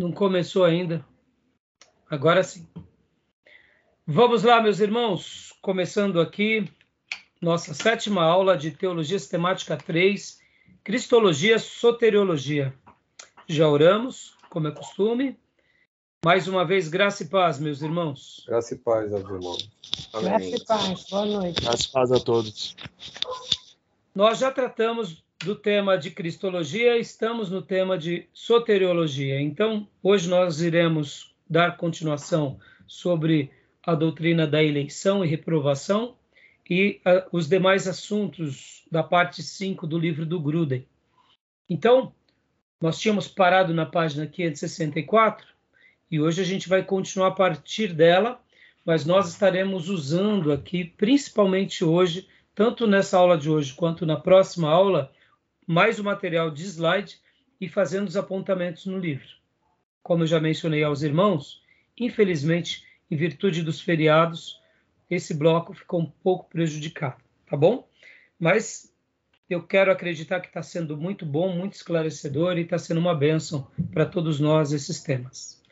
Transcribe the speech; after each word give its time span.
Não 0.00 0.10
começou 0.10 0.64
ainda. 0.64 1.06
Agora 2.10 2.42
sim. 2.42 2.66
Vamos 4.04 4.42
lá, 4.42 4.60
meus 4.60 4.80
irmãos, 4.80 5.54
começando 5.62 6.20
aqui 6.20 6.68
nossa 7.40 7.72
sétima 7.74 8.24
aula 8.24 8.56
de 8.56 8.72
Teologia 8.72 9.18
Sistemática 9.18 9.76
3, 9.76 10.40
Cristologia, 10.82 11.60
Soteriologia. 11.60 12.74
Já 13.46 13.68
oramos, 13.68 14.36
como 14.50 14.66
é 14.66 14.72
costume. 14.72 15.38
Mais 16.24 16.48
uma 16.48 16.64
vez, 16.64 16.88
graça 16.88 17.22
e 17.22 17.26
paz, 17.26 17.60
meus 17.60 17.80
irmãos. 17.80 18.44
Graça 18.48 18.74
e 18.74 18.78
paz 18.78 19.12
aos 19.12 19.22
irmãos. 19.22 19.70
Amém. 20.12 20.28
Graça 20.28 20.56
e 20.56 20.64
paz, 20.64 21.04
boa 21.08 21.26
noite. 21.26 21.60
Graça 21.60 21.84
e 21.84 21.92
paz 21.92 22.12
a 22.12 22.18
todos. 22.18 22.76
Nós 24.12 24.38
já 24.38 24.50
tratamos 24.50 25.22
do 25.44 25.54
tema 25.54 25.98
de 25.98 26.10
Cristologia, 26.10 26.96
estamos 26.98 27.50
no 27.50 27.60
tema 27.60 27.98
de 27.98 28.26
soteriologia. 28.32 29.38
Então, 29.38 29.86
hoje 30.02 30.28
nós 30.28 30.62
iremos 30.62 31.34
dar 31.48 31.76
continuação 31.76 32.58
sobre 32.86 33.50
a 33.82 33.94
doutrina 33.94 34.46
da 34.46 34.62
eleição 34.62 35.22
e 35.22 35.28
reprovação 35.28 36.16
e 36.68 36.98
uh, 37.06 37.28
os 37.30 37.46
demais 37.46 37.86
assuntos 37.86 38.84
da 38.90 39.02
parte 39.02 39.42
5 39.42 39.86
do 39.86 39.98
livro 39.98 40.24
do 40.24 40.40
Gruden. 40.40 40.86
Então, 41.68 42.14
nós 42.80 42.98
tínhamos 42.98 43.28
parado 43.28 43.74
na 43.74 43.84
página 43.84 44.26
564 44.26 45.46
e 46.10 46.20
hoje 46.20 46.40
a 46.40 46.44
gente 46.44 46.70
vai 46.70 46.82
continuar 46.82 47.28
a 47.28 47.32
partir 47.32 47.92
dela, 47.92 48.40
mas 48.82 49.04
nós 49.04 49.28
estaremos 49.28 49.90
usando 49.90 50.52
aqui, 50.52 50.84
principalmente 50.84 51.84
hoje, 51.84 52.26
tanto 52.54 52.86
nessa 52.86 53.18
aula 53.18 53.36
de 53.36 53.50
hoje 53.50 53.74
quanto 53.74 54.06
na 54.06 54.16
próxima 54.16 54.70
aula, 54.70 55.12
mais 55.66 55.98
o 55.98 56.04
material 56.04 56.50
de 56.50 56.62
slide 56.64 57.18
e 57.60 57.68
fazendo 57.68 58.08
os 58.08 58.16
apontamentos 58.16 58.86
no 58.86 58.98
livro. 58.98 59.28
Como 60.02 60.22
eu 60.22 60.26
já 60.26 60.40
mencionei 60.40 60.82
aos 60.82 61.02
irmãos, 61.02 61.62
infelizmente, 61.98 62.84
em 63.10 63.16
virtude 63.16 63.62
dos 63.62 63.80
feriados, 63.80 64.60
esse 65.10 65.34
bloco 65.34 65.74
ficou 65.74 66.00
um 66.00 66.10
pouco 66.22 66.48
prejudicado, 66.48 67.22
tá 67.46 67.56
bom? 67.56 67.88
Mas 68.38 68.92
eu 69.48 69.62
quero 69.62 69.92
acreditar 69.92 70.40
que 70.40 70.48
está 70.48 70.62
sendo 70.62 70.96
muito 70.96 71.24
bom, 71.24 71.54
muito 71.54 71.74
esclarecedor 71.74 72.58
e 72.58 72.62
está 72.62 72.78
sendo 72.78 72.98
uma 73.00 73.14
bênção 73.14 73.66
para 73.92 74.06
todos 74.06 74.40
nós 74.40 74.72
esses 74.72 75.02
temas. 75.02 75.62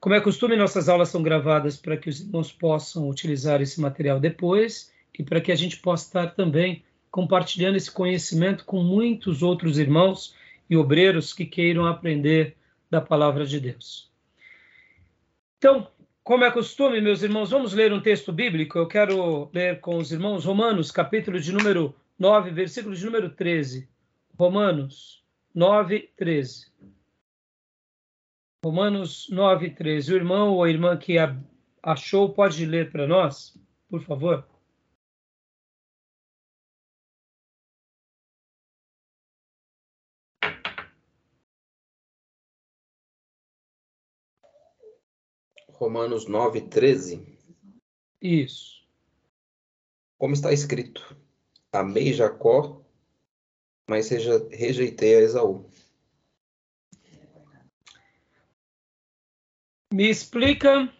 Como 0.00 0.14
é 0.14 0.20
costume, 0.20 0.56
nossas 0.56 0.88
aulas 0.88 1.08
são 1.08 1.22
gravadas 1.22 1.76
para 1.76 1.96
que 1.96 2.08
os 2.08 2.20
irmãos 2.20 2.52
possam 2.52 3.08
utilizar 3.08 3.60
esse 3.60 3.80
material 3.80 4.20
depois 4.20 4.92
e 5.18 5.22
para 5.22 5.40
que 5.40 5.50
a 5.50 5.56
gente 5.56 5.78
possa 5.78 6.06
estar 6.06 6.34
também 6.34 6.84
compartilhando 7.16 7.76
esse 7.76 7.90
conhecimento 7.90 8.62
com 8.66 8.82
muitos 8.82 9.42
outros 9.42 9.78
irmãos 9.78 10.36
e 10.68 10.76
obreiros 10.76 11.32
que 11.32 11.46
queiram 11.46 11.86
aprender 11.86 12.54
da 12.90 13.00
palavra 13.00 13.46
de 13.46 13.58
Deus. 13.58 14.12
Então, 15.56 15.88
como 16.22 16.44
é 16.44 16.50
costume, 16.50 17.00
meus 17.00 17.22
irmãos, 17.22 17.48
vamos 17.48 17.72
ler 17.72 17.90
um 17.90 18.02
texto 18.02 18.34
bíblico. 18.34 18.76
Eu 18.76 18.86
quero 18.86 19.48
ler 19.50 19.80
com 19.80 19.96
os 19.96 20.12
irmãos 20.12 20.44
Romanos, 20.44 20.90
capítulo 20.90 21.40
de 21.40 21.52
número 21.52 21.96
9, 22.18 22.50
versículo 22.50 22.94
de 22.94 23.02
número 23.02 23.30
13. 23.30 23.88
Romanos 24.38 25.24
9, 25.54 26.10
13. 26.18 26.66
Romanos 28.62 29.26
9, 29.30 29.70
13. 29.70 30.12
O 30.12 30.16
irmão 30.16 30.52
ou 30.52 30.62
a 30.62 30.68
irmã 30.68 30.98
que 30.98 31.16
achou 31.82 32.34
pode 32.34 32.66
ler 32.66 32.92
para 32.92 33.06
nós, 33.06 33.58
por 33.88 34.02
favor. 34.02 34.46
Romanos 45.76 46.26
9, 46.26 46.62
13. 46.62 47.38
Isso. 48.20 48.82
Como 50.18 50.32
está 50.32 50.50
escrito: 50.50 51.14
Amei 51.70 52.14
Jacó, 52.14 52.82
mas 53.88 54.08
rejeitei 54.08 55.16
a 55.16 55.20
Esaú. 55.20 55.70
Me 59.92 60.08
explica 60.08 60.90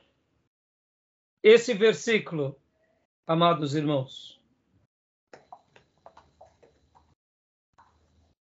esse 1.42 1.72
versículo, 1.72 2.60
amados 3.26 3.74
irmãos. 3.74 4.38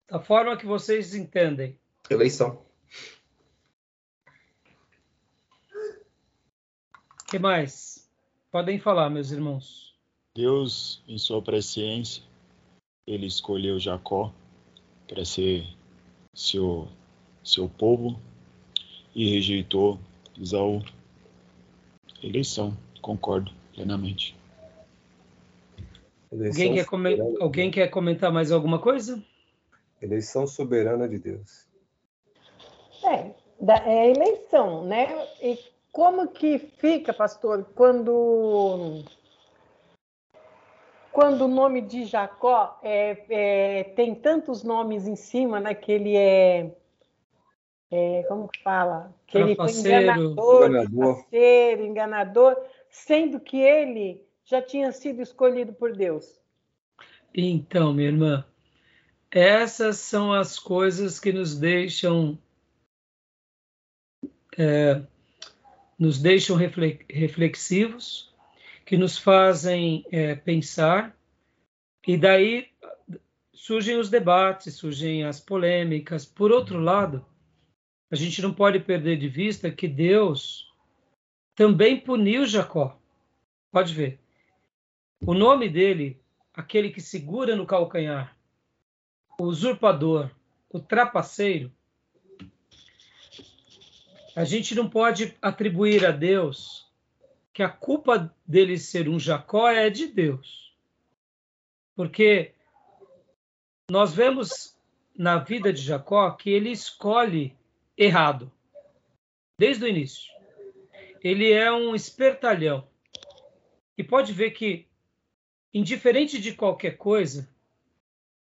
Da 0.08 0.20
forma 0.20 0.56
que 0.56 0.66
vocês 0.66 1.14
entendem. 1.14 1.78
Eleição. 2.10 2.65
Que 7.26 7.38
mais? 7.38 8.08
Podem 8.50 8.78
falar, 8.78 9.10
meus 9.10 9.30
irmãos. 9.30 9.94
Deus, 10.34 11.02
em 11.08 11.18
sua 11.18 11.42
presciência, 11.42 12.22
ele 13.06 13.26
escolheu 13.26 13.78
Jacó 13.78 14.32
para 15.08 15.24
ser 15.24 15.66
seu, 16.34 16.88
seu 17.42 17.68
povo 17.68 18.20
e 19.14 19.30
rejeitou 19.30 19.98
Isaú. 20.36 20.82
Eleição, 22.22 22.76
concordo 23.00 23.52
plenamente. 23.74 24.36
Alguém 26.30 26.74
quer, 26.74 26.86
Alguém 27.40 27.70
quer 27.70 27.88
comentar 27.88 28.32
mais 28.32 28.52
alguma 28.52 28.78
coisa? 28.78 29.22
Eleição 30.00 30.46
soberana 30.46 31.08
de 31.08 31.18
Deus. 31.18 31.66
É, 33.04 33.30
da, 33.60 33.76
é 33.86 34.10
eleição, 34.10 34.84
né? 34.84 35.06
E 35.40 35.58
como 35.96 36.28
que 36.28 36.58
fica, 36.58 37.14
pastor, 37.14 37.64
quando 37.74 39.02
quando 41.10 41.46
o 41.46 41.48
nome 41.48 41.80
de 41.80 42.04
Jacó 42.04 42.78
é, 42.82 43.24
é, 43.30 43.84
tem 43.84 44.14
tantos 44.14 44.62
nomes 44.62 45.06
em 45.06 45.16
cima, 45.16 45.58
né? 45.58 45.74
Que 45.74 45.92
ele 45.92 46.14
é, 46.14 46.70
é 47.90 48.22
como 48.24 48.46
que 48.46 48.62
fala? 48.62 49.10
Que 49.26 49.38
ele 49.38 49.56
foi 49.56 49.70
enganador, 49.70 50.66
enganador. 50.68 51.24
Enganador, 51.32 52.56
sendo 52.90 53.40
que 53.40 53.56
ele 53.56 54.22
já 54.44 54.60
tinha 54.60 54.92
sido 54.92 55.22
escolhido 55.22 55.72
por 55.72 55.96
Deus. 55.96 56.38
Então, 57.34 57.94
minha 57.94 58.08
irmã, 58.08 58.44
essas 59.30 59.96
são 59.96 60.30
as 60.30 60.58
coisas 60.58 61.18
que 61.18 61.32
nos 61.32 61.58
deixam 61.58 62.38
é, 64.58 65.00
nos 65.98 66.18
deixam 66.18 66.56
reflexivos, 66.56 68.34
que 68.84 68.96
nos 68.96 69.18
fazem 69.18 70.04
é, 70.12 70.34
pensar, 70.34 71.16
e 72.06 72.16
daí 72.16 72.68
surgem 73.52 73.98
os 73.98 74.08
debates, 74.08 74.74
surgem 74.74 75.24
as 75.24 75.40
polêmicas. 75.40 76.24
Por 76.24 76.52
outro 76.52 76.78
lado, 76.78 77.24
a 78.10 78.14
gente 78.14 78.40
não 78.40 78.54
pode 78.54 78.78
perder 78.78 79.16
de 79.18 79.28
vista 79.28 79.70
que 79.70 79.88
Deus 79.88 80.72
também 81.54 81.98
puniu 81.98 82.46
Jacó. 82.46 82.96
Pode 83.72 83.92
ver. 83.92 84.20
O 85.20 85.34
nome 85.34 85.68
dele, 85.68 86.20
aquele 86.54 86.90
que 86.90 87.00
segura 87.00 87.56
no 87.56 87.66
calcanhar, 87.66 88.36
o 89.40 89.44
usurpador, 89.44 90.30
o 90.70 90.78
trapaceiro, 90.78 91.72
a 94.36 94.44
gente 94.44 94.74
não 94.74 94.86
pode 94.86 95.34
atribuir 95.40 96.04
a 96.04 96.10
Deus 96.10 96.86
que 97.54 97.62
a 97.62 97.70
culpa 97.70 98.30
dele 98.46 98.78
ser 98.78 99.08
um 99.08 99.18
Jacó 99.18 99.70
é 99.70 99.88
de 99.88 100.08
Deus. 100.08 100.76
Porque 101.94 102.52
nós 103.90 104.14
vemos 104.14 104.76
na 105.16 105.38
vida 105.38 105.72
de 105.72 105.80
Jacó 105.80 106.30
que 106.32 106.50
ele 106.50 106.70
escolhe 106.70 107.56
errado, 107.96 108.52
desde 109.58 109.86
o 109.86 109.88
início. 109.88 110.30
Ele 111.24 111.50
é 111.50 111.72
um 111.72 111.94
espertalhão. 111.94 112.86
E 113.96 114.04
pode 114.04 114.34
ver 114.34 114.50
que, 114.50 114.86
indiferente 115.72 116.38
de 116.38 116.52
qualquer 116.52 116.98
coisa, 116.98 117.48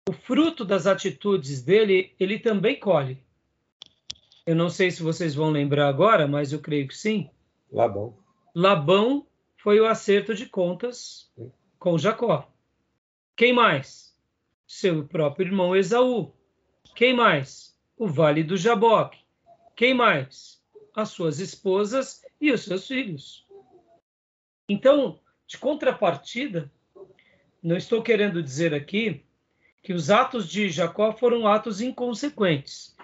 o 0.08 0.12
fruto 0.12 0.64
das 0.64 0.88
atitudes 0.88 1.62
dele, 1.62 2.12
ele 2.18 2.40
também 2.40 2.80
colhe. 2.80 3.22
Eu 4.48 4.56
não 4.56 4.70
sei 4.70 4.90
se 4.90 5.02
vocês 5.02 5.34
vão 5.34 5.50
lembrar 5.50 5.88
agora, 5.88 6.26
mas 6.26 6.54
eu 6.54 6.58
creio 6.58 6.88
que 6.88 6.96
sim. 6.96 7.28
Labão. 7.70 8.16
Labão 8.54 9.26
foi 9.58 9.78
o 9.78 9.84
acerto 9.84 10.34
de 10.34 10.46
contas 10.46 11.30
com 11.78 11.98
Jacó. 11.98 12.50
Quem 13.36 13.52
mais? 13.52 14.16
Seu 14.66 15.04
próprio 15.04 15.48
irmão 15.48 15.76
Esaú. 15.76 16.32
Quem 16.96 17.14
mais? 17.14 17.78
O 17.94 18.08
Vale 18.08 18.42
do 18.42 18.56
Jaboque. 18.56 19.18
Quem 19.76 19.92
mais? 19.92 20.62
As 20.96 21.10
suas 21.10 21.40
esposas 21.40 22.22
e 22.40 22.50
os 22.50 22.64
seus 22.64 22.88
filhos. 22.88 23.46
Então, 24.66 25.20
de 25.46 25.58
contrapartida, 25.58 26.72
não 27.62 27.76
estou 27.76 28.02
querendo 28.02 28.42
dizer 28.42 28.72
aqui 28.72 29.26
que 29.82 29.92
os 29.92 30.08
atos 30.08 30.48
de 30.48 30.70
Jacó 30.70 31.12
foram 31.12 31.46
atos 31.46 31.82
inconsequentes 31.82 32.96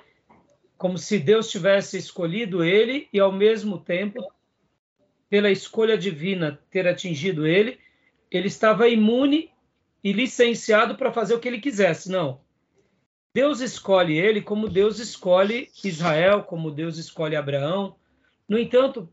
como 0.77 0.99
se 0.99 1.19
Deus 1.19 1.51
tivesse 1.51 1.97
escolhido 1.97 2.65
ele 2.65 3.09
e, 3.13 3.21
ao 3.21 3.33
mesmo 3.33 3.79
tempo, 3.79 4.21
pela 5.29 5.51
escolha 5.51 5.97
divina 5.97 6.61
ter 6.71 6.87
atingido 6.87 7.47
ele, 7.47 7.79
ele 8.31 8.49
estava 8.49 8.89
imune 8.89 9.51
e 10.03 10.13
licenciado 10.13 10.97
para 10.97 11.13
fazer 11.13 11.35
o 11.35 11.41
que 11.41 11.49
ele 11.49 11.61
quisesse. 11.61 12.11
Não. 12.11 12.41
Deus 13.35 13.61
escolhe 13.61 14.17
ele 14.17 14.41
como 14.41 14.69
Deus 14.69 14.99
escolhe 14.99 15.71
Israel, 15.83 16.43
como 16.43 16.71
Deus 16.71 16.99
escolhe 16.99 17.35
Abraão. 17.35 17.97
No 18.49 18.59
entanto, 18.59 19.09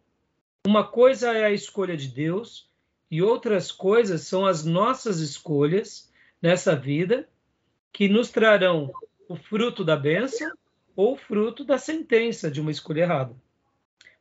uma 0.66 0.84
coisa 0.84 1.34
é 1.34 1.46
a 1.46 1.52
escolha 1.52 1.98
de 1.98 2.08
Deus 2.08 2.70
e 3.10 3.22
outras 3.22 3.72
coisas 3.72 4.22
são 4.22 4.46
as 4.46 4.64
nossas 4.64 5.20
escolhas 5.20 6.12
nessa 6.42 6.76
vida 6.76 7.28
que 7.92 8.08
nos 8.08 8.30
trarão 8.30 8.92
o 9.28 9.36
fruto 9.36 9.84
da 9.84 9.96
bênção 9.96 10.52
ou 10.96 11.16
fruto 11.16 11.64
da 11.64 11.78
sentença 11.78 12.50
de 12.50 12.60
uma 12.62 12.72
escolha 12.72 13.02
errada. 13.02 13.36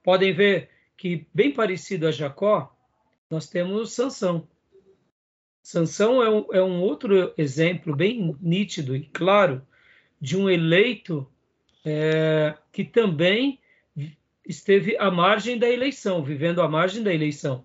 Podem 0.03 0.33
ver 0.33 0.71
que, 0.97 1.27
bem 1.33 1.53
parecido 1.53 2.07
a 2.07 2.13
Jacó, 2.13 2.75
nós 3.31 3.49
temos 3.49 3.93
Sansão. 3.93 4.49
Sansão 5.63 6.23
é 6.23 6.31
um, 6.31 6.47
é 6.53 6.63
um 6.63 6.81
outro 6.81 7.33
exemplo 7.37 7.95
bem 7.95 8.37
nítido 8.41 8.97
e 8.97 9.03
claro 9.07 9.67
de 10.21 10.37
um 10.37 10.49
eleito 10.49 11.31
é, 11.85 12.57
que 12.73 12.85
também 12.85 13.59
esteve 14.47 14.97
à 14.97 15.11
margem 15.11 15.59
da 15.59 15.69
eleição, 15.69 16.25
vivendo 16.25 16.61
à 16.61 16.69
margem 16.69 17.03
da 17.03 17.13
eleição. 17.13 17.65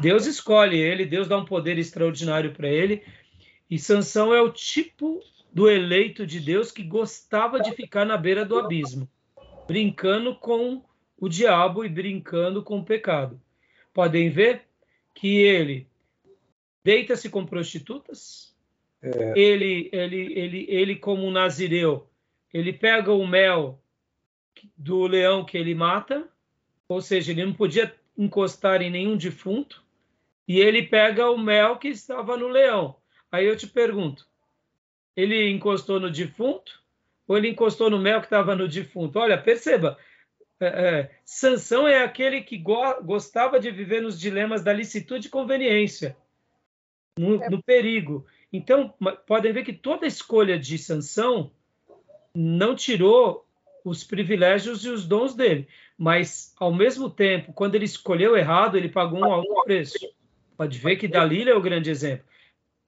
Deus 0.00 0.26
escolhe 0.26 0.78
ele, 0.78 1.04
Deus 1.04 1.28
dá 1.28 1.36
um 1.36 1.44
poder 1.44 1.78
extraordinário 1.78 2.52
para 2.52 2.68
ele, 2.68 3.02
e 3.70 3.78
Sansão 3.78 4.32
é 4.34 4.40
o 4.40 4.50
tipo 4.50 5.20
do 5.54 5.70
eleito 5.70 6.26
de 6.26 6.40
Deus 6.40 6.72
que 6.72 6.82
gostava 6.82 7.60
de 7.60 7.70
ficar 7.70 8.04
na 8.04 8.16
beira 8.16 8.44
do 8.44 8.58
abismo, 8.58 9.08
brincando 9.68 10.34
com 10.34 10.82
o 11.16 11.28
diabo 11.28 11.84
e 11.84 11.88
brincando 11.88 12.60
com 12.60 12.80
o 12.80 12.84
pecado. 12.84 13.40
Podem 13.92 14.28
ver 14.28 14.62
que 15.14 15.36
ele 15.38 15.86
deita-se 16.82 17.30
com 17.30 17.46
prostitutas, 17.46 18.52
é. 19.00 19.38
ele, 19.38 19.88
ele, 19.92 20.38
ele, 20.38 20.66
ele 20.68 20.96
como 20.96 21.24
um 21.24 21.30
nazireu, 21.30 22.10
ele 22.52 22.72
pega 22.72 23.12
o 23.12 23.24
mel 23.24 23.80
do 24.76 25.06
leão 25.06 25.44
que 25.44 25.56
ele 25.56 25.74
mata, 25.74 26.28
ou 26.88 27.00
seja, 27.00 27.30
ele 27.30 27.44
não 27.44 27.54
podia 27.54 27.94
encostar 28.18 28.82
em 28.82 28.90
nenhum 28.90 29.16
defunto, 29.16 29.84
e 30.48 30.58
ele 30.58 30.82
pega 30.82 31.30
o 31.30 31.38
mel 31.38 31.78
que 31.78 31.88
estava 31.88 32.36
no 32.36 32.48
leão. 32.48 32.96
Aí 33.30 33.46
eu 33.46 33.56
te 33.56 33.68
pergunto, 33.68 34.28
ele 35.16 35.50
encostou 35.50 36.00
no 36.00 36.10
defunto 36.10 36.82
ou 37.26 37.36
ele 37.36 37.48
encostou 37.48 37.88
no 37.88 37.98
mel 37.98 38.20
que 38.20 38.26
estava 38.26 38.54
no 38.54 38.68
defunto? 38.68 39.18
Olha, 39.18 39.38
perceba, 39.38 39.98
é, 40.60 40.66
é, 40.66 41.10
Sansão 41.24 41.86
é 41.86 42.02
aquele 42.02 42.42
que 42.42 42.56
go 42.56 43.02
gostava 43.02 43.58
de 43.58 43.70
viver 43.70 44.02
nos 44.02 44.18
dilemas 44.18 44.62
da 44.62 44.72
licitude 44.72 45.26
e 45.28 45.30
conveniência, 45.30 46.16
no, 47.18 47.42
é. 47.42 47.50
no, 47.50 47.62
perigo. 47.62 48.26
Então, 48.52 48.94
podem 49.26 49.52
ver 49.52 49.64
que 49.64 49.72
toda 49.72 50.06
escolha 50.06 50.58
de 50.58 50.78
Sansão 50.78 51.50
não 52.34 52.74
tirou 52.74 53.44
os 53.84 54.04
privilégios 54.04 54.84
e 54.84 54.88
os 54.88 55.06
dons 55.06 55.34
dele, 55.34 55.68
mas, 55.98 56.54
ao 56.58 56.72
mesmo 56.72 57.10
tempo, 57.10 57.52
quando 57.52 57.74
ele 57.74 57.84
escolheu 57.84 58.36
errado, 58.36 58.76
ele 58.76 58.88
pagou 58.88 59.20
um 59.20 59.32
alto 59.32 59.62
preço. 59.64 59.98
Pode 60.56 60.78
ver 60.78 60.96
que 60.96 61.08
Dalila 61.08 61.50
é 61.50 61.54
o 61.54 61.60
grande 61.60 61.90
exemplo. 61.90 62.24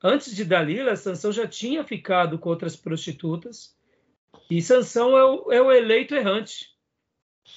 Antes 0.06 0.36
de 0.36 0.44
Dalila, 0.44 0.94
Sansão 0.94 1.32
já 1.32 1.48
tinha 1.48 1.82
ficado 1.82 2.38
com 2.38 2.48
outras 2.48 2.76
prostitutas 2.76 3.76
e 4.48 4.62
Sansão 4.62 5.18
é 5.18 5.24
o, 5.24 5.52
é 5.52 5.60
o 5.60 5.72
eleito 5.72 6.14
errante. 6.14 6.72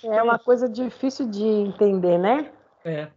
É 0.04 0.24
uma 0.24 0.40
coisa 0.40 0.68
difícil 0.68 1.30
de 1.30 1.44
entender, 1.44 2.18
né? 2.18 2.52
É. 2.84 3.08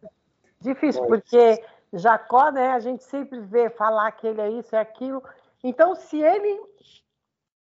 Difícil, 0.60 1.02
porque 1.06 1.64
Jacó, 1.94 2.50
né, 2.50 2.72
a 2.72 2.78
gente 2.78 3.04
sempre 3.04 3.40
vê 3.40 3.70
falar 3.70 4.12
que 4.12 4.26
ele 4.26 4.40
é 4.42 4.50
isso, 4.50 4.76
é 4.76 4.80
aquilo. 4.80 5.22
Então, 5.64 5.94
se 5.94 6.20
ele 6.20 6.60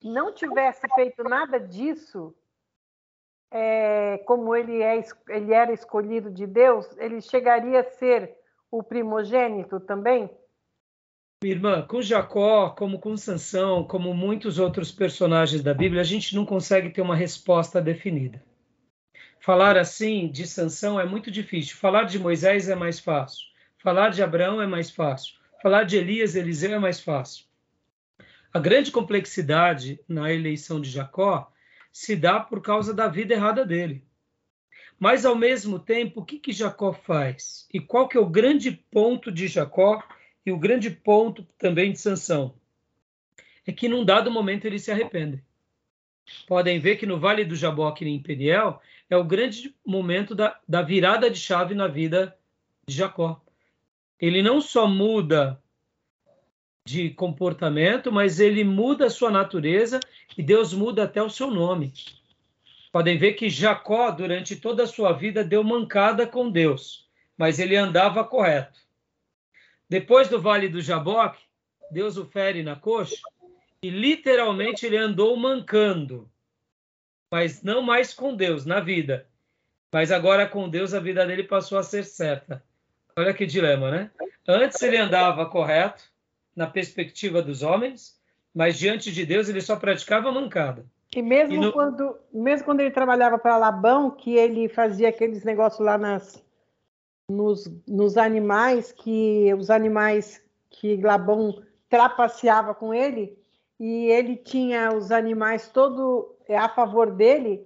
não 0.02 0.32
tivesse 0.32 0.82
feito 0.96 1.22
nada 1.22 1.60
disso, 1.60 2.34
é, 3.52 4.18
como 4.26 4.56
ele, 4.56 4.82
é, 4.82 5.00
ele 5.28 5.54
era 5.54 5.72
escolhido 5.72 6.32
de 6.32 6.48
Deus, 6.48 6.96
ele 6.98 7.20
chegaria 7.20 7.78
a 7.78 7.84
ser 7.84 8.36
o 8.72 8.82
primogênito 8.82 9.78
também? 9.78 10.28
Irmã, 11.46 11.82
com 11.82 12.00
Jacó, 12.00 12.70
como 12.70 12.98
com 12.98 13.16
Sansão, 13.16 13.84
como 13.84 14.14
muitos 14.14 14.58
outros 14.58 14.90
personagens 14.90 15.62
da 15.62 15.74
Bíblia, 15.74 16.00
a 16.00 16.04
gente 16.04 16.34
não 16.34 16.44
consegue 16.44 16.90
ter 16.90 17.02
uma 17.02 17.16
resposta 17.16 17.80
definida. 17.80 18.42
Falar 19.40 19.76
assim 19.76 20.28
de 20.28 20.46
Sansão 20.46 20.98
é 20.98 21.04
muito 21.04 21.30
difícil. 21.30 21.76
Falar 21.76 22.04
de 22.04 22.18
Moisés 22.18 22.68
é 22.68 22.74
mais 22.74 22.98
fácil. 22.98 23.44
Falar 23.78 24.08
de 24.08 24.22
Abraão 24.22 24.62
é 24.62 24.66
mais 24.66 24.90
fácil. 24.90 25.34
Falar 25.62 25.84
de 25.84 25.96
Elias, 25.96 26.34
Eliseu 26.34 26.72
é 26.72 26.78
mais 26.78 27.00
fácil. 27.00 27.44
A 28.52 28.58
grande 28.58 28.90
complexidade 28.90 30.00
na 30.08 30.32
eleição 30.32 30.80
de 30.80 30.88
Jacó 30.88 31.52
se 31.92 32.16
dá 32.16 32.40
por 32.40 32.62
causa 32.62 32.94
da 32.94 33.08
vida 33.08 33.34
errada 33.34 33.66
dele. 33.66 34.02
Mas, 34.98 35.24
ao 35.26 35.34
mesmo 35.34 35.78
tempo, 35.78 36.20
o 36.20 36.24
que, 36.24 36.38
que 36.38 36.52
Jacó 36.52 36.92
faz? 36.92 37.68
E 37.72 37.80
qual 37.80 38.08
que 38.08 38.16
é 38.16 38.20
o 38.20 38.28
grande 38.28 38.70
ponto 38.70 39.30
de 39.30 39.46
Jacó 39.48 40.02
e 40.44 40.52
o 40.52 40.58
grande 40.58 40.90
ponto 40.90 41.46
também 41.58 41.92
de 41.92 42.00
Sansão 42.00 42.54
é 43.66 43.72
que 43.72 43.88
num 43.88 44.04
dado 44.04 44.30
momento 44.30 44.66
ele 44.66 44.78
se 44.78 44.90
arrepende. 44.90 45.42
Podem 46.46 46.78
ver 46.78 46.96
que 46.96 47.06
no 47.06 47.18
Vale 47.18 47.44
do 47.44 47.56
Jaboque 47.56 48.04
em 48.06 48.22
Peniel 48.22 48.80
é 49.08 49.16
o 49.16 49.24
grande 49.24 49.74
momento 49.84 50.34
da, 50.34 50.58
da 50.68 50.82
virada 50.82 51.30
de 51.30 51.38
chave 51.38 51.74
na 51.74 51.86
vida 51.86 52.36
de 52.86 52.94
Jacó. 52.94 53.42
Ele 54.20 54.42
não 54.42 54.60
só 54.60 54.86
muda 54.86 55.60
de 56.86 57.10
comportamento, 57.10 58.12
mas 58.12 58.38
ele 58.38 58.62
muda 58.64 59.06
a 59.06 59.10
sua 59.10 59.30
natureza 59.30 60.00
e 60.36 60.42
Deus 60.42 60.74
muda 60.74 61.04
até 61.04 61.22
o 61.22 61.30
seu 61.30 61.50
nome. 61.50 61.92
Podem 62.92 63.18
ver 63.18 63.32
que 63.32 63.48
Jacó, 63.48 64.10
durante 64.10 64.56
toda 64.56 64.84
a 64.84 64.86
sua 64.86 65.12
vida, 65.12 65.42
deu 65.42 65.64
mancada 65.64 66.26
com 66.26 66.50
Deus, 66.50 67.08
mas 67.36 67.58
ele 67.58 67.76
andava 67.76 68.22
correto. 68.22 68.83
Depois 69.88 70.28
do 70.28 70.40
Vale 70.40 70.68
do 70.68 70.80
Jaboque, 70.80 71.42
Deus 71.90 72.16
o 72.16 72.24
fere 72.24 72.62
na 72.62 72.76
coxa 72.76 73.16
e 73.82 73.90
literalmente 73.90 74.86
ele 74.86 74.96
andou 74.96 75.36
mancando, 75.36 76.30
mas 77.30 77.62
não 77.62 77.82
mais 77.82 78.14
com 78.14 78.34
Deus 78.34 78.64
na 78.64 78.80
vida. 78.80 79.26
Mas 79.92 80.10
agora 80.10 80.48
com 80.48 80.68
Deus 80.68 80.94
a 80.94 81.00
vida 81.00 81.24
dele 81.26 81.44
passou 81.44 81.78
a 81.78 81.82
ser 81.82 82.04
certa. 82.04 82.62
Olha 83.16 83.34
que 83.34 83.46
dilema, 83.46 83.90
né? 83.90 84.10
Antes 84.46 84.82
ele 84.82 84.96
andava 84.96 85.46
correto 85.46 86.02
na 86.56 86.66
perspectiva 86.66 87.40
dos 87.42 87.62
homens, 87.62 88.18
mas 88.54 88.78
diante 88.78 89.12
de 89.12 89.24
Deus 89.24 89.48
ele 89.48 89.60
só 89.60 89.76
praticava 89.76 90.32
mancada. 90.32 90.84
E 91.14 91.22
mesmo, 91.22 91.54
e 91.54 91.58
no... 91.58 91.72
quando, 91.72 92.18
mesmo 92.32 92.64
quando 92.64 92.80
ele 92.80 92.90
trabalhava 92.90 93.38
para 93.38 93.56
Labão, 93.56 94.10
que 94.10 94.34
ele 94.34 94.68
fazia 94.68 95.10
aqueles 95.10 95.44
negócios 95.44 95.84
lá 95.84 95.96
nas, 95.96 96.44
nos, 97.30 97.70
nos 97.86 98.16
animais 98.16 98.92
que 98.92 99.52
os 99.54 99.70
animais 99.70 100.42
que 100.70 100.96
Labão 100.96 101.62
trapaceava 101.88 102.74
com 102.74 102.92
ele 102.92 103.38
e 103.78 104.06
ele 104.06 104.36
tinha 104.36 104.92
os 104.94 105.10
animais 105.10 105.68
todo 105.68 106.36
é, 106.48 106.56
a 106.56 106.68
favor 106.68 107.12
dele 107.12 107.64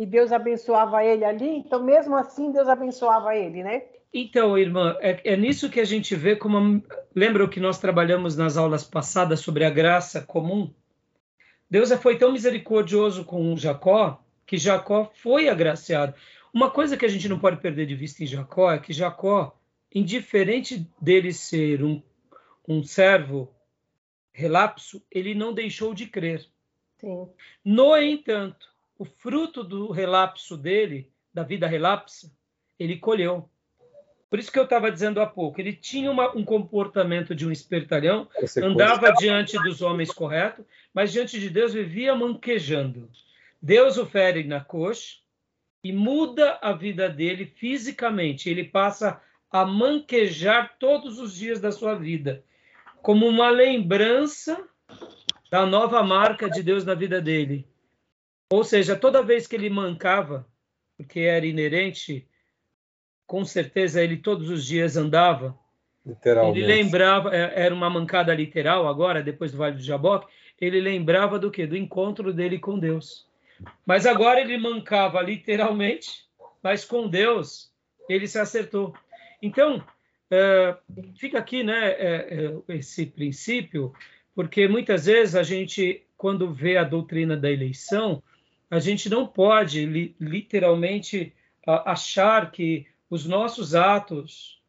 e 0.00 0.06
Deus 0.06 0.32
abençoava 0.32 1.04
ele 1.04 1.24
ali, 1.24 1.48
então 1.48 1.82
mesmo 1.82 2.16
assim 2.16 2.52
Deus 2.52 2.68
abençoava 2.68 3.34
ele, 3.34 3.62
né? 3.62 3.82
Então, 4.12 4.56
irmã, 4.56 4.96
é, 5.00 5.32
é 5.32 5.36
nisso 5.36 5.68
que 5.68 5.80
a 5.80 5.84
gente 5.84 6.14
vê 6.14 6.36
como. 6.36 6.82
Lembra 7.14 7.44
o 7.44 7.48
que 7.48 7.60
nós 7.60 7.78
trabalhamos 7.78 8.36
nas 8.36 8.56
aulas 8.56 8.84
passadas 8.84 9.40
sobre 9.40 9.64
a 9.64 9.70
graça 9.70 10.22
comum? 10.22 10.70
Deus 11.68 11.92
foi 11.94 12.16
tão 12.16 12.32
misericordioso 12.32 13.24
com 13.24 13.56
Jacó 13.56 14.22
que 14.46 14.56
Jacó 14.56 15.10
foi 15.12 15.48
agraciado. 15.48 16.14
Uma 16.56 16.70
coisa 16.70 16.96
que 16.96 17.04
a 17.04 17.08
gente 17.08 17.28
não 17.28 17.38
pode 17.38 17.58
perder 17.58 17.84
de 17.84 17.94
vista 17.94 18.24
em 18.24 18.26
Jacó 18.26 18.72
é 18.72 18.78
que 18.78 18.90
Jacó, 18.90 19.60
indiferente 19.94 20.90
dele 20.98 21.30
ser 21.30 21.84
um, 21.84 22.02
um 22.66 22.82
servo 22.82 23.54
relapso, 24.32 25.04
ele 25.12 25.34
não 25.34 25.52
deixou 25.52 25.92
de 25.92 26.06
crer. 26.06 26.46
Sim. 26.96 27.28
No 27.62 27.94
entanto, 27.98 28.68
o 28.98 29.04
fruto 29.04 29.62
do 29.62 29.92
relapso 29.92 30.56
dele, 30.56 31.12
da 31.30 31.42
vida 31.42 31.66
relapsa, 31.66 32.32
ele 32.78 32.96
colheu. 32.96 33.50
Por 34.30 34.38
isso 34.38 34.50
que 34.50 34.58
eu 34.58 34.64
estava 34.64 34.90
dizendo 34.90 35.20
há 35.20 35.26
pouco, 35.26 35.60
ele 35.60 35.74
tinha 35.74 36.10
uma, 36.10 36.34
um 36.34 36.42
comportamento 36.42 37.34
de 37.34 37.46
um 37.46 37.52
espertalhão, 37.52 38.26
andava 38.62 39.12
diante 39.12 39.62
dos 39.62 39.82
homens 39.82 40.10
correto, 40.10 40.64
mas 40.94 41.12
diante 41.12 41.38
de 41.38 41.50
Deus 41.50 41.74
vivia 41.74 42.14
manquejando. 42.14 43.10
Deus 43.60 43.98
o 43.98 44.06
fere 44.06 44.42
na 44.42 44.64
coxa, 44.64 45.16
e 45.88 45.92
muda 45.92 46.58
a 46.60 46.72
vida 46.72 47.08
dele 47.08 47.46
fisicamente. 47.46 48.50
Ele 48.50 48.64
passa 48.64 49.20
a 49.50 49.64
manquejar 49.64 50.76
todos 50.80 51.20
os 51.20 51.36
dias 51.36 51.60
da 51.60 51.70
sua 51.70 51.94
vida, 51.94 52.42
como 53.00 53.26
uma 53.26 53.50
lembrança 53.50 54.66
da 55.48 55.64
nova 55.64 56.02
marca 56.02 56.50
de 56.50 56.60
Deus 56.60 56.84
na 56.84 56.94
vida 56.94 57.20
dele. 57.20 57.64
Ou 58.52 58.64
seja, 58.64 58.96
toda 58.96 59.22
vez 59.22 59.46
que 59.46 59.54
ele 59.54 59.70
mancava, 59.70 60.44
porque 60.96 61.20
era 61.20 61.46
inerente, 61.46 62.26
com 63.24 63.44
certeza 63.44 64.02
ele 64.02 64.16
todos 64.16 64.50
os 64.50 64.64
dias 64.64 64.96
andava. 64.96 65.56
Ele 66.56 66.66
lembrava, 66.66 67.34
é, 67.34 67.64
era 67.64 67.74
uma 67.74 67.88
mancada 67.88 68.34
literal 68.34 68.88
agora, 68.88 69.22
depois 69.22 69.52
do 69.52 69.58
Vale 69.58 69.76
do 69.76 69.82
Jaboque, 69.82 70.26
ele 70.60 70.80
lembrava 70.80 71.38
do 71.38 71.50
que? 71.50 71.64
Do 71.64 71.76
encontro 71.76 72.32
dele 72.32 72.58
com 72.58 72.76
Deus. 72.76 73.28
Mas 73.84 74.06
agora 74.06 74.40
ele 74.40 74.58
mancava 74.58 75.20
literalmente, 75.22 76.24
mas 76.62 76.84
com 76.84 77.08
Deus 77.08 77.70
ele 78.08 78.26
se 78.26 78.38
acertou. 78.38 78.94
Então, 79.40 79.82
é, 80.30 80.76
fica 81.16 81.38
aqui 81.38 81.62
né, 81.62 81.90
é, 81.90 82.54
é, 82.68 82.74
esse 82.74 83.06
princípio, 83.06 83.92
porque 84.34 84.68
muitas 84.68 85.06
vezes 85.06 85.34
a 85.34 85.42
gente, 85.42 86.04
quando 86.16 86.52
vê 86.52 86.76
a 86.76 86.84
doutrina 86.84 87.36
da 87.36 87.50
eleição, 87.50 88.22
a 88.70 88.78
gente 88.78 89.08
não 89.08 89.26
pode 89.26 89.84
li, 89.86 90.16
literalmente 90.20 91.32
achar 91.66 92.50
que 92.50 92.86
os 93.08 93.24
nossos 93.26 93.74
atos 93.74 94.60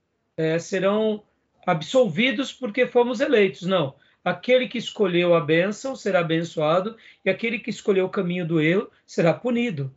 serão 0.60 1.24
absolvidos 1.66 2.52
porque 2.52 2.88
fomos 2.88 3.20
eleitos. 3.20 3.64
Não. 3.64 3.96
Aquele 4.28 4.68
que 4.68 4.78
escolheu 4.78 5.34
a 5.34 5.40
bênção 5.40 5.96
será 5.96 6.20
abençoado 6.20 6.98
e 7.24 7.30
aquele 7.30 7.60
que 7.60 7.70
escolheu 7.70 8.08
o 8.08 8.10
caminho 8.10 8.46
do 8.46 8.60
erro 8.60 8.92
será 9.06 9.34
punido. 9.34 9.90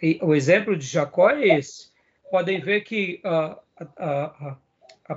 E 0.00 0.18
o 0.22 0.34
exemplo 0.34 0.74
de 0.74 0.86
Jacó 0.86 1.28
é 1.28 1.58
esse. 1.58 1.90
Podem 2.30 2.58
ver 2.58 2.80
que 2.80 3.20
uh, 3.22 3.58
uh, 3.84 4.54
uh, 4.54 4.56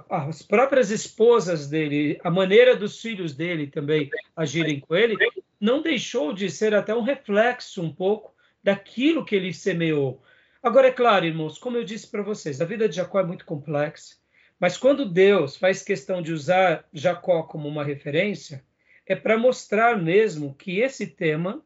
as 0.09 0.41
próprias 0.41 0.91
esposas 0.91 1.69
dele, 1.69 2.19
a 2.21 2.29
maneira 2.29 2.75
dos 2.75 2.99
filhos 2.99 3.33
dele 3.33 3.67
também 3.67 4.09
agirem 4.35 4.81
com 4.81 4.93
ele, 4.93 5.15
não 5.57 5.81
deixou 5.81 6.33
de 6.33 6.49
ser 6.49 6.75
até 6.75 6.93
um 6.93 7.01
reflexo 7.01 7.81
um 7.81 7.93
pouco 7.93 8.35
daquilo 8.61 9.23
que 9.23 9.37
ele 9.37 9.53
semeou. 9.53 10.21
Agora, 10.61 10.89
é 10.89 10.91
claro, 10.91 11.25
irmãos, 11.25 11.57
como 11.57 11.77
eu 11.77 11.85
disse 11.85 12.07
para 12.07 12.21
vocês, 12.21 12.59
a 12.59 12.65
vida 12.65 12.89
de 12.89 12.97
Jacó 12.97 13.21
é 13.21 13.23
muito 13.23 13.45
complexa, 13.45 14.17
mas 14.63 14.77
quando 14.77 15.03
Deus 15.03 15.57
faz 15.57 15.83
questão 15.83 16.21
de 16.21 16.31
usar 16.31 16.85
Jacó 16.93 17.43
como 17.43 17.67
uma 17.67 17.83
referência, 17.83 18.63
é 19.05 19.13
para 19.13 19.37
mostrar 19.37 20.01
mesmo 20.01 20.53
que 20.53 20.79
esse 20.79 21.05
tema 21.05 21.61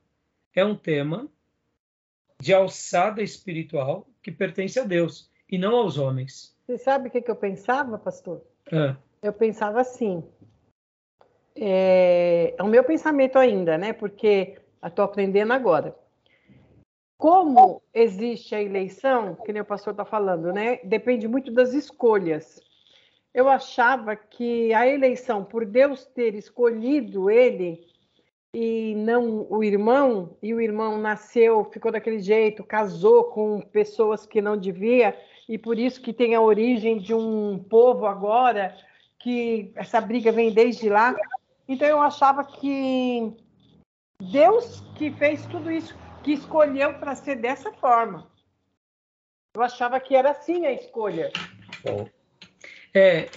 é 0.55 0.65
um 0.65 0.75
tema 0.75 1.29
de 2.41 2.55
alçada 2.55 3.21
espiritual 3.21 4.07
que 4.19 4.31
pertence 4.31 4.79
a 4.79 4.83
Deus 4.83 5.29
e 5.47 5.59
não 5.59 5.75
aos 5.75 5.99
homens. 5.99 6.57
Você 6.65 6.79
sabe 6.79 7.09
o 7.09 7.11
que, 7.11 7.29
eu 7.29 7.35
pensava, 7.35 7.99
pastor? 7.99 8.41
É. 8.71 8.95
Eu 9.21 9.31
pensava 9.31 9.79
assim, 9.79 10.23
é, 11.55 12.55
é 12.57 12.63
o 12.63 12.67
meu 12.67 12.83
pensamento 12.83 13.37
ainda, 13.37 13.77
né? 13.77 13.93
Porque 13.93 14.57
estou 14.83 15.05
aprendendo 15.05 15.53
agora. 15.53 15.95
Como 17.15 17.79
existe 17.93 18.55
a 18.55 18.63
eleição, 18.63 19.35
que 19.35 19.53
nem 19.53 19.61
o 19.61 19.65
pastor 19.65 19.93
está 19.93 20.03
falando, 20.03 20.51
né? 20.51 20.77
Depende 20.77 21.27
muito 21.27 21.51
das 21.51 21.73
escolhas. 21.73 22.65
Eu 23.37 23.47
achava 23.47 24.15
que 24.15 24.73
a 24.73 24.87
eleição, 24.87 25.45
por 25.45 25.63
Deus 25.63 26.03
ter 26.05 26.33
escolhido 26.33 27.29
ele 27.29 27.85
e 28.51 28.95
não 28.95 29.45
o 29.47 29.63
irmão, 29.63 30.35
e 30.41 30.55
o 30.55 30.59
irmão 30.59 30.97
nasceu, 30.97 31.63
ficou 31.65 31.91
daquele 31.91 32.17
jeito, 32.17 32.63
casou 32.63 33.25
com 33.25 33.61
pessoas 33.61 34.25
que 34.25 34.41
não 34.41 34.57
devia, 34.57 35.15
e 35.47 35.55
por 35.55 35.77
isso 35.77 36.01
que 36.01 36.11
tem 36.11 36.33
a 36.33 36.41
origem 36.41 36.97
de 36.97 37.13
um 37.13 37.63
povo 37.63 38.07
agora, 38.07 38.75
que 39.19 39.71
essa 39.75 40.01
briga 40.01 40.31
vem 40.31 40.51
desde 40.51 40.89
lá. 40.89 41.15
Então 41.67 41.87
eu 41.87 42.01
achava 42.01 42.43
que 42.43 43.37
Deus 44.19 44.81
que 44.95 45.11
fez 45.11 45.45
tudo 45.45 45.69
isso, 45.69 45.95
que 46.23 46.31
escolheu 46.31 46.95
para 46.95 47.13
ser 47.13 47.35
dessa 47.35 47.71
forma. 47.73 48.31
Eu 49.55 49.61
achava 49.61 49.99
que 49.99 50.15
era 50.15 50.31
assim 50.31 50.65
a 50.65 50.73
escolha. 50.73 51.31
É, 51.85 52.16
é, 52.97 53.29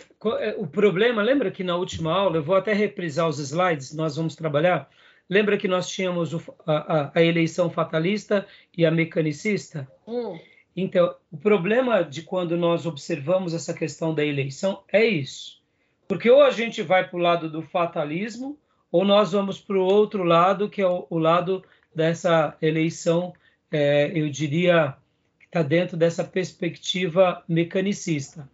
o 0.59 0.67
problema, 0.67 1.23
lembra 1.23 1.51
que 1.51 1.65
na 1.65 1.77
última 1.77 2.13
aula, 2.13 2.37
eu 2.37 2.43
vou 2.43 2.57
até 2.57 2.73
reprisar 2.73 3.29
os 3.29 3.39
slides, 3.39 3.95
nós 3.95 4.17
vamos 4.17 4.37
trabalhar. 4.37 4.89
Lembra 5.29 5.57
que 5.57 5.69
nós 5.69 5.89
tínhamos 5.89 6.35
o, 6.35 6.43
a, 6.67 7.13
a, 7.15 7.23
eleição 7.23 7.71
fatalista 7.71 8.47
e 8.77 8.85
a 8.85 8.91
mecanicista? 8.91 9.89
Hum. 10.07 10.39
Então, 10.77 11.15
o 11.31 11.37
problema 11.37 12.03
de 12.03 12.23
quando 12.23 12.57
nós 12.57 12.85
observamos 12.85 13.55
essa 13.55 13.73
questão 13.73 14.15
da 14.15 14.25
eleição 14.25 14.83
é 14.93 15.05
isso. 15.05 15.61
Porque 16.09 16.29
ou 16.29 16.43
a 16.43 16.51
gente 16.51 16.83
vai 16.83 17.07
para 17.07 17.17
o 17.17 17.23
lado 17.23 17.49
do 17.49 17.63
fatalismo, 17.63 18.59
ou 18.91 19.05
nós 19.05 19.33
vamos 19.33 19.61
para 19.61 19.79
o 19.79 19.85
outro 19.85 20.25
lado, 20.25 20.69
que 20.69 20.83
é 20.83 20.87
o, 20.87 21.07
o 21.09 21.19
lado 21.19 21.65
dessa 21.95 22.57
eleição, 22.61 23.33
é, 23.71 24.11
eu 24.15 24.29
diria, 24.29 24.97
que 25.39 25.47
está 25.47 25.63
dentro 25.63 25.97
dessa 25.97 26.25
perspectiva 26.25 27.43
mecanicista. 27.49 28.49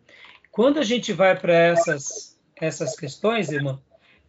Quando 0.56 0.78
a 0.78 0.82
gente 0.82 1.12
vai 1.12 1.38
para 1.38 1.52
essas, 1.52 2.40
essas 2.56 2.96
questões, 2.96 3.52
irmã, 3.52 3.78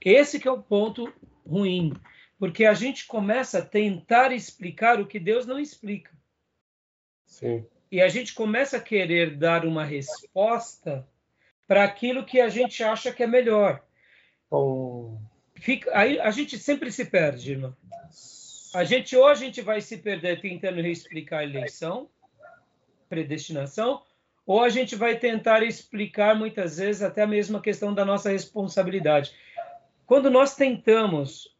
esse 0.01 0.41
que 0.41 0.47
é 0.49 0.51
o 0.51 0.61
ponto 0.61 1.09
ruim, 1.47 1.93
porque 2.37 2.65
a 2.65 2.73
gente 2.73 3.07
começa 3.07 3.59
a 3.59 3.65
tentar 3.65 4.33
explicar 4.33 4.99
o 4.99 5.07
que 5.07 5.21
Deus 5.21 5.45
não 5.45 5.57
explica. 5.57 6.11
Sim. 7.25 7.65
E 7.89 8.01
a 8.01 8.09
gente 8.09 8.33
começa 8.33 8.75
a 8.75 8.81
querer 8.81 9.37
dar 9.37 9.65
uma 9.65 9.85
resposta 9.85 11.07
para 11.65 11.85
aquilo 11.85 12.25
que 12.25 12.41
a 12.41 12.49
gente 12.49 12.83
acha 12.83 13.13
que 13.13 13.23
é 13.23 13.27
melhor. 13.27 13.81
Oh. 14.51 15.17
Fica, 15.55 15.97
aí 15.97 16.19
a 16.19 16.29
gente 16.29 16.59
sempre 16.59 16.91
se 16.91 17.05
perde, 17.05 17.51
irmão. 17.53 17.73
A 18.75 18.83
gente 18.83 19.15
ou 19.15 19.29
a 19.29 19.33
gente 19.33 19.61
vai 19.61 19.79
se 19.79 19.95
perder 19.95 20.41
tentando 20.41 20.81
reexplicar 20.81 21.39
a 21.39 21.45
eleição, 21.45 22.09
predestinação, 23.07 24.03
ou 24.47 24.63
a 24.63 24.69
gente 24.69 24.95
vai 24.95 25.19
tentar 25.19 25.61
explicar 25.61 26.33
muitas 26.33 26.77
vezes 26.77 27.01
até 27.01 27.23
a 27.23 27.27
mesma 27.27 27.59
questão 27.59 27.93
da 27.93 28.05
nossa 28.05 28.31
responsabilidade. 28.31 29.33
Quando 30.05 30.31
nós 30.31 30.55
tentamos 30.55 31.53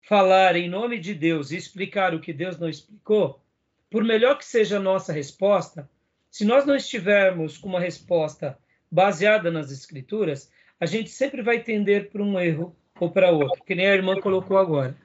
falar 0.00 0.56
em 0.56 0.66
nome 0.66 0.98
de 0.98 1.12
Deus 1.14 1.50
e 1.50 1.56
explicar 1.58 2.14
o 2.14 2.20
que 2.20 2.32
Deus 2.32 2.58
não 2.58 2.66
explicou, 2.66 3.44
por 3.90 4.02
melhor 4.02 4.38
que 4.38 4.46
seja 4.46 4.78
a 4.78 4.82
nossa 4.82 5.12
resposta, 5.12 5.88
se 6.30 6.46
nós 6.46 6.64
não 6.64 6.74
estivermos 6.74 7.58
com 7.58 7.68
uma 7.68 7.80
resposta 7.80 8.58
baseada 8.90 9.50
nas 9.50 9.70
escrituras, 9.70 10.50
a 10.80 10.86
gente 10.86 11.10
sempre 11.10 11.42
vai 11.42 11.62
tender 11.62 12.08
para 12.08 12.22
um 12.22 12.40
erro 12.40 12.74
ou 12.98 13.10
para 13.10 13.30
outro, 13.30 13.62
que 13.64 13.74
nem 13.74 13.86
a 13.86 13.94
irmã 13.94 14.18
colocou 14.18 14.56
agora. 14.56 14.96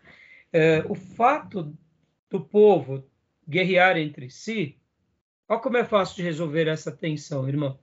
É, 0.54 0.86
o 0.88 0.96
fato 0.96 1.76
do 2.30 2.40
povo 2.40 3.06
guerrear 3.48 3.98
entre 3.98 4.30
si, 4.30 4.78
olha 5.48 5.60
como 5.60 5.78
é 5.78 5.86
fácil 5.86 6.18
de 6.18 6.24
resolver 6.24 6.68
essa 6.68 6.92
tensão, 6.92 7.48
irmã. 7.48 7.78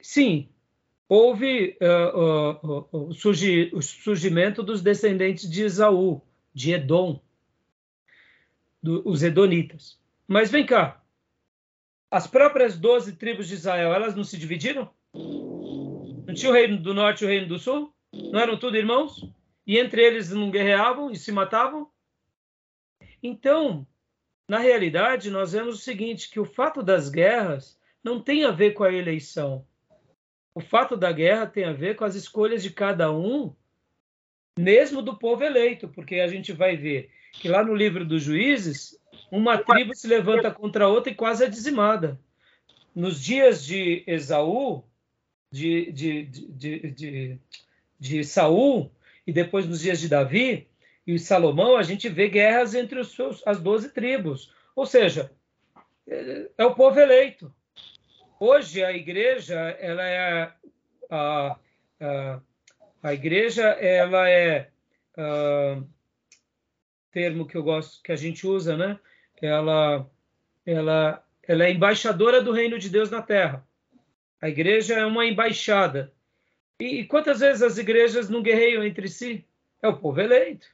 Sim, 0.00 0.48
houve 1.08 1.76
uh, 1.80 2.18
uh, 2.18 2.86
uh, 2.92 3.08
o, 3.08 3.12
surgi, 3.12 3.70
o, 3.74 3.82
surgimento 3.82 4.62
dos 4.62 4.80
descendentes 4.80 5.50
de 5.50 5.62
Esaú, 5.62 6.22
de 6.54 6.72
Edom, 6.72 7.20
do, 8.82 9.06
os 9.08 9.22
Edonitas. 9.22 9.98
Mas 10.26 10.50
vem 10.50 10.64
cá, 10.64 11.02
as 12.10 12.26
próprias 12.26 12.78
doze 12.78 13.16
tribos 13.16 13.48
de 13.48 13.54
Israel, 13.54 13.92
elas 13.92 14.14
não 14.14 14.24
se 14.24 14.38
dividiram? 14.38 14.90
Não 15.12 16.34
tinha 16.34 16.50
o 16.50 16.54
reino 16.54 16.78
do 16.78 16.94
norte 16.94 17.22
e 17.22 17.26
o 17.26 17.28
reino 17.28 17.48
do 17.48 17.58
sul? 17.58 17.92
Não 18.12 18.40
eram 18.40 18.58
tudo 18.58 18.76
irmãos? 18.76 19.28
E 19.66 19.78
entre 19.78 20.02
eles 20.02 20.30
não 20.30 20.50
guerreavam 20.50 21.10
e 21.10 21.16
se 21.16 21.30
matavam? 21.30 21.90
Então, 23.22 23.86
na 24.50 24.58
realidade, 24.58 25.30
nós 25.30 25.52
vemos 25.52 25.76
o 25.76 25.80
seguinte, 25.80 26.28
que 26.28 26.40
o 26.40 26.44
fato 26.44 26.82
das 26.82 27.08
guerras 27.08 27.78
não 28.02 28.20
tem 28.20 28.42
a 28.42 28.50
ver 28.50 28.72
com 28.72 28.82
a 28.82 28.92
eleição. 28.92 29.64
O 30.52 30.60
fato 30.60 30.96
da 30.96 31.12
guerra 31.12 31.46
tem 31.46 31.62
a 31.62 31.72
ver 31.72 31.94
com 31.94 32.04
as 32.04 32.16
escolhas 32.16 32.60
de 32.60 32.70
cada 32.70 33.12
um, 33.12 33.54
mesmo 34.58 35.02
do 35.02 35.16
povo 35.16 35.44
eleito, 35.44 35.86
porque 35.86 36.16
a 36.16 36.26
gente 36.26 36.52
vai 36.52 36.76
ver 36.76 37.12
que 37.30 37.48
lá 37.48 37.62
no 37.62 37.72
livro 37.72 38.04
dos 38.04 38.24
juízes, 38.24 38.98
uma 39.30 39.56
tribo 39.56 39.94
se 39.94 40.08
levanta 40.08 40.50
contra 40.50 40.86
a 40.86 40.88
outra 40.88 41.12
e 41.12 41.14
quase 41.14 41.44
é 41.44 41.48
dizimada. 41.48 42.20
Nos 42.92 43.22
dias 43.22 43.64
de 43.64 44.02
Esaú, 44.04 44.82
de, 45.48 45.92
de, 45.92 46.24
de, 46.24 47.38
de, 48.00 48.24
Saul, 48.24 48.90
e 49.24 49.32
depois 49.32 49.64
nos 49.64 49.78
dias 49.78 50.00
de 50.00 50.08
Davi 50.08 50.66
e 51.14 51.18
Salomão, 51.18 51.76
a 51.76 51.82
gente 51.82 52.08
vê 52.08 52.28
guerras 52.28 52.74
entre 52.74 52.98
os 52.98 53.12
seus, 53.12 53.42
as 53.46 53.60
doze 53.60 53.90
tribos. 53.90 54.52
Ou 54.76 54.86
seja, 54.86 55.30
é, 56.06 56.50
é 56.58 56.64
o 56.64 56.74
povo 56.74 56.98
eleito. 56.98 57.52
Hoje 58.38 58.82
a 58.82 58.92
igreja, 58.92 59.58
ela 59.80 60.02
é 60.02 60.52
a, 61.10 61.56
a, 62.00 62.40
a 63.02 63.14
igreja, 63.14 63.64
ela 63.64 64.28
é 64.28 64.70
a, 65.16 65.82
termo 67.10 67.46
que 67.46 67.56
eu 67.56 67.62
gosto, 67.62 68.02
que 68.02 68.12
a 68.12 68.16
gente 68.16 68.46
usa, 68.46 68.76
né? 68.76 68.98
ela, 69.42 70.08
ela, 70.64 71.24
ela 71.46 71.64
é 71.64 71.70
embaixadora 71.70 72.42
do 72.42 72.52
reino 72.52 72.78
de 72.78 72.88
Deus 72.88 73.10
na 73.10 73.22
Terra. 73.22 73.66
A 74.40 74.48
igreja 74.48 74.94
é 74.94 75.04
uma 75.04 75.26
embaixada. 75.26 76.12
E, 76.80 77.00
e 77.00 77.04
quantas 77.04 77.40
vezes 77.40 77.62
as 77.62 77.78
igrejas 77.78 78.28
não 78.28 78.42
guerreiam 78.42 78.84
entre 78.84 79.08
si? 79.08 79.44
É 79.82 79.88
o 79.88 79.96
povo 79.96 80.20
eleito. 80.20 80.66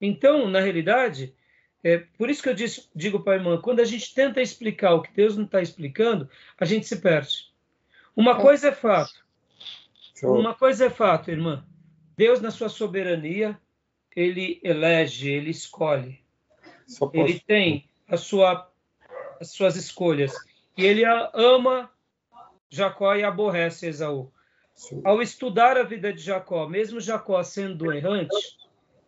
Então, 0.00 0.48
na 0.48 0.60
realidade, 0.60 1.34
é, 1.82 1.98
por 1.98 2.30
isso 2.30 2.42
que 2.42 2.48
eu 2.48 2.54
disse, 2.54 2.88
digo 2.94 3.20
para 3.20 3.34
a 3.34 3.36
irmã, 3.36 3.60
quando 3.60 3.80
a 3.80 3.84
gente 3.84 4.14
tenta 4.14 4.40
explicar 4.40 4.94
o 4.94 5.02
que 5.02 5.12
Deus 5.12 5.36
não 5.36 5.44
está 5.44 5.60
explicando, 5.60 6.28
a 6.58 6.64
gente 6.64 6.86
se 6.86 6.96
perde. 6.96 7.50
Uma 8.14 8.32
é. 8.32 8.40
coisa 8.40 8.68
é 8.68 8.72
fato. 8.72 9.24
Uma 10.22 10.54
coisa 10.54 10.86
é 10.86 10.90
fato, 10.90 11.30
irmã. 11.30 11.64
Deus, 12.16 12.40
na 12.40 12.50
sua 12.50 12.68
soberania, 12.68 13.58
ele 14.14 14.60
elege, 14.62 15.30
ele 15.30 15.50
escolhe. 15.50 16.20
Ele 17.14 17.40
tem 17.40 17.88
a 18.06 18.16
sua, 18.16 18.70
as 19.40 19.50
suas 19.50 19.76
escolhas. 19.76 20.34
E 20.76 20.84
ele 20.84 21.04
ama 21.04 21.90
Jacó 22.68 23.14
e 23.14 23.24
aborrece 23.24 23.86
Esaú. 23.86 24.30
Ao 25.04 25.22
estudar 25.22 25.76
a 25.76 25.82
vida 25.82 26.12
de 26.12 26.20
Jacó, 26.20 26.68
mesmo 26.68 27.00
Jacó 27.00 27.42
sendo 27.42 27.92
errante, 27.92 28.58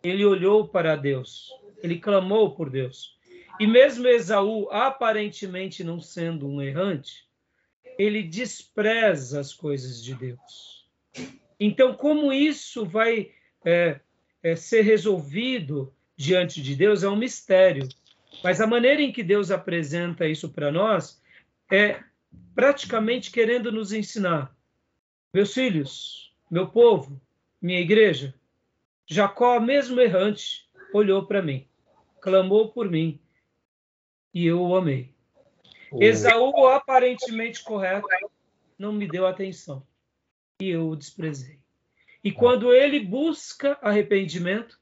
ele 0.03 0.25
olhou 0.25 0.67
para 0.67 0.95
Deus, 0.95 1.49
ele 1.81 1.97
clamou 1.97 2.53
por 2.53 2.69
Deus. 2.69 3.17
E 3.59 3.65
mesmo 3.65 4.07
Esaú, 4.07 4.67
aparentemente 4.69 5.83
não 5.83 5.99
sendo 5.99 6.47
um 6.47 6.61
errante, 6.61 7.25
ele 7.97 8.21
despreza 8.21 9.39
as 9.39 9.53
coisas 9.53 10.03
de 10.03 10.13
Deus. 10.13 10.87
Então, 11.59 11.93
como 11.93 12.33
isso 12.33 12.85
vai 12.85 13.31
é, 13.63 13.99
é, 14.41 14.55
ser 14.55 14.81
resolvido 14.81 15.93
diante 16.17 16.61
de 16.61 16.75
Deus 16.75 17.03
é 17.03 17.09
um 17.09 17.15
mistério. 17.15 17.87
Mas 18.43 18.59
a 18.59 18.67
maneira 18.67 19.01
em 19.01 19.11
que 19.11 19.23
Deus 19.23 19.51
apresenta 19.51 20.27
isso 20.27 20.49
para 20.49 20.71
nós 20.71 21.21
é 21.71 22.03
praticamente 22.55 23.31
querendo 23.31 23.71
nos 23.71 23.93
ensinar. 23.93 24.55
Meus 25.33 25.53
filhos, 25.53 26.33
meu 26.49 26.67
povo, 26.67 27.21
minha 27.61 27.79
igreja, 27.79 28.33
Jacó, 29.05 29.59
mesmo 29.59 29.99
errante, 29.99 30.67
olhou 30.93 31.25
para 31.25 31.41
mim, 31.41 31.67
clamou 32.21 32.69
por 32.71 32.89
mim 32.89 33.19
e 34.33 34.45
eu 34.45 34.61
o 34.61 34.75
amei. 34.75 35.13
Esaú, 35.99 36.67
aparentemente 36.67 37.63
correto, 37.63 38.07
não 38.77 38.91
me 38.91 39.07
deu 39.07 39.27
atenção 39.27 39.85
e 40.61 40.69
eu 40.69 40.89
o 40.89 40.95
desprezei. 40.95 41.59
E 42.23 42.31
quando 42.31 42.73
ele 42.73 42.99
busca 42.99 43.77
arrependimento 43.81 44.79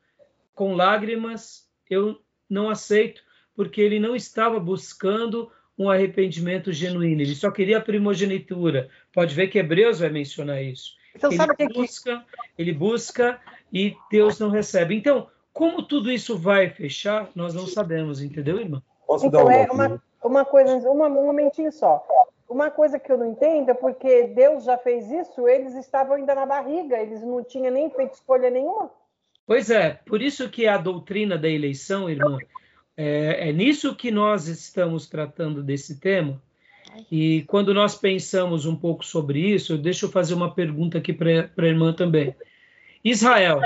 com 0.53 0.75
lágrimas, 0.75 1.67
eu 1.89 2.21
não 2.49 2.69
aceito, 2.69 3.23
porque 3.55 3.81
ele 3.81 3.99
não 3.99 4.15
estava 4.15 4.59
buscando 4.59 5.51
um 5.77 5.89
arrependimento 5.89 6.71
genuíno, 6.71 7.21
ele 7.21 7.33
só 7.33 7.49
queria 7.49 7.79
a 7.79 7.81
primogenitura. 7.81 8.89
Pode 9.11 9.33
ver 9.33 9.47
que 9.47 9.57
Hebreus 9.57 9.99
vai 9.99 10.09
mencionar 10.09 10.61
isso. 10.61 10.95
Então, 11.15 11.31
ele 11.31 11.73
busca, 11.73 12.25
ele 12.57 12.71
busca 12.71 13.41
e 13.71 13.95
Deus 14.09 14.39
não 14.39 14.49
recebe. 14.49 14.95
Então, 14.95 15.27
como 15.53 15.83
tudo 15.83 16.11
isso 16.11 16.37
vai 16.37 16.69
fechar, 16.69 17.29
nós 17.35 17.53
não 17.53 17.67
sabemos, 17.67 18.21
entendeu, 18.21 18.59
irmã? 18.59 18.81
Posso 19.05 19.27
então, 19.27 19.45
dar 19.45 19.45
uma, 19.45 19.55
é 19.55 19.71
uma, 19.71 20.03
uma 20.23 20.45
coisa, 20.45 20.89
uma, 20.89 21.07
um 21.07 21.25
momentinho 21.25 21.71
só. 21.71 22.05
Uma 22.49 22.69
coisa 22.69 22.99
que 22.99 23.11
eu 23.11 23.17
não 23.17 23.31
entendo 23.31 23.69
é 23.69 23.73
porque 23.73 24.27
Deus 24.27 24.65
já 24.65 24.77
fez 24.77 25.09
isso, 25.09 25.47
eles 25.47 25.73
estavam 25.75 26.15
ainda 26.15 26.35
na 26.35 26.45
barriga, 26.45 26.97
eles 26.97 27.21
não 27.21 27.43
tinham 27.43 27.71
nem 27.71 27.89
feito 27.89 28.13
escolha 28.13 28.49
nenhuma. 28.49 28.91
Pois 29.47 29.69
é, 29.69 29.99
por 30.05 30.21
isso 30.21 30.49
que 30.49 30.67
a 30.67 30.77
doutrina 30.77 31.37
da 31.37 31.49
eleição, 31.49 32.09
irmã, 32.09 32.37
é, 32.95 33.49
é 33.49 33.51
nisso 33.53 33.95
que 33.95 34.11
nós 34.11 34.47
estamos 34.47 35.07
tratando 35.07 35.63
desse 35.63 35.99
tema. 35.99 36.41
E 37.11 37.43
quando 37.47 37.73
nós 37.73 37.95
pensamos 37.95 38.65
um 38.65 38.75
pouco 38.75 39.05
sobre 39.05 39.39
isso, 39.39 39.77
deixa 39.77 40.05
eu 40.05 40.11
fazer 40.11 40.33
uma 40.33 40.53
pergunta 40.53 40.97
aqui 40.97 41.13
para 41.13 41.49
a 41.57 41.65
irmã 41.67 41.93
também. 41.93 42.35
Israel, 43.03 43.59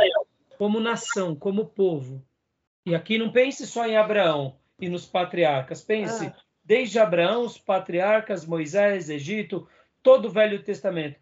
como 0.57 0.79
nação, 0.79 1.35
como 1.35 1.65
povo, 1.65 2.23
e 2.85 2.95
aqui 2.95 3.17
não 3.17 3.31
pense 3.31 3.65
só 3.67 3.85
em 3.85 3.97
Abraão 3.97 4.55
e 4.79 4.89
nos 4.89 5.05
patriarcas, 5.05 5.81
pense 5.81 6.27
ah 6.27 6.35
desde 6.65 6.97
Abraão, 6.97 7.45
os 7.45 7.57
patriarcas, 7.57 8.45
Moisés, 8.45 9.09
Egito, 9.09 9.67
todo 10.01 10.27
o 10.27 10.31
Velho 10.31 10.63
Testamento. 10.63 11.19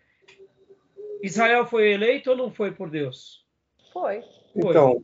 Israel 1.22 1.66
foi 1.66 1.92
eleito 1.92 2.32
ou 2.32 2.38
não 2.38 2.50
foi 2.50 2.72
por 2.72 2.90
Deus? 2.90 3.46
Foi. 3.92 4.22
foi. 4.54 4.72
Então, 4.72 5.04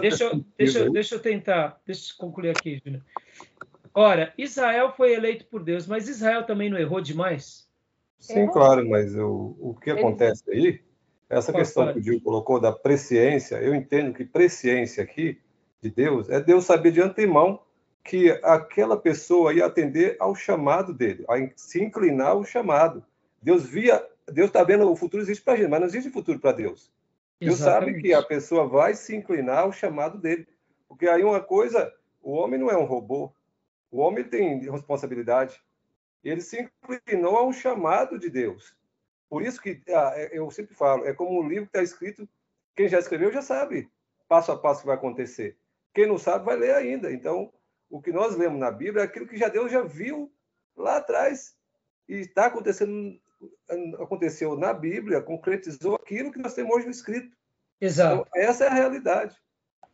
deixa, 0.00 0.24
eu, 0.24 0.44
deixa, 0.56 0.90
deixa 0.90 1.14
eu 1.14 1.20
tentar, 1.20 1.80
deixa 1.86 2.12
eu 2.12 2.16
concluir 2.18 2.50
aqui, 2.50 2.80
Júnior. 2.84 3.04
Ora, 3.94 4.32
Israel 4.36 4.92
foi 4.96 5.12
eleito 5.12 5.46
por 5.46 5.62
Deus, 5.62 5.86
mas 5.86 6.08
Israel 6.08 6.44
também 6.44 6.68
não 6.68 6.78
errou 6.78 7.00
demais? 7.00 7.68
Sim, 8.18 8.40
errou. 8.40 8.52
claro, 8.52 8.88
mas 8.88 9.14
o, 9.14 9.56
o 9.60 9.74
que 9.74 9.90
acontece 9.90 10.42
aí, 10.50 10.80
essa 11.38 11.52
Qual 11.52 11.62
questão 11.62 11.92
que 11.92 11.98
o 11.98 12.02
Gil 12.02 12.20
colocou 12.20 12.60
da 12.60 12.72
presciência, 12.72 13.56
eu 13.56 13.74
entendo 13.74 14.12
que 14.12 14.24
presciência 14.24 15.02
aqui 15.02 15.40
de 15.82 15.90
Deus 15.90 16.28
é 16.30 16.40
Deus 16.40 16.64
saber 16.64 16.92
de 16.92 17.00
antemão 17.00 17.60
que 18.02 18.30
aquela 18.42 18.96
pessoa 18.96 19.54
ia 19.54 19.64
atender 19.64 20.16
ao 20.20 20.34
chamado 20.34 20.92
dele, 20.92 21.24
a 21.28 21.36
se 21.56 21.82
inclinar 21.82 22.28
ao 22.28 22.44
chamado. 22.44 23.02
Deus 23.42 23.66
via, 23.66 24.06
Deus 24.30 24.48
está 24.48 24.62
vendo 24.62 24.90
o 24.90 24.96
futuro 24.96 25.22
existe 25.22 25.42
para 25.42 25.54
a 25.54 25.56
gente, 25.56 25.68
mas 25.68 25.80
não 25.80 25.86
existe 25.86 26.10
futuro 26.10 26.38
para 26.38 26.52
Deus. 26.52 26.92
Deus 27.40 27.60
Exatamente. 27.60 27.92
sabe 27.92 28.02
que 28.02 28.14
a 28.14 28.22
pessoa 28.22 28.66
vai 28.66 28.94
se 28.94 29.16
inclinar 29.16 29.60
ao 29.60 29.72
chamado 29.72 30.18
dele, 30.18 30.46
porque 30.86 31.08
aí 31.08 31.24
uma 31.24 31.40
coisa, 31.40 31.92
o 32.22 32.32
homem 32.32 32.60
não 32.60 32.70
é 32.70 32.76
um 32.76 32.84
robô, 32.84 33.32
o 33.90 33.98
homem 33.98 34.24
tem 34.24 34.58
responsabilidade. 34.70 35.62
Ele 36.22 36.40
se 36.40 36.70
inclinou 36.82 37.36
ao 37.36 37.52
chamado 37.52 38.18
de 38.18 38.28
Deus. 38.28 38.76
Por 39.34 39.42
isso 39.42 39.60
que 39.60 39.82
ah, 39.88 40.12
é, 40.14 40.38
eu 40.38 40.48
sempre 40.48 40.76
falo, 40.76 41.04
é 41.04 41.12
como 41.12 41.40
um 41.40 41.48
livro 41.48 41.64
que 41.64 41.76
está 41.76 41.82
escrito, 41.82 42.28
quem 42.76 42.86
já 42.88 43.00
escreveu 43.00 43.32
já 43.32 43.42
sabe 43.42 43.90
passo 44.28 44.52
a 44.52 44.56
passo 44.56 44.78
o 44.78 44.82
que 44.82 44.86
vai 44.86 44.96
acontecer. 44.96 45.56
Quem 45.92 46.06
não 46.06 46.18
sabe 46.18 46.44
vai 46.44 46.56
ler 46.56 46.72
ainda. 46.72 47.12
Então, 47.12 47.52
o 47.90 48.00
que 48.00 48.12
nós 48.12 48.36
lemos 48.36 48.60
na 48.60 48.70
Bíblia 48.70 49.02
é 49.02 49.04
aquilo 49.04 49.26
que 49.26 49.36
já 49.36 49.48
Deus 49.48 49.72
já 49.72 49.82
viu 49.82 50.32
lá 50.76 50.98
atrás 50.98 51.56
e 52.08 52.16
está 52.16 52.46
acontecendo 52.46 53.20
aconteceu 53.98 54.56
na 54.56 54.72
Bíblia, 54.72 55.20
concretizou 55.20 55.96
aquilo 55.96 56.30
que 56.30 56.38
nós 56.38 56.54
temos 56.54 56.76
hoje 56.76 56.88
escrito. 56.88 57.36
Exato. 57.80 58.24
Então, 58.28 58.40
essa 58.40 58.64
é 58.64 58.68
a 58.68 58.74
realidade. 58.74 59.36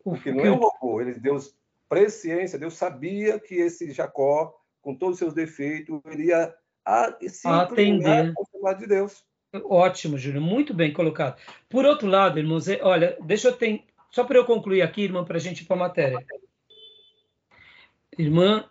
Porque 0.05 0.31
não 0.31 0.45
é 0.45 0.51
um 0.51 0.57
robô, 0.57 1.01
ele 1.01 1.15
Deus 1.15 1.57
presciência, 1.89 2.59
Deus 2.59 2.77
sabia 2.77 3.41
que 3.41 3.55
esse 3.55 3.91
Jacó, 3.91 4.55
com 4.83 4.95
todos 4.95 5.15
os 5.15 5.19
seus 5.19 5.33
defeitos, 5.33 5.99
iria 6.13 6.55
a, 6.85 7.17
se 7.27 7.49
atender 7.49 8.35
ao 8.37 8.75
de 8.75 8.87
Deus. 8.87 9.25
Ótimo, 9.53 10.17
Júlio, 10.17 10.41
muito 10.41 10.73
bem 10.73 10.93
colocado. 10.93 11.41
Por 11.69 11.85
outro 11.85 12.07
lado, 12.07 12.39
irmãos, 12.39 12.69
é, 12.69 12.81
olha, 12.83 13.17
deixa 13.25 13.49
eu 13.49 13.57
ter, 13.57 13.85
só 14.11 14.25
para 14.25 14.39
eu 14.39 14.45
concluir 14.45 14.83
aqui, 14.83 15.03
irmão, 15.03 15.25
para 15.25 15.37
a 15.37 15.41
gente 15.41 15.63
ir 15.63 15.67
para 15.67 15.77
a 15.77 15.81
matéria 15.81 16.25
irmã 18.19 18.69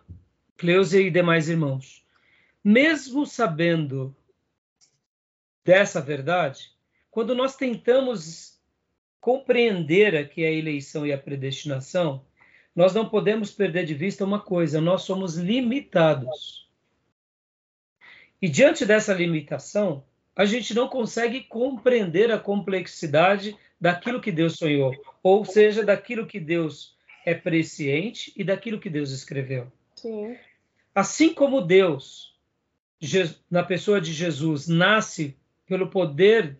Cleusa 0.56 1.00
e 1.00 1.10
demais 1.10 1.48
irmãos, 1.48 2.04
mesmo 2.62 3.26
sabendo 3.26 4.14
dessa 5.64 6.00
verdade, 6.00 6.70
quando 7.10 7.34
nós 7.34 7.56
tentamos 7.56 8.60
compreender 9.20 10.16
aqui 10.16 10.44
a 10.44 10.50
eleição 10.50 11.06
e 11.06 11.12
a 11.12 11.18
predestinação, 11.18 12.24
nós 12.76 12.94
não 12.94 13.08
podemos 13.08 13.50
perder 13.50 13.84
de 13.84 13.94
vista 13.94 14.24
uma 14.24 14.40
coisa: 14.40 14.80
nós 14.80 15.02
somos 15.02 15.36
limitados. 15.36 16.68
E 18.40 18.48
diante 18.48 18.86
dessa 18.86 19.12
limitação, 19.12 20.04
a 20.34 20.44
gente 20.44 20.74
não 20.74 20.88
consegue 20.88 21.42
compreender 21.42 22.30
a 22.30 22.38
complexidade 22.38 23.56
daquilo 23.80 24.20
que 24.20 24.30
Deus 24.30 24.56
sonhou, 24.56 24.94
ou 25.22 25.44
seja, 25.44 25.84
daquilo 25.84 26.26
que 26.26 26.38
Deus 26.38 26.96
é 27.24 27.34
presciente 27.34 28.32
e 28.36 28.44
daquilo 28.44 28.80
que 28.80 28.90
Deus 28.90 29.10
escreveu. 29.10 29.70
Sim. 29.96 30.36
Assim 30.94 31.32
como 31.32 31.60
Deus, 31.60 32.34
na 33.50 33.62
pessoa 33.62 34.00
de 34.00 34.12
Jesus, 34.12 34.68
nasce 34.68 35.36
pelo 35.66 35.88
poder 35.88 36.58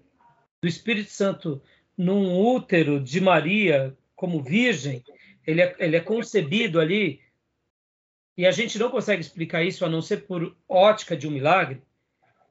do 0.63 0.69
Espírito 0.69 1.11
Santo 1.11 1.61
num 1.97 2.39
útero 2.41 3.01
de 3.01 3.21
Maria 3.21 3.97
como 4.15 4.43
virgem, 4.43 5.03
ele 5.47 5.63
é, 5.63 5.75
ele 5.79 5.97
é 5.97 6.01
concebido 6.01 6.81
ali, 6.81 7.21
e 8.37 8.47
a 8.47 8.51
gente 8.51 8.79
não 8.79 8.91
consegue 8.91 9.21
explicar 9.21 9.63
isso 9.63 9.85
a 9.85 9.89
não 9.89 10.01
ser 10.01 10.27
por 10.27 10.57
ótica 10.69 11.17
de 11.17 11.27
um 11.27 11.31
milagre. 11.31 11.83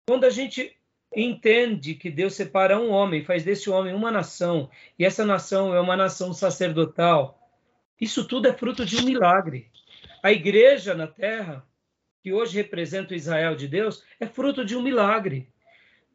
Quando 0.06 0.26
a 0.26 0.30
gente 0.30 0.76
entende 1.16 1.96
que 1.96 2.10
Deus 2.12 2.36
separa 2.36 2.80
um 2.80 2.90
homem, 2.90 3.24
faz 3.24 3.44
desse 3.44 3.70
homem 3.70 3.94
uma 3.94 4.12
nação, 4.12 4.70
e 4.98 5.06
essa 5.06 5.26
nação 5.26 5.74
é 5.74 5.80
uma 5.80 5.98
nação 5.98 6.34
sacerdotal, 6.34 7.40
isso 8.00 8.26
tudo 8.26 8.48
é 8.48 8.54
fruto 8.54 8.86
de 8.86 8.98
um 8.98 9.04
milagre. 9.04 9.70
A 10.24 10.32
igreja 10.32 10.94
na 10.94 11.08
terra, 11.08 11.66
que 12.22 12.32
hoje 12.32 12.56
representa 12.56 13.14
o 13.14 13.18
Israel 13.18 13.56
de 13.56 13.68
Deus, 13.68 14.04
é 14.20 14.26
fruto 14.26 14.64
de 14.64 14.76
um 14.76 14.82
milagre. 14.82 15.50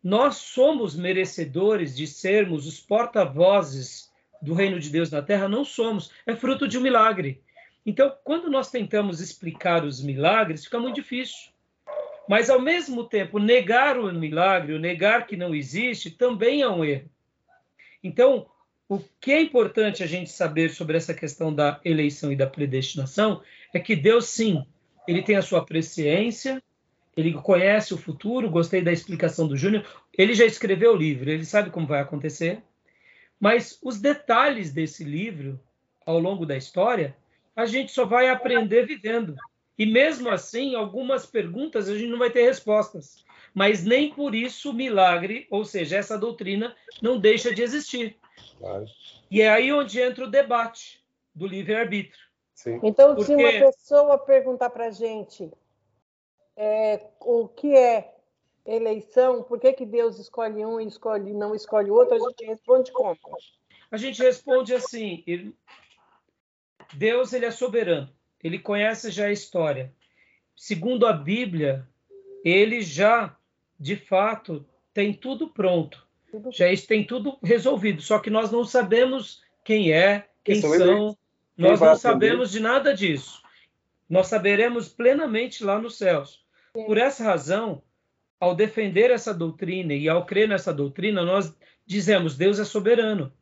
Nós 0.03 0.37
somos 0.37 0.95
merecedores 0.95 1.97
de 1.97 2.07
sermos 2.07 2.67
os 2.67 2.81
porta-vozes 2.81 4.13
do 4.41 4.55
reino 4.55 4.79
de 4.79 4.91
Deus 4.91 5.11
na 5.11 5.23
terra? 5.23 5.49
Não 5.49 5.65
somos. 5.65 6.11
É 6.27 6.37
fruto 6.37 6.69
de 6.69 6.77
um 6.77 6.83
milagre. 6.83 7.43
Então, 7.87 8.15
quando 8.23 8.51
nós 8.51 8.71
tentamos 8.71 9.21
explicar 9.21 9.85
os 9.85 10.03
milagres, 10.03 10.65
fica 10.65 10.79
muito 10.79 10.97
difícil. 10.97 11.54
Mas, 12.29 12.49
ao 12.49 12.61
mesmo 12.61 13.05
tempo, 13.05 13.39
negar 13.39 13.99
o 13.99 14.13
milagre, 14.13 14.79
negar 14.79 15.27
que 15.27 15.37
não 15.37 15.55
existe, 15.55 16.11
também 16.11 16.63
é 16.63 16.69
um 16.69 16.85
erro. 16.85 17.11
Então, 18.03 18.47
o 18.89 19.01
que 19.21 19.33
é 19.33 19.41
importante 19.41 20.03
a 20.03 20.07
gente 20.07 20.31
saber 20.31 20.71
sobre 20.71 20.97
essa 20.97 21.15
questão 21.15 21.55
da 21.55 21.81
eleição 21.85 22.33
e 22.33 22.37
da 22.37 22.47
predestinação 22.47 23.43
é 23.73 23.81
que 23.81 23.97
Deus, 23.97 24.27
sim, 24.27 24.65
ele 25.07 25.23
tem 25.23 25.37
a 25.37 25.43
sua 25.43 25.65
presciência, 25.65 26.63
ele 27.17 27.33
conhece 27.33 27.95
o 27.95 27.99
futuro, 27.99 28.51
gostei 28.51 28.83
da 28.83 28.93
explicação 28.93 29.47
do 29.47 29.57
Júnior, 29.57 29.87
ele 30.17 30.35
já 30.35 30.45
escreveu 30.45 30.93
o 30.93 30.97
livro, 30.97 31.31
ele 31.31 31.45
sabe 31.45 31.71
como 31.71 31.87
vai 31.87 32.01
acontecer, 32.01 32.63
mas 33.39 33.79
os 33.83 34.01
detalhes 34.01 34.73
desse 34.73 35.05
livro, 35.05 35.61
ao 36.05 36.19
longo 36.19 36.45
da 36.45 36.57
história, 36.57 37.17
a 37.55 37.67
gente 37.67 37.93
só 37.93 38.05
vai 38.05 38.29
aprender 38.29 38.87
vivendo. 38.87 39.35
E 39.79 39.87
mesmo 39.87 40.31
assim, 40.31 40.75
algumas 40.75 41.27
perguntas 41.27 41.89
a 41.89 41.95
gente 41.95 42.11
não 42.11 42.19
vai 42.19 42.31
ter 42.31 42.43
respostas. 42.43 43.25
Mas 43.53 43.85
nem 43.85 44.13
por 44.13 44.35
isso 44.35 44.71
o 44.71 44.75
milagre, 44.75 45.47
ou 45.51 45.65
seja, 45.65 45.97
essa 45.97 46.19
doutrina, 46.19 46.75
não 47.01 47.19
deixa 47.19 47.55
de 47.55 47.63
existir. 47.63 48.17
Claro. 48.59 48.87
E 49.31 49.41
é 49.43 49.51
aí 49.51 49.73
onde 49.73 50.01
entra 50.01 50.25
o 50.25 50.31
debate 50.31 51.05
do 51.35 51.47
livre-arbítrio. 51.47 52.25
Então, 52.83 53.15
Porque... 53.15 53.25
se 53.25 53.35
uma 53.35 53.71
pessoa 53.73 54.19
perguntar 54.19 54.71
para 54.71 54.87
a 54.87 54.91
gente 54.91 55.51
é, 56.57 57.05
o 57.21 57.49
que 57.49 57.77
é 57.77 58.15
eleição, 58.65 59.43
por 59.43 59.61
que, 59.61 59.73
que 59.73 59.85
Deus 59.85 60.19
escolhe 60.19 60.65
um 60.65 60.81
e 60.81 60.87
escolhe, 60.87 61.33
não 61.33 61.55
escolhe 61.55 61.91
outro, 61.91 62.15
a 62.15 62.31
gente 62.31 62.47
responde 62.47 62.93
como? 62.93 63.19
A 63.91 63.97
gente 63.97 64.23
responde 64.23 64.75
assim: 64.75 65.55
Deus 66.95 67.33
ele 67.33 67.47
é 67.47 67.51
soberano, 67.51 68.09
ele 68.45 68.59
conhece 68.59 69.11
já 69.11 69.27
a 69.27 69.33
história. 69.33 69.91
Segundo 70.55 71.07
a 71.07 71.13
Bíblia, 71.15 71.89
ele 72.45 72.83
já, 72.83 73.35
de 73.81 73.97
fato, 73.97 74.65
tem 74.93 75.15
tudo 75.15 75.49
pronto. 75.49 76.07
Já 76.53 76.67
tem 76.87 77.05
tudo 77.05 77.39
resolvido, 77.43 78.03
só 78.03 78.19
que 78.19 78.29
nós 78.29 78.51
não 78.51 78.65
sabemos 78.65 79.43
quem 79.65 79.93
é, 79.93 80.29
quem 80.45 80.59
Isso 80.59 80.77
são, 80.77 81.17
nós 81.57 81.81
não 81.81 81.97
sabemos 81.97 82.51
de 82.51 82.61
nada 82.61 82.95
disso. 82.95 83.43
Nós 84.11 84.27
saberemos 84.27 84.89
plenamente 84.89 85.65
lá 85.65 85.81
nos 85.81 85.97
céus. 85.97 86.45
Por 86.73 86.99
essa 86.99 87.25
razão, 87.25 87.83
ao 88.39 88.55
defender 88.55 89.11
essa 89.11 89.33
doutrina 89.33 89.95
e 89.95 90.09
ao 90.09 90.27
crer 90.27 90.49
nessa 90.49 90.75
doutrina, 90.75 91.25
nós 91.25 91.57
dizemos: 91.87 92.37
Deus 92.37 92.59
é 92.59 92.65
soberano. 92.65 93.33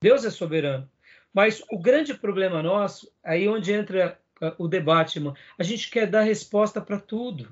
Deus 0.00 0.24
é 0.24 0.30
soberano. 0.30 0.88
Mas 1.32 1.62
o 1.70 1.78
grande 1.78 2.14
problema 2.14 2.62
nosso, 2.62 3.10
aí 3.22 3.48
onde 3.48 3.72
entra 3.72 4.20
o 4.58 4.68
debate, 4.68 5.18
irmão, 5.18 5.34
a 5.58 5.62
gente 5.62 5.90
quer 5.90 6.06
dar 6.06 6.22
resposta 6.22 6.80
para 6.80 6.98
tudo. 6.98 7.48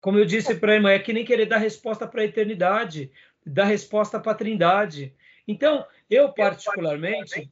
Como 0.00 0.18
eu 0.18 0.24
disse 0.24 0.54
para 0.54 0.72
a 0.72 0.74
irmã, 0.76 0.90
é 0.90 0.98
que 0.98 1.12
nem 1.12 1.24
querer 1.24 1.46
dar 1.46 1.58
resposta 1.58 2.06
para 2.06 2.22
a 2.22 2.24
eternidade, 2.24 3.10
dar 3.44 3.64
resposta 3.64 4.18
para 4.18 4.32
a 4.32 4.34
trindade. 4.34 5.12
Então, 5.46 5.84
eu 6.08 6.32
particularmente 6.32 7.50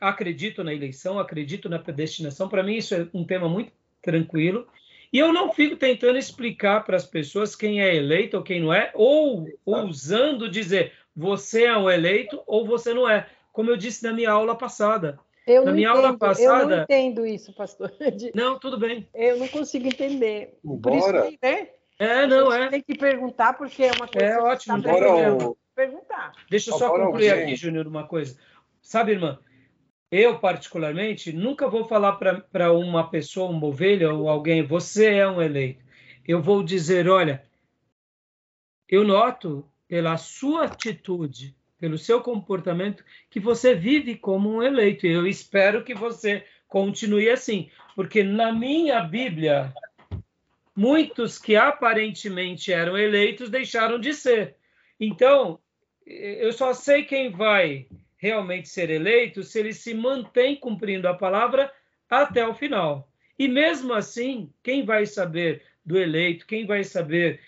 acredito 0.00 0.62
na 0.62 0.74
eleição, 0.74 1.18
acredito 1.18 1.68
na 1.68 1.78
predestinação. 1.78 2.48
Para 2.48 2.62
mim, 2.62 2.76
isso 2.76 2.94
é 2.94 3.08
um 3.14 3.24
tema 3.24 3.48
muito 3.48 3.72
tranquilo. 4.02 4.66
E 5.12 5.18
eu 5.18 5.32
não 5.32 5.52
fico 5.52 5.76
tentando 5.76 6.18
explicar 6.18 6.84
para 6.84 6.96
as 6.96 7.06
pessoas 7.06 7.56
quem 7.56 7.80
é 7.80 7.94
eleito 7.94 8.36
ou 8.36 8.42
quem 8.42 8.60
não 8.60 8.72
é, 8.72 8.90
ou 8.94 9.48
ousando 9.64 10.50
dizer 10.50 10.92
você 11.14 11.64
é 11.64 11.76
um 11.76 11.88
eleito 11.88 12.42
ou 12.46 12.66
você 12.66 12.92
não 12.92 13.08
é 13.08 13.26
como 13.56 13.70
eu 13.70 13.76
disse 13.78 14.04
na 14.04 14.12
minha 14.12 14.30
aula 14.30 14.54
passada. 14.54 15.18
Eu 15.46 15.64
na 15.64 15.72
minha 15.72 15.88
entendo, 15.90 16.06
aula 16.06 16.18
passada. 16.18 16.62
Eu 16.62 16.68
não 16.68 16.82
entendo 16.82 17.26
isso, 17.26 17.52
pastor. 17.54 17.92
Não, 18.34 18.58
tudo 18.58 18.78
bem. 18.78 19.08
Eu 19.14 19.38
não 19.38 19.46
consigo 19.46 19.86
entender. 19.86 20.58
Por 20.62 20.92
isso 20.94 21.12
que, 21.12 21.38
né? 21.40 21.68
É, 21.98 22.26
não 22.26 22.52
é. 22.52 22.68
Tem 22.68 22.82
que 22.82 22.98
perguntar 22.98 23.54
porque 23.54 23.84
é 23.84 23.92
uma 23.92 24.08
coisa. 24.08 24.26
É 24.26 24.38
ótimo. 24.38 24.82
Tá 24.82 24.92
o... 24.92 25.56
Perguntar. 25.74 26.32
Deixa 26.50 26.70
eu 26.70 26.78
só 26.78 26.90
concluir 26.90 27.30
aqui, 27.30 27.54
Júnior, 27.54 27.86
uma 27.86 28.06
coisa. 28.06 28.38
Sabe, 28.82 29.12
irmã? 29.12 29.38
Eu, 30.10 30.38
particularmente, 30.38 31.32
nunca 31.32 31.68
vou 31.68 31.84
falar 31.84 32.12
para 32.12 32.72
uma 32.72 33.08
pessoa, 33.08 33.50
uma 33.50 33.66
ovelha 33.66 34.12
ou 34.12 34.28
alguém, 34.28 34.64
você 34.64 35.14
é 35.14 35.28
um 35.28 35.42
eleito. 35.42 35.84
Eu 36.26 36.40
vou 36.40 36.62
dizer, 36.62 37.08
olha, 37.08 37.44
eu 38.88 39.04
noto 39.04 39.68
pela 39.88 40.16
sua 40.16 40.64
atitude, 40.64 41.56
pelo 41.78 41.98
seu 41.98 42.20
comportamento, 42.20 43.04
que 43.30 43.38
você 43.38 43.74
vive 43.74 44.16
como 44.16 44.50
um 44.50 44.62
eleito. 44.62 45.06
E 45.06 45.12
eu 45.12 45.26
espero 45.26 45.84
que 45.84 45.94
você 45.94 46.44
continue 46.68 47.28
assim, 47.28 47.70
porque 47.94 48.22
na 48.22 48.52
minha 48.52 49.00
Bíblia, 49.02 49.72
muitos 50.74 51.38
que 51.38 51.56
aparentemente 51.56 52.72
eram 52.72 52.98
eleitos 52.98 53.50
deixaram 53.50 53.98
de 53.98 54.12
ser. 54.12 54.56
Então, 54.98 55.58
eu 56.06 56.52
só 56.52 56.72
sei 56.72 57.04
quem 57.04 57.30
vai 57.30 57.86
realmente 58.16 58.68
ser 58.68 58.90
eleito 58.90 59.42
se 59.42 59.58
ele 59.58 59.72
se 59.72 59.92
mantém 59.92 60.56
cumprindo 60.56 61.06
a 61.08 61.14
palavra 61.14 61.72
até 62.08 62.46
o 62.46 62.54
final. 62.54 63.10
E 63.38 63.48
mesmo 63.48 63.92
assim, 63.92 64.50
quem 64.62 64.84
vai 64.84 65.04
saber 65.04 65.62
do 65.84 65.98
eleito, 65.98 66.46
quem 66.46 66.66
vai 66.66 66.82
saber 66.82 67.40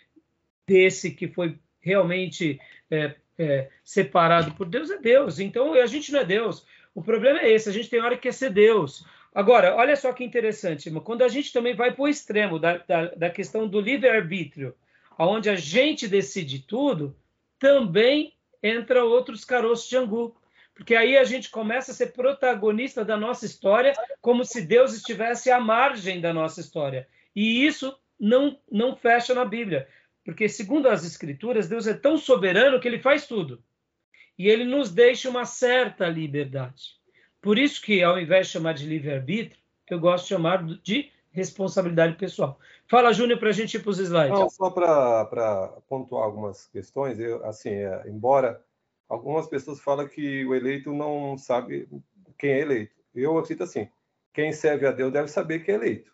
desse 0.66 1.10
que 1.10 1.28
foi 1.28 1.58
realmente 1.80 2.60
é, 2.90 3.14
é, 3.38 3.68
separado 3.84 4.52
por 4.54 4.66
Deus 4.66 4.90
é 4.90 4.98
Deus. 4.98 5.38
Então 5.38 5.74
a 5.74 5.86
gente 5.86 6.12
não 6.12 6.20
é 6.20 6.24
Deus. 6.24 6.66
O 6.94 7.02
problema 7.02 7.40
é 7.40 7.50
esse: 7.52 7.68
a 7.68 7.72
gente 7.72 7.88
tem 7.88 8.00
hora 8.00 8.16
que 8.16 8.22
quer 8.22 8.32
ser 8.32 8.50
Deus. 8.50 9.04
Agora, 9.34 9.76
olha 9.76 9.94
só 9.94 10.12
que 10.12 10.24
interessante, 10.24 10.86
irmão, 10.86 11.02
quando 11.02 11.22
a 11.22 11.28
gente 11.28 11.52
também 11.52 11.74
vai 11.74 11.92
para 11.92 12.02
o 12.02 12.08
extremo 12.08 12.58
da, 12.58 12.78
da, 12.78 13.04
da 13.14 13.30
questão 13.30 13.68
do 13.68 13.80
livre-arbítrio, 13.80 14.74
onde 15.18 15.48
a 15.48 15.54
gente 15.54 16.08
decide 16.08 16.60
tudo, 16.60 17.14
também 17.58 18.32
entra 18.62 19.04
outros 19.04 19.44
caroços 19.44 19.88
de 19.88 19.96
angu. 19.96 20.34
Porque 20.74 20.94
aí 20.94 21.16
a 21.16 21.24
gente 21.24 21.50
começa 21.50 21.90
a 21.90 21.94
ser 21.94 22.12
protagonista 22.12 23.04
da 23.04 23.16
nossa 23.16 23.44
história, 23.44 23.92
como 24.20 24.44
se 24.44 24.62
Deus 24.62 24.94
estivesse 24.94 25.50
à 25.50 25.60
margem 25.60 26.20
da 26.20 26.32
nossa 26.32 26.60
história. 26.60 27.08
E 27.34 27.66
isso 27.66 27.96
não, 28.18 28.58
não 28.70 28.96
fecha 28.96 29.34
na 29.34 29.44
Bíblia. 29.44 29.88
Porque, 30.28 30.46
segundo 30.46 30.90
as 30.90 31.06
Escrituras, 31.06 31.70
Deus 31.70 31.86
é 31.86 31.94
tão 31.94 32.18
soberano 32.18 32.78
que 32.78 32.86
ele 32.86 32.98
faz 32.98 33.26
tudo. 33.26 33.62
E 34.38 34.46
ele 34.46 34.62
nos 34.62 34.90
deixa 34.90 35.30
uma 35.30 35.46
certa 35.46 36.06
liberdade. 36.06 36.98
Por 37.40 37.58
isso 37.58 37.80
que, 37.80 38.02
ao 38.02 38.20
invés 38.20 38.46
de 38.46 38.52
chamar 38.52 38.74
de 38.74 38.84
livre-arbítrio, 38.84 39.58
eu 39.88 39.98
gosto 39.98 40.24
de 40.24 40.28
chamar 40.28 40.62
de 40.82 41.10
responsabilidade 41.30 42.16
pessoal. 42.16 42.60
Fala, 42.86 43.10
Júnior, 43.10 43.38
para 43.38 43.48
a 43.48 43.52
gente 43.52 43.78
ir 43.78 43.80
para 43.80 43.88
os 43.88 43.98
slides. 43.98 44.38
Não, 44.38 44.50
só 44.50 44.68
para 44.68 45.72
pontuar 45.88 46.24
algumas 46.24 46.66
questões, 46.66 47.18
eu, 47.18 47.42
assim, 47.46 47.70
é, 47.70 48.02
embora 48.06 48.62
algumas 49.08 49.46
pessoas 49.46 49.80
falam 49.80 50.06
que 50.06 50.44
o 50.44 50.54
eleito 50.54 50.92
não 50.92 51.38
sabe 51.38 51.88
quem 52.36 52.50
é 52.50 52.60
eleito. 52.60 52.94
Eu 53.14 53.38
acredito 53.38 53.62
assim, 53.62 53.88
quem 54.34 54.52
serve 54.52 54.86
a 54.86 54.92
Deus 54.92 55.10
deve 55.10 55.28
saber 55.28 55.60
que 55.60 55.70
é 55.70 55.74
eleito. 55.76 56.12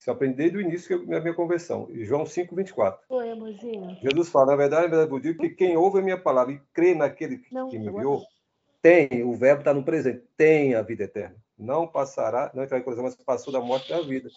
Isso 0.00 0.08
eu 0.08 0.14
aprendi 0.14 0.34
desde 0.34 0.56
o 0.56 0.60
início 0.62 1.06
da 1.06 1.20
minha 1.20 1.34
conversão. 1.34 1.86
João 1.92 2.24
5, 2.24 2.56
24. 2.56 3.02
Oi, 3.10 3.30
amorzinho. 3.30 3.98
Jesus 4.02 4.30
fala, 4.30 4.46
na 4.46 4.56
verdade, 4.56 4.84
na 4.84 4.96
verdade, 4.96 5.12
eu 5.12 5.20
digo 5.20 5.42
que 5.42 5.50
quem 5.50 5.76
ouve 5.76 5.98
a 5.98 6.02
minha 6.02 6.16
palavra 6.16 6.54
e 6.54 6.60
crê 6.72 6.94
naquele 6.94 7.36
que, 7.36 7.52
não, 7.52 7.68
me 7.68 7.76
enviou, 7.76 8.22
tem, 8.80 9.22
o 9.22 9.34
verbo 9.34 9.60
está 9.60 9.74
no 9.74 9.84
presente, 9.84 10.22
tem 10.38 10.74
a 10.74 10.80
vida 10.80 11.04
eterna. 11.04 11.36
Não 11.58 11.86
passará, 11.86 12.50
não 12.54 12.64
entrará 12.64 12.80
em 12.80 12.84
coisa, 12.84 13.02
mas 13.02 13.14
passou 13.14 13.52
da 13.52 13.60
morte 13.60 13.90
da 13.90 14.00
vida. 14.00 14.30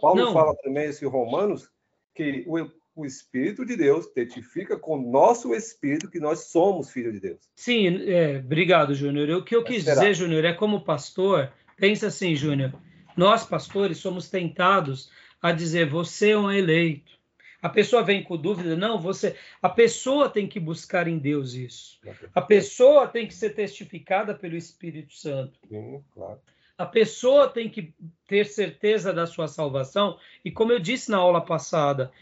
Paulo 0.00 0.24
não. 0.24 0.32
fala 0.32 0.56
também 0.56 0.90
isso 0.90 1.04
em 1.04 1.08
Romanos, 1.08 1.70
que 2.12 2.44
o, 2.48 2.68
o 2.96 3.06
Espírito 3.06 3.64
de 3.64 3.76
Deus 3.76 4.08
testifica 4.08 4.76
com 4.76 4.98
o 4.98 5.10
nosso 5.10 5.54
Espírito 5.54 6.10
que 6.10 6.18
nós 6.18 6.48
somos 6.48 6.90
filhos 6.90 7.12
de 7.12 7.20
Deus. 7.20 7.38
Sim, 7.54 8.10
é, 8.10 8.38
obrigado, 8.38 8.92
Júnior. 8.92 9.38
O 9.38 9.44
que 9.44 9.54
eu 9.54 9.62
quis 9.62 9.84
dizer, 9.84 10.14
Júnior, 10.14 10.44
é 10.44 10.52
como 10.52 10.84
pastor, 10.84 11.52
pensa 11.76 12.08
assim, 12.08 12.34
Júnior, 12.34 12.74
nós, 13.16 13.44
pastores, 13.44 13.98
somos 13.98 14.28
tentados 14.28 15.10
a 15.40 15.52
dizer: 15.52 15.88
você 15.88 16.30
é 16.30 16.38
um 16.38 16.50
eleito. 16.50 17.16
A 17.62 17.68
pessoa 17.68 18.02
vem 18.02 18.22
com 18.22 18.36
dúvida, 18.36 18.76
não, 18.76 19.00
você. 19.00 19.36
A 19.60 19.68
pessoa 19.68 20.28
tem 20.28 20.46
que 20.46 20.60
buscar 20.60 21.08
em 21.08 21.18
Deus 21.18 21.54
isso. 21.54 21.98
A 22.34 22.40
pessoa 22.40 23.08
tem 23.08 23.26
que 23.26 23.34
ser 23.34 23.50
testificada 23.50 24.34
pelo 24.34 24.56
Espírito 24.56 25.14
Santo. 25.14 25.58
Sim, 25.68 26.02
claro. 26.12 26.40
A 26.78 26.84
pessoa 26.84 27.48
tem 27.48 27.70
que 27.70 27.94
ter 28.28 28.44
certeza 28.44 29.12
da 29.12 29.26
sua 29.26 29.48
salvação. 29.48 30.18
E 30.44 30.50
como 30.50 30.72
eu 30.72 30.78
disse 30.78 31.10
na 31.10 31.16
aula 31.16 31.40
passada, 31.40 32.12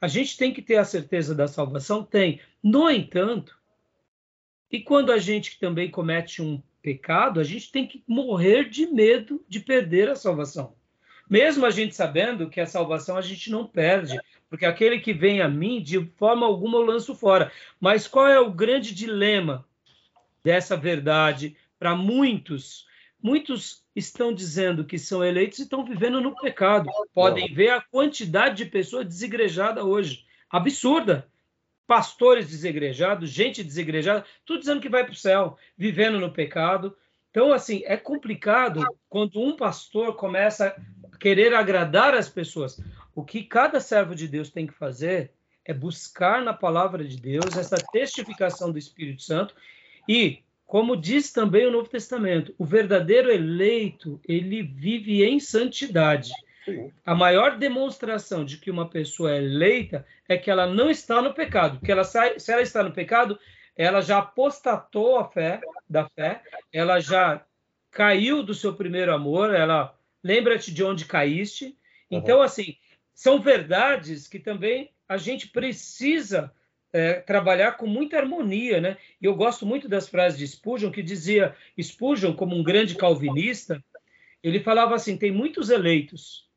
a 0.00 0.06
gente 0.06 0.36
tem 0.36 0.52
que 0.52 0.62
ter 0.62 0.76
a 0.76 0.84
certeza 0.84 1.34
da 1.34 1.48
salvação? 1.48 2.04
Tem. 2.04 2.40
No 2.62 2.88
entanto, 2.88 3.58
e 4.70 4.80
quando 4.80 5.10
a 5.10 5.18
gente 5.18 5.58
também 5.58 5.90
comete 5.90 6.40
um 6.40 6.62
pecado, 6.86 7.40
a 7.40 7.42
gente 7.42 7.72
tem 7.72 7.84
que 7.84 8.04
morrer 8.06 8.70
de 8.70 8.86
medo 8.86 9.44
de 9.48 9.58
perder 9.58 10.08
a 10.08 10.14
salvação. 10.14 10.76
Mesmo 11.28 11.66
a 11.66 11.70
gente 11.70 11.96
sabendo 11.96 12.48
que 12.48 12.60
a 12.60 12.66
salvação 12.66 13.16
a 13.16 13.20
gente 13.20 13.50
não 13.50 13.66
perde, 13.66 14.20
porque 14.48 14.64
aquele 14.64 15.00
que 15.00 15.12
vem 15.12 15.40
a 15.40 15.48
mim, 15.48 15.82
de 15.82 16.06
forma 16.16 16.46
alguma 16.46 16.78
eu 16.78 16.82
lanço 16.82 17.12
fora. 17.16 17.50
Mas 17.80 18.06
qual 18.06 18.28
é 18.28 18.38
o 18.38 18.52
grande 18.52 18.94
dilema 18.94 19.66
dessa 20.44 20.76
verdade 20.76 21.56
para 21.76 21.96
muitos? 21.96 22.86
Muitos 23.20 23.82
estão 23.96 24.32
dizendo 24.32 24.84
que 24.84 24.96
são 24.96 25.24
eleitos 25.24 25.58
e 25.58 25.62
estão 25.62 25.84
vivendo 25.84 26.20
no 26.20 26.36
pecado. 26.36 26.88
Podem 27.12 27.52
ver 27.52 27.70
a 27.70 27.80
quantidade 27.80 28.58
de 28.58 28.70
pessoas 28.70 29.04
desigrejadas 29.04 29.82
hoje. 29.82 30.24
Absurda. 30.48 31.26
Pastores 31.86 32.48
desigrejados, 32.48 33.30
gente 33.30 33.62
desigrejada, 33.62 34.24
tudo 34.44 34.60
dizendo 34.60 34.80
que 34.80 34.88
vai 34.88 35.04
para 35.04 35.12
o 35.12 35.16
céu, 35.16 35.56
vivendo 35.76 36.18
no 36.18 36.32
pecado. 36.32 36.96
Então, 37.30 37.52
assim, 37.52 37.82
é 37.84 37.96
complicado 37.96 38.84
quando 39.08 39.40
um 39.40 39.56
pastor 39.56 40.16
começa 40.16 40.74
a 41.12 41.16
querer 41.18 41.54
agradar 41.54 42.14
as 42.14 42.28
pessoas. 42.28 42.80
O 43.14 43.24
que 43.24 43.42
cada 43.42 43.80
servo 43.80 44.14
de 44.14 44.26
Deus 44.26 44.50
tem 44.50 44.66
que 44.66 44.74
fazer 44.74 45.32
é 45.64 45.74
buscar 45.74 46.42
na 46.42 46.52
palavra 46.52 47.04
de 47.04 47.16
Deus 47.16 47.56
essa 47.56 47.76
testificação 47.92 48.70
do 48.70 48.78
Espírito 48.78 49.22
Santo 49.22 49.54
e, 50.08 50.38
como 50.64 50.96
diz 50.96 51.32
também 51.32 51.66
o 51.66 51.70
Novo 51.70 51.88
Testamento, 51.88 52.54
o 52.58 52.64
verdadeiro 52.64 53.30
eleito, 53.30 54.20
ele 54.26 54.62
vive 54.62 55.24
em 55.24 55.40
santidade. 55.40 56.30
A 57.04 57.14
maior 57.14 57.58
demonstração 57.58 58.44
de 58.44 58.58
que 58.58 58.70
uma 58.70 58.88
pessoa 58.88 59.32
é 59.32 59.38
eleita 59.38 60.06
é 60.28 60.36
que 60.36 60.50
ela 60.50 60.66
não 60.66 60.90
está 60.90 61.22
no 61.22 61.34
pecado. 61.34 61.78
Porque 61.78 61.92
ela 61.92 62.04
sai, 62.04 62.38
se 62.38 62.52
ela 62.52 62.62
está 62.62 62.82
no 62.82 62.92
pecado, 62.92 63.38
ela 63.76 64.00
já 64.00 64.18
apostatou 64.18 65.18
a 65.18 65.28
fé 65.28 65.60
da 65.88 66.08
fé, 66.08 66.42
ela 66.72 66.98
já 66.98 67.44
caiu 67.90 68.42
do 68.42 68.54
seu 68.54 68.74
primeiro 68.74 69.14
amor, 69.14 69.54
ela 69.54 69.96
lembra-te 70.22 70.72
de 70.72 70.82
onde 70.82 71.04
caíste. 71.04 71.76
Então, 72.10 72.42
assim, 72.42 72.76
são 73.14 73.40
verdades 73.40 74.26
que 74.26 74.38
também 74.38 74.90
a 75.08 75.16
gente 75.16 75.48
precisa 75.48 76.52
é, 76.92 77.14
trabalhar 77.14 77.72
com 77.72 77.86
muita 77.86 78.18
harmonia, 78.18 78.80
né? 78.80 78.96
E 79.20 79.26
eu 79.26 79.34
gosto 79.34 79.64
muito 79.64 79.88
das 79.88 80.08
frases 80.08 80.38
de 80.38 80.46
Spurgeon, 80.46 80.90
que 80.90 81.02
dizia, 81.02 81.54
Spurgeon, 81.80 82.32
como 82.34 82.56
um 82.56 82.62
grande 82.62 82.94
calvinista, 82.94 83.82
ele 84.42 84.60
falava 84.60 84.94
assim, 84.94 85.16
tem 85.16 85.30
muitos 85.30 85.70
eleitos, 85.70 86.48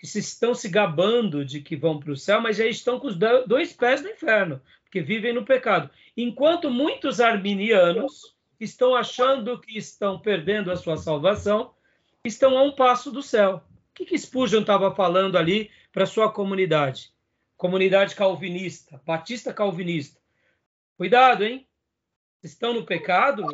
que 0.00 0.06
se 0.06 0.18
estão 0.18 0.54
se 0.54 0.66
gabando 0.66 1.44
de 1.44 1.60
que 1.60 1.76
vão 1.76 2.00
para 2.00 2.10
o 2.10 2.16
céu, 2.16 2.40
mas 2.40 2.56
já 2.56 2.64
estão 2.64 2.98
com 2.98 3.06
os 3.06 3.18
dois 3.46 3.74
pés 3.74 4.00
no 4.00 4.08
inferno, 4.08 4.58
porque 4.82 5.02
vivem 5.02 5.34
no 5.34 5.44
pecado. 5.44 5.90
Enquanto 6.16 6.70
muitos 6.70 7.20
arminianos 7.20 8.34
estão 8.58 8.94
achando 8.94 9.60
que 9.60 9.76
estão 9.76 10.18
perdendo 10.18 10.72
a 10.72 10.76
sua 10.76 10.96
salvação, 10.96 11.74
estão 12.24 12.56
a 12.56 12.62
um 12.62 12.72
passo 12.72 13.10
do 13.10 13.22
céu. 13.22 13.62
O 13.90 13.94
que, 13.94 14.06
que 14.06 14.18
Spurgeon 14.18 14.62
estava 14.62 14.94
falando 14.94 15.36
ali 15.36 15.70
para 15.92 16.06
sua 16.06 16.32
comunidade? 16.32 17.12
Comunidade 17.54 18.14
calvinista, 18.14 19.02
batista 19.04 19.52
calvinista. 19.52 20.18
Cuidado, 20.96 21.44
hein? 21.44 21.68
Estão 22.42 22.72
no 22.72 22.86
pecado 22.86 23.46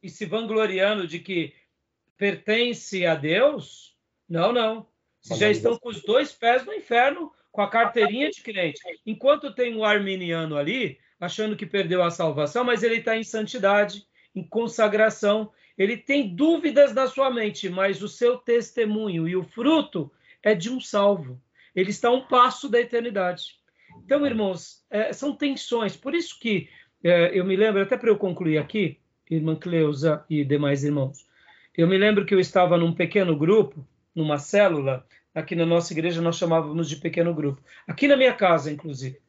e 0.00 0.08
se 0.08 0.24
vangloriando 0.26 1.08
de 1.08 1.18
que 1.18 1.52
pertence 2.16 3.04
a 3.04 3.16
Deus? 3.16 3.96
Não, 4.28 4.52
não 4.52 4.86
se 5.20 5.34
já 5.36 5.50
estão 5.50 5.76
com 5.78 5.88
os 5.88 6.02
dois 6.02 6.32
pés 6.32 6.64
no 6.64 6.72
inferno, 6.72 7.32
com 7.50 7.62
a 7.62 7.68
carteirinha 7.68 8.30
de 8.30 8.42
crente. 8.42 8.80
Enquanto 9.04 9.54
tem 9.54 9.76
o 9.76 9.84
arminiano 9.84 10.56
ali, 10.56 10.98
achando 11.20 11.56
que 11.56 11.66
perdeu 11.66 12.02
a 12.02 12.10
salvação, 12.10 12.64
mas 12.64 12.82
ele 12.82 12.96
está 12.96 13.16
em 13.16 13.24
santidade, 13.24 14.06
em 14.34 14.42
consagração, 14.42 15.50
ele 15.76 15.96
tem 15.96 16.34
dúvidas 16.34 16.94
na 16.94 17.06
sua 17.06 17.30
mente, 17.30 17.68
mas 17.68 18.02
o 18.02 18.08
seu 18.08 18.36
testemunho 18.36 19.28
e 19.28 19.36
o 19.36 19.44
fruto 19.44 20.10
é 20.42 20.54
de 20.54 20.70
um 20.70 20.80
salvo. 20.80 21.40
Ele 21.74 21.90
está 21.90 22.08
a 22.08 22.12
um 22.12 22.26
passo 22.26 22.68
da 22.68 22.80
eternidade. 22.80 23.58
Então, 24.04 24.26
irmãos, 24.26 24.84
é, 24.90 25.12
são 25.12 25.34
tensões. 25.34 25.96
Por 25.96 26.14
isso 26.14 26.38
que 26.38 26.68
é, 27.02 27.30
eu 27.38 27.44
me 27.44 27.56
lembro, 27.56 27.82
até 27.82 27.96
para 27.96 28.10
eu 28.10 28.16
concluir 28.16 28.58
aqui, 28.58 28.98
irmã 29.30 29.54
Cleusa 29.54 30.24
e 30.28 30.44
demais 30.44 30.82
irmãos, 30.82 31.26
eu 31.76 31.86
me 31.86 31.96
lembro 31.96 32.26
que 32.26 32.34
eu 32.34 32.40
estava 32.40 32.76
num 32.76 32.92
pequeno 32.92 33.36
grupo, 33.36 33.86
numa 34.18 34.36
célula, 34.36 35.06
aqui 35.32 35.54
na 35.54 35.64
nossa 35.64 35.92
igreja 35.92 36.20
nós 36.20 36.36
chamávamos 36.36 36.88
de 36.88 36.96
pequeno 36.96 37.32
grupo. 37.32 37.62
Aqui 37.86 38.08
na 38.08 38.16
minha 38.16 38.34
casa, 38.34 38.70
inclusive. 38.70 39.20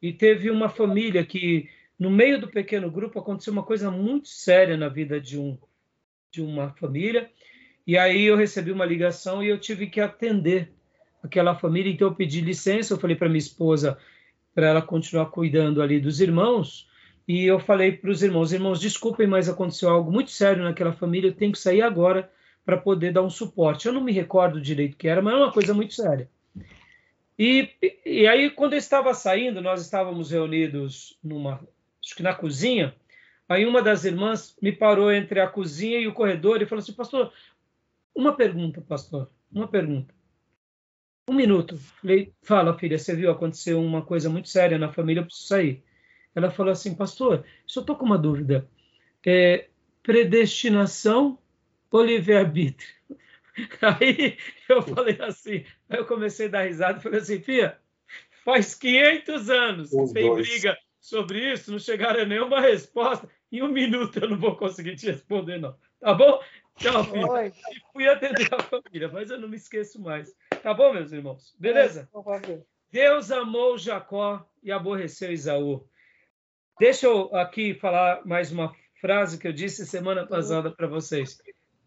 E 0.00 0.10
teve 0.10 0.50
uma 0.50 0.70
família 0.70 1.24
que, 1.24 1.68
no 1.98 2.10
meio 2.10 2.40
do 2.40 2.48
pequeno 2.48 2.90
grupo, 2.90 3.18
aconteceu 3.18 3.52
uma 3.52 3.62
coisa 3.62 3.90
muito 3.90 4.28
séria 4.28 4.74
na 4.74 4.88
vida 4.88 5.20
de, 5.20 5.38
um, 5.38 5.58
de 6.30 6.40
uma 6.40 6.70
família. 6.70 7.30
E 7.86 7.98
aí 7.98 8.24
eu 8.24 8.36
recebi 8.36 8.72
uma 8.72 8.86
ligação 8.86 9.42
e 9.42 9.48
eu 9.48 9.58
tive 9.58 9.86
que 9.86 10.00
atender 10.00 10.72
aquela 11.22 11.54
família. 11.54 11.92
Então 11.92 12.08
eu 12.08 12.14
pedi 12.14 12.40
licença, 12.40 12.94
eu 12.94 12.98
falei 12.98 13.16
para 13.16 13.28
minha 13.28 13.38
esposa 13.38 13.98
para 14.54 14.68
ela 14.68 14.82
continuar 14.82 15.26
cuidando 15.26 15.82
ali 15.82 16.00
dos 16.00 16.20
irmãos. 16.20 16.88
E 17.28 17.44
eu 17.44 17.60
falei 17.60 17.92
para 17.92 18.10
os 18.10 18.22
irmãos: 18.22 18.50
irmãos, 18.50 18.80
desculpem, 18.80 19.26
mas 19.26 19.48
aconteceu 19.48 19.90
algo 19.90 20.10
muito 20.10 20.30
sério 20.30 20.64
naquela 20.64 20.92
família, 20.92 21.28
eu 21.28 21.34
tenho 21.34 21.52
que 21.52 21.58
sair 21.58 21.82
agora 21.82 22.30
para 22.64 22.76
poder 22.76 23.12
dar 23.12 23.22
um 23.22 23.30
suporte. 23.30 23.86
Eu 23.86 23.92
não 23.92 24.02
me 24.02 24.12
recordo 24.12 24.60
direito 24.60 24.96
que 24.96 25.08
era, 25.08 25.20
mas 25.20 25.34
é 25.34 25.36
uma 25.36 25.52
coisa 25.52 25.74
muito 25.74 25.94
séria. 25.94 26.28
E, 27.38 27.70
e 28.04 28.26
aí, 28.26 28.50
quando 28.50 28.74
eu 28.74 28.78
estava 28.78 29.12
saindo, 29.14 29.60
nós 29.60 29.82
estávamos 29.82 30.30
reunidos 30.30 31.18
numa, 31.22 31.60
acho 32.04 32.14
que 32.14 32.22
na 32.22 32.34
cozinha, 32.34 32.94
aí 33.48 33.66
uma 33.66 33.82
das 33.82 34.04
irmãs 34.04 34.56
me 34.60 34.70
parou 34.70 35.12
entre 35.12 35.40
a 35.40 35.48
cozinha 35.48 35.98
e 35.98 36.06
o 36.06 36.12
corredor 36.12 36.62
e 36.62 36.66
falou 36.66 36.82
assim, 36.82 36.92
pastor, 36.92 37.32
uma 38.14 38.36
pergunta, 38.36 38.80
pastor, 38.80 39.30
uma 39.50 39.66
pergunta. 39.66 40.14
Um 41.28 41.34
minuto. 41.34 41.76
Falei, 42.00 42.32
fala, 42.42 42.78
filha, 42.78 42.98
você 42.98 43.14
viu 43.14 43.30
acontecer 43.30 43.74
uma 43.74 44.02
coisa 44.02 44.28
muito 44.28 44.48
séria 44.48 44.78
na 44.78 44.92
família, 44.92 45.20
eu 45.20 45.24
preciso 45.24 45.48
sair. 45.48 45.82
Ela 46.34 46.50
falou 46.50 46.72
assim, 46.72 46.94
pastor, 46.94 47.44
só 47.66 47.80
estou 47.80 47.96
com 47.96 48.04
uma 48.04 48.18
dúvida. 48.18 48.68
É, 49.24 49.68
predestinação 50.02 51.38
ou 51.92 52.02
livre-arbítrio? 52.02 52.88
Aí 53.82 54.38
eu 54.68 54.80
falei 54.80 55.18
assim, 55.20 55.64
aí 55.90 55.98
eu 55.98 56.06
comecei 56.06 56.46
a 56.46 56.50
dar 56.50 56.62
risada 56.62 56.98
e 56.98 57.02
falei 57.02 57.20
assim, 57.20 57.38
Fia, 57.38 57.78
faz 58.44 58.74
500 58.74 59.50
anos 59.50 59.90
que 59.90 60.14
tem 60.14 60.34
briga 60.34 60.78
sobre 60.98 61.52
isso, 61.52 61.70
não 61.70 61.78
chegaram 61.78 62.22
a 62.22 62.24
nenhuma 62.24 62.62
resposta. 62.62 63.28
Em 63.50 63.62
um 63.62 63.68
minuto 63.68 64.18
eu 64.18 64.30
não 64.30 64.38
vou 64.38 64.56
conseguir 64.56 64.96
te 64.96 65.06
responder, 65.06 65.58
não. 65.58 65.76
Tá 66.00 66.14
bom? 66.14 66.40
Tchau. 66.76 67.04
Oi. 67.30 67.48
E 67.48 67.92
fui 67.92 68.08
atender 68.08 68.48
a 68.54 68.62
família, 68.62 69.08
mas 69.12 69.30
eu 69.30 69.38
não 69.38 69.48
me 69.48 69.56
esqueço 69.56 70.00
mais. 70.00 70.34
Tá 70.62 70.72
bom, 70.72 70.94
meus 70.94 71.12
irmãos? 71.12 71.54
Beleza? 71.58 72.08
É, 72.48 72.58
Deus 72.90 73.30
amou 73.30 73.76
Jacó 73.76 74.48
e 74.62 74.72
aborreceu 74.72 75.30
Isaú. 75.30 75.86
Deixa 76.80 77.06
eu 77.06 77.34
aqui 77.36 77.74
falar 77.74 78.24
mais 78.24 78.50
uma 78.50 78.74
frase 79.00 79.38
que 79.38 79.46
eu 79.46 79.52
disse 79.52 79.86
semana 79.86 80.26
passada 80.26 80.70
para 80.70 80.86
vocês. 80.86 81.38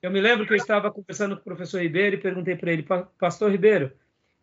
Eu 0.06 0.12
me 0.12 0.22
lembro 0.22 0.46
que 0.46 0.54
eu 0.54 0.58
estava 0.58 0.92
conversando 0.92 1.36
com 1.36 1.42
o 1.42 1.44
professor 1.44 1.82
Ribeiro 1.82 2.16
e 2.16 2.20
perguntei 2.20 2.56
para 2.56 2.72
ele, 2.72 2.86
Pastor 3.18 3.50
Ribeiro, 3.50 3.92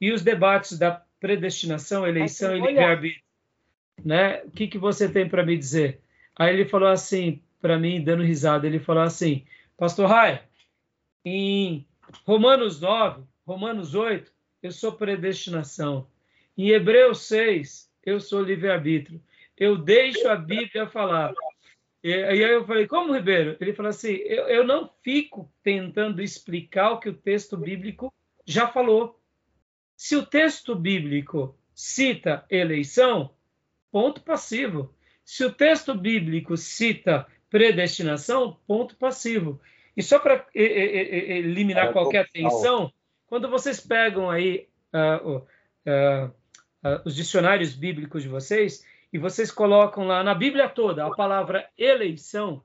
e 0.00 0.10
os 0.10 0.20
debates 0.20 0.76
da 0.76 1.04
predestinação, 1.20 2.04
eleição 2.04 2.56
e 2.56 2.60
livre-arbítrio? 2.60 3.22
Né? 4.04 4.42
O 4.42 4.50
que, 4.50 4.66
que 4.66 4.76
você 4.76 5.08
tem 5.08 5.28
para 5.28 5.46
me 5.46 5.56
dizer? 5.56 6.00
Aí 6.34 6.52
ele 6.52 6.64
falou 6.64 6.88
assim, 6.88 7.40
para 7.60 7.78
mim, 7.78 8.02
dando 8.02 8.24
risada, 8.24 8.66
ele 8.66 8.80
falou 8.80 9.04
assim, 9.04 9.44
Pastor 9.76 10.08
Rai, 10.10 10.42
em 11.24 11.86
Romanos 12.26 12.80
9, 12.80 13.22
Romanos 13.46 13.94
8, 13.94 14.32
eu 14.64 14.72
sou 14.72 14.90
predestinação. 14.90 16.08
Em 16.58 16.70
Hebreus 16.70 17.28
6, 17.28 17.88
eu 18.04 18.18
sou 18.18 18.42
livre-arbítrio. 18.42 19.22
Eu 19.56 19.76
deixo 19.76 20.26
a 20.26 20.34
Bíblia 20.34 20.88
falar. 20.88 21.32
E, 22.02 22.12
aí 22.12 22.40
eu 22.40 22.66
falei, 22.66 22.86
como, 22.86 23.14
Ribeiro? 23.14 23.56
Ele 23.60 23.72
falou 23.72 23.90
assim, 23.90 24.12
eu, 24.12 24.48
eu 24.48 24.66
não 24.66 24.90
fico 25.02 25.52
tentando 25.62 26.20
explicar 26.22 26.92
o 26.92 27.00
que 27.00 27.08
o 27.08 27.14
texto 27.14 27.56
bíblico 27.56 28.12
já 28.44 28.66
falou. 28.66 29.20
Se 29.96 30.16
o 30.16 30.26
texto 30.26 30.74
bíblico 30.74 31.56
cita 31.74 32.44
eleição, 32.50 33.34
ponto 33.90 34.20
passivo. 34.22 34.94
Se 35.24 35.44
o 35.44 35.52
texto 35.52 35.94
bíblico 35.94 36.56
cita 36.56 37.26
predestinação, 37.48 38.58
ponto 38.66 38.96
passivo. 38.96 39.60
E 39.96 40.02
só 40.02 40.18
para 40.18 40.46
eliminar 40.54 41.88
é, 41.88 41.92
qualquer 41.92 42.28
tensão, 42.30 42.92
quando 43.26 43.48
vocês 43.48 43.78
pegam 43.78 44.30
aí 44.30 44.68
uh, 44.92 45.36
uh, 45.36 46.26
uh, 46.26 47.02
os 47.04 47.14
dicionários 47.14 47.74
bíblicos 47.74 48.22
de 48.22 48.28
vocês, 48.28 48.84
e 49.12 49.18
vocês 49.18 49.50
colocam 49.50 50.06
lá 50.06 50.24
na 50.24 50.34
Bíblia 50.34 50.68
toda 50.68 51.06
a 51.06 51.14
palavra 51.14 51.68
eleição, 51.76 52.64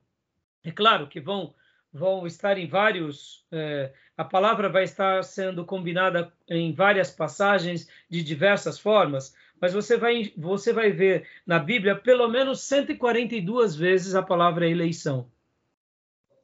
é 0.64 0.70
claro 0.70 1.06
que 1.06 1.20
vão 1.20 1.54
vão 1.92 2.26
estar 2.26 2.58
em 2.58 2.66
vários, 2.66 3.44
é, 3.50 3.92
a 4.16 4.24
palavra 4.24 4.68
vai 4.68 4.84
estar 4.84 5.22
sendo 5.24 5.64
combinada 5.64 6.32
em 6.48 6.72
várias 6.72 7.10
passagens 7.10 7.88
de 8.08 8.22
diversas 8.22 8.78
formas, 8.78 9.34
mas 9.60 9.72
você 9.72 9.96
vai, 9.96 10.32
você 10.36 10.72
vai 10.72 10.92
ver 10.92 11.26
na 11.46 11.58
Bíblia 11.58 11.96
pelo 11.96 12.28
menos 12.28 12.60
142 12.62 13.74
vezes 13.74 14.14
a 14.14 14.22
palavra 14.22 14.68
eleição. 14.68 15.30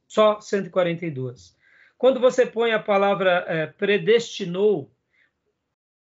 Só 0.09 0.41
142. 0.41 1.57
Quando 1.97 2.21
você 2.21 2.45
põe 2.47 2.73
a 2.73 2.79
palavra 2.79 3.45
é, 3.47 3.67
predestinou, 3.67 4.91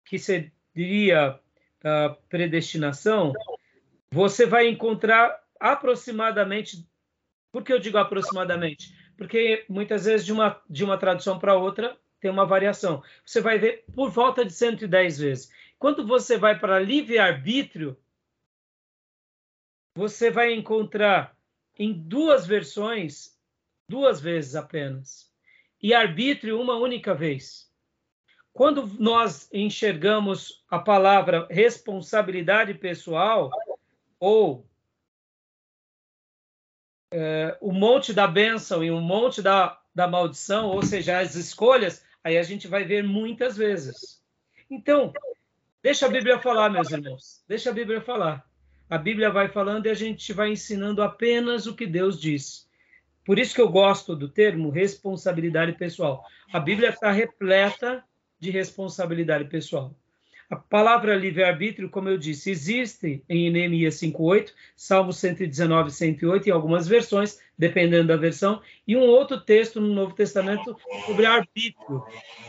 que 0.05 0.19
seria 0.19 1.39
uh, 1.85 2.17
predestinação, 2.29 3.33
você 4.13 4.45
vai 4.45 4.69
encontrar 4.69 5.41
aproximadamente. 5.59 6.87
Por 7.53 7.63
que 7.63 7.73
eu 7.73 7.79
digo 7.79 7.99
aproximadamente? 7.99 8.95
Porque 9.17 9.65
muitas 9.69 10.05
vezes 10.05 10.27
de 10.27 10.33
uma, 10.33 10.61
de 10.69 10.83
uma 10.85 10.99
tradução 10.99 11.39
para 11.39 11.57
outra 11.57 11.99
tem 12.21 12.31
uma 12.31 12.47
variação. 12.47 13.03
Você 13.25 13.41
vai 13.41 13.59
ver 13.59 13.85
por 13.95 14.11
volta 14.11 14.45
de 14.45 14.53
110 14.53 15.19
vezes. 15.19 15.53
Quando 15.79 16.07
você 16.07 16.37
vai 16.37 16.59
para 16.59 16.79
livre-arbítrio, 16.79 17.97
você 19.97 20.31
vai 20.31 20.53
encontrar 20.53 21.37
em 21.79 21.93
duas 21.93 22.47
versões, 22.47 23.39
duas 23.89 24.21
vezes 24.21 24.55
apenas, 24.55 25.33
e 25.83 25.95
arbítrio 25.95 26.61
uma 26.61 26.77
única 26.77 27.15
vez. 27.15 27.71
Quando 28.53 28.87
nós 28.99 29.49
enxergamos 29.53 30.65
a 30.69 30.79
palavra 30.79 31.47
responsabilidade 31.51 32.75
pessoal 32.75 33.51
ou 34.21 34.67
é, 37.11 37.57
o 37.61 37.73
monte 37.73 38.13
da 38.13 38.29
bênção 38.29 38.85
e 38.85 38.91
o 38.91 39.01
monte 39.01 39.43
da, 39.43 39.81
da 39.95 40.07
maldição, 40.07 40.69
ou 40.69 40.83
seja, 40.83 41.19
as 41.19 41.35
escolhas, 41.35 42.05
aí 42.23 42.39
a 42.39 42.43
gente 42.43 42.69
vai 42.69 42.85
ver 42.85 43.03
muitas 43.03 43.57
vezes. 43.57 44.23
Então, 44.71 45.13
deixa 45.83 46.07
a 46.07 46.11
Bíblia 46.11 46.39
falar, 46.39 46.71
meus 46.71 46.91
irmãos, 46.91 47.43
deixa 47.49 47.71
a 47.71 47.73
Bíblia 47.73 48.01
falar. 48.01 48.49
A 48.89 48.99
Bíblia 48.99 49.31
vai 49.31 49.49
falando 49.49 49.87
e 49.87 49.91
a 49.91 49.95
gente 49.95 50.33
vai 50.33 50.51
ensinando 50.51 51.03
apenas 51.03 51.67
o 51.67 51.75
que 51.75 51.87
Deus 51.87 52.21
diz. 52.21 52.69
Por 53.25 53.39
isso 53.39 53.55
que 53.55 53.61
eu 53.61 53.69
gosto 53.69 54.17
do 54.17 54.29
termo 54.29 54.71
responsabilidade 54.71 55.73
pessoal. 55.73 56.25
A 56.53 56.59
Bíblia 56.59 56.91
está 56.91 57.11
repleta 57.11 58.05
de 58.39 58.51
responsabilidade 58.51 59.45
pessoal. 59.45 59.95
A 60.51 60.57
palavra 60.57 61.15
livre-arbítrio, 61.15 61.89
como 61.89 62.09
eu 62.09 62.19
disse, 62.19 62.51
existe 62.51 63.23
em 63.29 63.49
Neemias 63.53 63.95
5.8, 64.01 64.53
Salmo 64.75 65.13
119, 65.13 65.93
108, 65.93 66.49
em 66.49 66.51
algumas 66.51 66.89
versões, 66.89 67.39
dependendo 67.57 68.09
da 68.09 68.17
versão, 68.17 68.61
e 68.85 68.97
um 68.97 69.03
outro 69.03 69.41
texto 69.41 69.81
no 69.81 69.95
Novo 69.95 70.13
Testamento 70.13 70.77
sobre 71.07 71.25
arbítrio. 71.25 72.05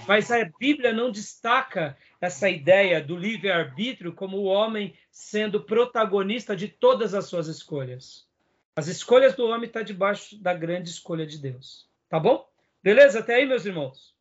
Mas 0.08 0.32
a 0.32 0.44
Bíblia 0.60 0.92
não 0.92 1.12
destaca 1.12 1.96
essa 2.20 2.50
ideia 2.50 3.00
do 3.00 3.16
livre-arbítrio 3.16 4.14
como 4.14 4.38
o 4.38 4.46
homem 4.46 4.96
sendo 5.12 5.62
protagonista 5.62 6.56
de 6.56 6.68
todas 6.68 7.14
as 7.14 7.26
suas 7.26 7.48
escolhas. 7.48 8.28
As 8.76 8.88
escolhas 8.88 9.36
do 9.36 9.46
homem 9.46 9.68
estão 9.68 9.84
tá 9.84 9.86
debaixo 9.86 10.42
da 10.42 10.56
grande 10.56 10.90
escolha 10.90 11.28
de 11.28 11.38
Deus. 11.38 11.88
Tá 12.10 12.20
bom? 12.20 12.50
Beleza? 12.82 13.20
Até 13.20 13.36
aí, 13.36 13.46
meus 13.46 13.64
irmãos. 13.64 14.16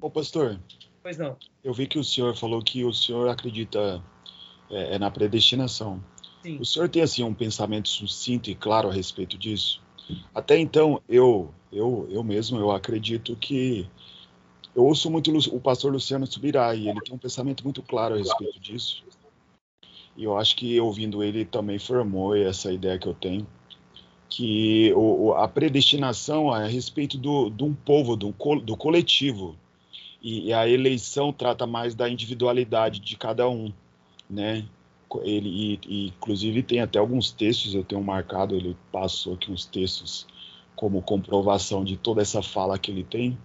Ô, 0.00 0.10
pastor. 0.10 0.58
Pois 1.06 1.18
não. 1.18 1.36
Eu 1.62 1.72
vi 1.72 1.86
que 1.86 2.00
o 2.00 2.02
senhor 2.02 2.34
falou 2.34 2.60
que 2.60 2.84
o 2.84 2.92
senhor 2.92 3.28
acredita 3.28 4.02
é, 4.68 4.96
é 4.96 4.98
na 4.98 5.08
predestinação. 5.08 6.02
Sim. 6.42 6.58
O 6.58 6.64
senhor 6.64 6.88
tem 6.88 7.00
assim 7.00 7.22
um 7.22 7.32
pensamento 7.32 7.88
sucinto 7.88 8.50
e 8.50 8.56
claro 8.56 8.88
a 8.88 8.92
respeito 8.92 9.38
disso? 9.38 9.80
Até 10.34 10.58
então, 10.58 11.00
eu, 11.08 11.54
eu, 11.72 12.08
eu 12.10 12.24
mesmo, 12.24 12.58
eu 12.58 12.72
acredito 12.72 13.36
que 13.36 13.88
eu 14.74 14.84
ouço 14.84 15.08
muito 15.08 15.30
o 15.54 15.60
pastor 15.60 15.92
Luciano 15.92 16.26
Subirá 16.26 16.74
e 16.74 16.88
ele 16.88 17.00
tem 17.00 17.14
um 17.14 17.18
pensamento 17.18 17.62
muito 17.62 17.82
claro 17.82 18.16
a 18.16 18.18
respeito 18.18 18.58
disso. 18.58 19.04
E 20.16 20.24
eu 20.24 20.36
acho 20.36 20.56
que 20.56 20.80
ouvindo 20.80 21.22
ele 21.22 21.44
também 21.44 21.78
formou 21.78 22.34
essa 22.34 22.72
ideia 22.72 22.98
que 22.98 23.06
eu 23.06 23.14
tenho 23.14 23.46
que 24.28 24.92
o, 24.96 25.34
a 25.34 25.46
predestinação 25.46 26.54
é 26.54 26.64
a 26.64 26.66
respeito 26.66 27.16
do, 27.16 27.48
de 27.48 27.62
um 27.62 27.72
povo, 27.72 28.16
do, 28.16 28.34
do 28.60 28.76
coletivo, 28.76 29.56
e, 30.26 30.48
e, 30.48 30.52
a 30.52 30.68
eleição 30.68 31.32
trata 31.32 31.68
mais 31.68 31.94
da 31.94 32.10
individualidade 32.10 32.98
de 32.98 33.16
cada 33.16 33.48
um, 33.48 33.72
né? 34.28 34.66
Ele, 35.22 35.48
e, 35.48 35.80
e, 35.86 36.06
inclusive, 36.08 36.64
tem 36.64 36.80
até 36.80 36.98
alguns 36.98 37.30
textos, 37.30 37.76
eu 37.76 37.84
tenho 37.84 38.02
marcado, 38.02 38.56
ele 38.56 38.76
passou 38.90 39.34
aqui 39.34 39.52
uns 39.52 39.64
textos 39.64 40.26
como 40.74 41.00
comprovação 41.00 41.84
de 41.84 41.96
toda 41.96 42.22
essa 42.22 42.42
fala 42.42 42.76
que 42.76 42.90
ele 42.90 43.04
tem. 43.04 43.38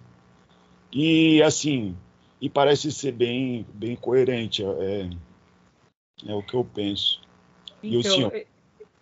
E, 0.92 1.40
assim, 1.44 1.96
e 2.40 2.50
parece 2.50 2.90
ser 2.90 3.12
bem, 3.12 3.64
bem 3.72 3.94
coerente, 3.94 4.64
é, 4.64 5.08
é 6.26 6.34
o 6.34 6.42
que 6.42 6.54
eu 6.54 6.64
penso. 6.64 7.20
Então, 7.78 7.90
e 7.92 7.96
o 7.96 8.00
então, 8.00 8.12
senhor? 8.12 8.46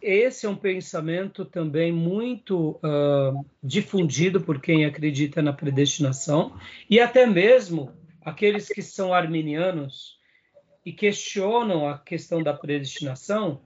Esse 0.03 0.47
é 0.47 0.49
um 0.49 0.57
pensamento 0.57 1.45
também 1.45 1.93
muito 1.93 2.81
uh, 2.83 3.45
difundido 3.63 4.41
por 4.41 4.61
quem 4.61 4.85
acredita 4.85 5.43
na 5.43 5.53
predestinação 5.53 6.59
e 6.89 6.99
até 6.99 7.27
mesmo 7.27 7.93
aqueles 8.23 8.69
que 8.69 8.83
são 8.83 9.13
arminianos 9.13 10.19
e 10.85 10.93
questionam 10.93 11.89
a 11.89 11.99
questão 11.99 12.43
da 12.43 12.55
predestinação, 12.55 13.61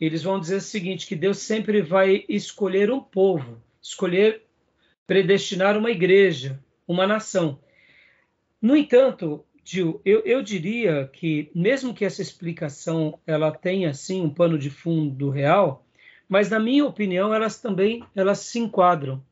eles 0.00 0.22
vão 0.22 0.40
dizer 0.40 0.56
o 0.56 0.60
seguinte: 0.60 1.06
que 1.06 1.14
Deus 1.14 1.38
sempre 1.38 1.80
vai 1.80 2.24
escolher 2.28 2.90
um 2.90 3.00
povo, 3.00 3.62
escolher 3.80 4.42
predestinar 5.06 5.78
uma 5.78 5.90
igreja, 5.90 6.62
uma 6.86 7.06
nação. 7.06 7.60
No 8.60 8.76
entanto, 8.76 9.45
Gil, 9.68 10.00
eu, 10.04 10.20
eu 10.20 10.42
diria 10.42 11.10
que, 11.12 11.50
mesmo 11.52 11.92
que 11.92 12.04
essa 12.04 12.22
explicação 12.22 13.18
ela 13.26 13.50
tenha, 13.50 13.92
sim, 13.92 14.22
um 14.22 14.30
pano 14.30 14.56
de 14.56 14.70
fundo 14.70 15.28
real, 15.28 15.84
mas, 16.28 16.48
na 16.48 16.60
minha 16.60 16.84
opinião, 16.84 17.34
elas 17.34 17.60
também 17.60 18.04
elas 18.14 18.38
se 18.40 18.60
enquadram. 18.60 19.22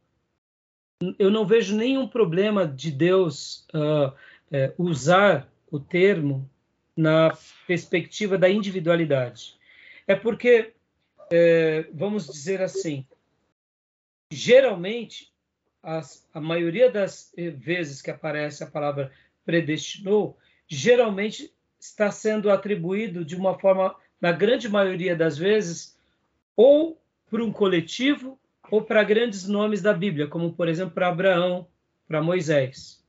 Eu 1.19 1.31
não 1.31 1.47
vejo 1.47 1.77
nenhum 1.77 2.09
problema 2.09 2.67
de 2.67 2.91
Deus 2.91 3.67
uh, 3.75 4.13
é, 4.51 4.73
usar 4.77 5.49
o 5.71 5.79
termo 5.79 6.49
na 6.97 7.37
perspectiva 7.67 8.37
da 8.37 8.49
individualidade. 8.49 9.57
É 10.07 10.15
porque, 10.15 10.73
é, 11.31 11.87
vamos 11.93 12.27
dizer 12.27 12.61
assim, 12.61 13.07
geralmente, 14.31 15.33
as, 15.83 16.27
a 16.33 16.41
maioria 16.41 16.91
das 16.91 17.33
vezes 17.37 18.01
que 18.01 18.11
aparece 18.11 18.65
a 18.65 18.69
palavra 18.69 19.13
predestinou, 19.45 20.39
geralmente 20.67 21.53
está 21.79 22.11
sendo 22.11 22.51
atribuído 22.51 23.25
de 23.25 23.37
uma 23.37 23.59
forma, 23.59 23.95
na 24.21 24.33
grande 24.33 24.69
maioria 24.69 25.15
das 25.15 25.37
vezes, 25.37 25.99
ou 26.57 27.01
para 27.31 27.45
um 27.45 27.53
coletivo 27.53 28.39
ou 28.71 28.83
para 28.83 29.05
grandes 29.05 29.47
nomes 29.47 29.83
da 29.83 29.93
Bíblia, 29.93 30.27
como 30.27 30.53
por 30.53 30.69
exemplo 30.69 30.95
para 30.95 31.09
Abraão, 31.09 31.69
para 32.09 32.23
Moisés. 32.23 33.05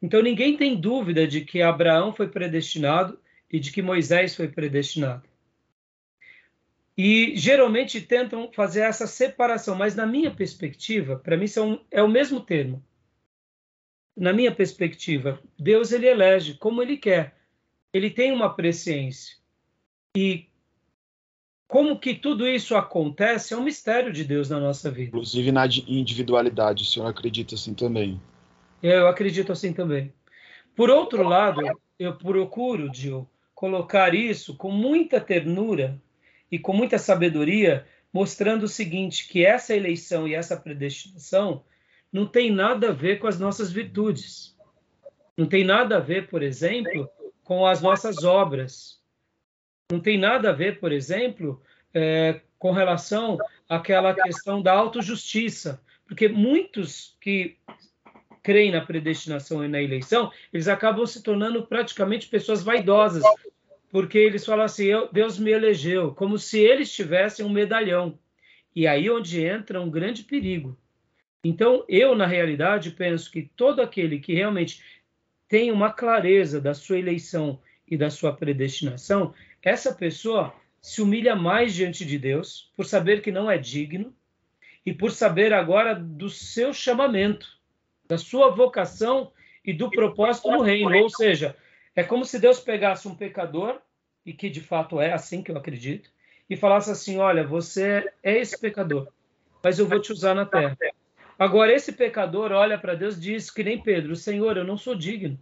Então 0.00 0.22
ninguém 0.22 0.56
tem 0.56 0.80
dúvida 0.80 1.26
de 1.26 1.40
que 1.40 1.60
Abraão 1.60 2.12
foi 2.12 2.28
predestinado 2.28 3.18
e 3.50 3.58
de 3.58 3.72
que 3.72 3.82
Moisés 3.82 4.36
foi 4.36 4.48
predestinado. 4.48 5.28
E 6.96 7.36
geralmente 7.36 8.00
tentam 8.00 8.50
fazer 8.52 8.80
essa 8.80 9.06
separação, 9.06 9.74
mas 9.76 9.94
na 9.94 10.06
minha 10.06 10.30
perspectiva, 10.30 11.16
para 11.16 11.36
mim 11.36 11.46
são, 11.46 11.80
é 11.90 12.02
o 12.02 12.08
mesmo 12.08 12.40
termo 12.40 12.82
na 14.18 14.32
minha 14.32 14.52
perspectiva, 14.52 15.40
Deus 15.56 15.92
ele 15.92 16.08
elege 16.08 16.54
como 16.54 16.82
ele 16.82 16.96
quer. 16.96 17.36
Ele 17.92 18.10
tem 18.10 18.32
uma 18.32 18.52
presciência. 18.52 19.36
E 20.16 20.46
como 21.68 21.98
que 21.98 22.14
tudo 22.14 22.46
isso 22.46 22.74
acontece 22.74 23.54
é 23.54 23.56
um 23.56 23.62
mistério 23.62 24.12
de 24.12 24.24
Deus 24.24 24.50
na 24.50 24.58
nossa 24.58 24.90
vida. 24.90 25.08
Inclusive 25.08 25.52
na 25.52 25.66
individualidade, 25.86 26.82
o 26.82 26.86
senhor 26.86 27.06
acredita 27.06 27.54
assim 27.54 27.74
também? 27.74 28.20
Eu 28.82 29.06
acredito 29.06 29.52
assim 29.52 29.72
também. 29.72 30.12
Por 30.74 30.90
outro 30.90 31.22
lado, 31.22 31.60
eu 31.98 32.16
procuro, 32.16 32.92
Gil, 32.92 33.28
colocar 33.54 34.14
isso 34.14 34.56
com 34.56 34.70
muita 34.70 35.20
ternura 35.20 36.00
e 36.50 36.58
com 36.58 36.72
muita 36.72 36.98
sabedoria, 36.98 37.86
mostrando 38.12 38.64
o 38.64 38.68
seguinte, 38.68 39.28
que 39.28 39.44
essa 39.44 39.76
eleição 39.76 40.26
e 40.26 40.34
essa 40.34 40.56
predestinação 40.56 41.62
não 42.12 42.26
tem 42.26 42.50
nada 42.50 42.88
a 42.88 42.92
ver 42.92 43.18
com 43.18 43.26
as 43.26 43.38
nossas 43.38 43.70
virtudes. 43.70 44.56
Não 45.36 45.46
tem 45.46 45.64
nada 45.64 45.98
a 45.98 46.00
ver, 46.00 46.28
por 46.28 46.42
exemplo, 46.42 47.08
com 47.44 47.66
as 47.66 47.80
nossas 47.80 48.24
obras. 48.24 49.00
Não 49.90 50.00
tem 50.00 50.18
nada 50.18 50.50
a 50.50 50.52
ver, 50.52 50.80
por 50.80 50.92
exemplo, 50.92 51.62
é, 51.94 52.40
com 52.58 52.72
relação 52.72 53.38
àquela 53.68 54.14
questão 54.14 54.60
da 54.60 54.72
autojustiça. 54.72 55.80
Porque 56.06 56.28
muitos 56.28 57.16
que 57.20 57.56
creem 58.42 58.72
na 58.72 58.80
predestinação 58.80 59.64
e 59.64 59.68
na 59.68 59.80
eleição, 59.80 60.32
eles 60.52 60.68
acabam 60.68 61.06
se 61.06 61.22
tornando 61.22 61.66
praticamente 61.66 62.28
pessoas 62.28 62.62
vaidosas, 62.62 63.22
porque 63.90 64.16
eles 64.16 64.44
falam 64.44 64.64
assim: 64.64 64.88
Deus 65.12 65.38
me 65.38 65.50
elegeu, 65.50 66.14
como 66.14 66.38
se 66.38 66.58
eles 66.58 66.90
tivessem 66.92 67.44
um 67.44 67.50
medalhão. 67.50 68.18
E 68.74 68.86
aí 68.86 69.10
onde 69.10 69.44
entra 69.44 69.80
um 69.80 69.90
grande 69.90 70.24
perigo. 70.24 70.76
Então, 71.44 71.84
eu, 71.88 72.14
na 72.14 72.26
realidade, 72.26 72.90
penso 72.90 73.30
que 73.30 73.50
todo 73.56 73.80
aquele 73.80 74.18
que 74.18 74.34
realmente 74.34 74.82
tem 75.48 75.70
uma 75.70 75.92
clareza 75.92 76.60
da 76.60 76.74
sua 76.74 76.98
eleição 76.98 77.60
e 77.86 77.96
da 77.96 78.10
sua 78.10 78.32
predestinação, 78.32 79.32
essa 79.62 79.94
pessoa 79.94 80.54
se 80.80 81.00
humilha 81.00 81.34
mais 81.34 81.74
diante 81.74 82.04
de 82.04 82.18
Deus 82.18 82.70
por 82.76 82.84
saber 82.84 83.22
que 83.22 83.32
não 83.32 83.50
é 83.50 83.56
digno 83.56 84.14
e 84.84 84.92
por 84.92 85.10
saber 85.10 85.52
agora 85.52 85.94
do 85.94 86.28
seu 86.28 86.72
chamamento, 86.72 87.46
da 88.06 88.18
sua 88.18 88.50
vocação 88.50 89.32
e 89.64 89.72
do 89.72 89.90
propósito 89.90 90.50
no 90.50 90.62
reino. 90.62 90.96
Ou 90.96 91.10
seja, 91.10 91.56
é 91.94 92.02
como 92.02 92.24
se 92.24 92.38
Deus 92.38 92.60
pegasse 92.60 93.08
um 93.08 93.14
pecador, 93.14 93.80
e 94.24 94.32
que 94.32 94.50
de 94.50 94.60
fato 94.60 95.00
é 95.00 95.12
assim 95.12 95.42
que 95.42 95.50
eu 95.50 95.56
acredito, 95.56 96.10
e 96.48 96.56
falasse 96.56 96.90
assim: 96.90 97.18
Olha, 97.18 97.46
você 97.46 98.10
é 98.22 98.38
esse 98.38 98.58
pecador, 98.58 99.08
mas 99.62 99.78
eu 99.78 99.86
vou 99.86 100.00
te 100.00 100.12
usar 100.12 100.34
na 100.34 100.46
terra. 100.46 100.76
Agora, 101.38 101.72
esse 101.72 101.92
pecador 101.92 102.50
olha 102.50 102.76
para 102.76 102.94
Deus 102.94 103.16
e 103.16 103.20
diz, 103.20 103.50
que 103.50 103.62
nem 103.62 103.80
Pedro: 103.80 104.16
Senhor, 104.16 104.56
eu 104.56 104.64
não 104.64 104.76
sou 104.76 104.94
digno. 104.94 105.38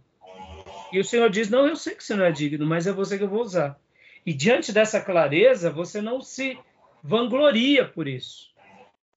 E 0.91 0.99
o 0.99 1.03
Senhor 1.03 1.29
diz: 1.29 1.49
Não, 1.49 1.65
eu 1.65 1.75
sei 1.75 1.95
que 1.95 2.03
você 2.03 2.15
não 2.15 2.25
é 2.25 2.31
digno, 2.31 2.65
mas 2.65 2.85
é 2.85 2.91
você 2.91 3.17
que 3.17 3.23
eu 3.23 3.29
vou 3.29 3.41
usar. 3.41 3.79
E 4.25 4.33
diante 4.33 4.71
dessa 4.71 5.01
clareza, 5.01 5.71
você 5.71 6.01
não 6.01 6.21
se 6.21 6.57
vangloria 7.01 7.85
por 7.85 8.07
isso. 8.07 8.51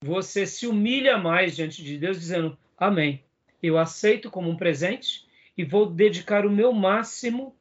Você 0.03 0.47
se 0.47 0.67
humilha 0.67 1.19
mais 1.19 1.55
diante 1.55 1.85
de 1.85 1.99
Deus, 1.99 2.19
dizendo: 2.19 2.57
Amém. 2.79 3.23
Eu 3.63 3.77
aceito 3.77 4.31
como 4.31 4.49
um 4.49 4.57
presente 4.57 5.29
e 5.57 5.65
vou 5.65 5.85
dedicar 5.85 6.47
o 6.47 6.51
meu 6.51 6.73
máximo 6.73 7.55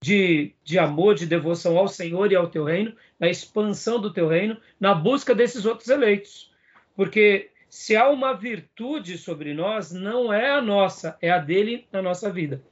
de, 0.00 0.52
de 0.62 0.78
amor, 0.78 1.16
de 1.16 1.26
devoção 1.26 1.76
ao 1.76 1.88
Senhor 1.88 2.30
e 2.30 2.36
ao 2.36 2.48
teu 2.48 2.62
reino, 2.62 2.94
na 3.18 3.28
expansão 3.28 4.00
do 4.00 4.12
teu 4.12 4.28
reino, 4.28 4.56
na 4.78 4.94
busca 4.94 5.34
desses 5.34 5.64
outros 5.64 5.88
eleitos. 5.88 6.52
Porque 6.94 7.50
se 7.76 7.94
há 7.94 8.08
uma 8.08 8.32
virtude 8.32 9.18
sobre 9.18 9.52
nós, 9.52 9.92
não 9.92 10.32
é 10.32 10.50
a 10.50 10.62
nossa, 10.62 11.14
é 11.20 11.30
a 11.30 11.38
dele 11.38 11.86
na 11.92 12.00
nossa 12.00 12.32
vida. 12.32 12.64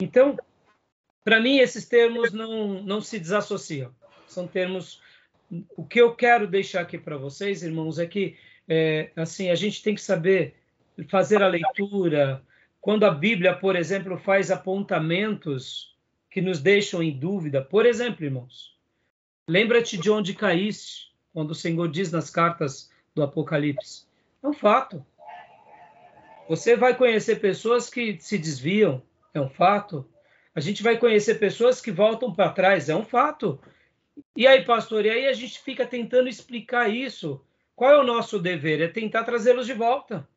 Então, 0.00 0.38
para 1.24 1.40
mim, 1.40 1.58
esses 1.58 1.86
termos 1.86 2.32
não, 2.32 2.80
não 2.80 3.00
se 3.00 3.18
desassociam. 3.18 3.92
São 4.28 4.46
termos. 4.46 5.02
O 5.76 5.84
que 5.84 6.00
eu 6.00 6.14
quero 6.14 6.46
deixar 6.46 6.82
aqui 6.82 6.96
para 6.96 7.16
vocês, 7.16 7.64
irmãos, 7.64 7.98
é 7.98 8.06
que 8.06 8.36
é, 8.68 9.10
assim 9.16 9.50
a 9.50 9.56
gente 9.56 9.82
tem 9.82 9.92
que 9.92 10.00
saber 10.00 10.54
fazer 11.08 11.42
a 11.42 11.48
leitura. 11.48 12.40
Quando 12.80 13.04
a 13.04 13.10
Bíblia, 13.10 13.56
por 13.56 13.74
exemplo, 13.74 14.16
faz 14.16 14.52
apontamentos 14.52 15.96
que 16.30 16.40
nos 16.40 16.60
deixam 16.60 17.02
em 17.02 17.10
dúvida, 17.10 17.60
por 17.60 17.86
exemplo, 17.86 18.24
irmãos, 18.24 18.78
lembra-te 19.48 19.98
de 19.98 20.12
onde 20.12 20.32
caíste, 20.32 21.12
quando 21.32 21.50
o 21.50 21.56
Senhor 21.56 21.90
diz 21.90 22.12
nas 22.12 22.30
cartas 22.30 22.88
do 23.16 23.22
Apocalipse. 23.22 24.13
É 24.44 24.48
um 24.48 24.52
fato. 24.52 25.04
Você 26.50 26.76
vai 26.76 26.94
conhecer 26.94 27.40
pessoas 27.40 27.88
que 27.88 28.18
se 28.20 28.36
desviam, 28.36 29.02
é 29.32 29.40
um 29.40 29.48
fato. 29.48 30.06
A 30.54 30.60
gente 30.60 30.82
vai 30.82 30.98
conhecer 30.98 31.36
pessoas 31.36 31.80
que 31.80 31.90
voltam 31.90 32.34
para 32.34 32.52
trás, 32.52 32.90
é 32.90 32.94
um 32.94 33.06
fato. 33.06 33.58
E 34.36 34.46
aí, 34.46 34.62
pastor, 34.62 35.06
e 35.06 35.10
aí 35.10 35.26
a 35.26 35.32
gente 35.32 35.58
fica 35.60 35.86
tentando 35.86 36.28
explicar 36.28 36.90
isso. 36.90 37.42
Qual 37.74 37.90
é 37.90 37.98
o 37.98 38.04
nosso 38.04 38.38
dever? 38.38 38.82
É 38.82 38.88
tentar 38.88 39.24
trazê-los 39.24 39.64
de 39.64 39.72
volta. 39.72 40.28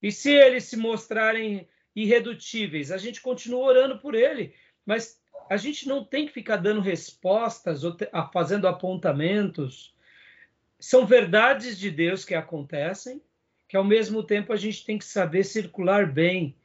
E 0.00 0.12
se 0.12 0.30
eles 0.30 0.64
se 0.64 0.76
mostrarem 0.76 1.68
irredutíveis, 1.96 2.92
a 2.92 2.96
gente 2.96 3.20
continua 3.20 3.66
orando 3.66 3.98
por 3.98 4.14
ele, 4.14 4.54
mas 4.86 5.20
a 5.50 5.56
gente 5.56 5.88
não 5.88 6.04
tem 6.04 6.26
que 6.26 6.32
ficar 6.32 6.58
dando 6.58 6.80
respostas 6.80 7.82
ou 7.82 7.96
fazendo 8.32 8.68
apontamentos. 8.68 9.92
São 10.80 11.06
verdades 11.06 11.78
de 11.78 11.90
Deus 11.90 12.24
que 12.24 12.34
acontecem, 12.34 13.20
que 13.68 13.76
ao 13.76 13.84
mesmo 13.84 14.22
tempo 14.22 14.52
a 14.52 14.56
gente 14.56 14.84
tem 14.84 14.98
que 14.98 15.04
saber 15.04 15.44
circular 15.44 16.10
bem. 16.10 16.56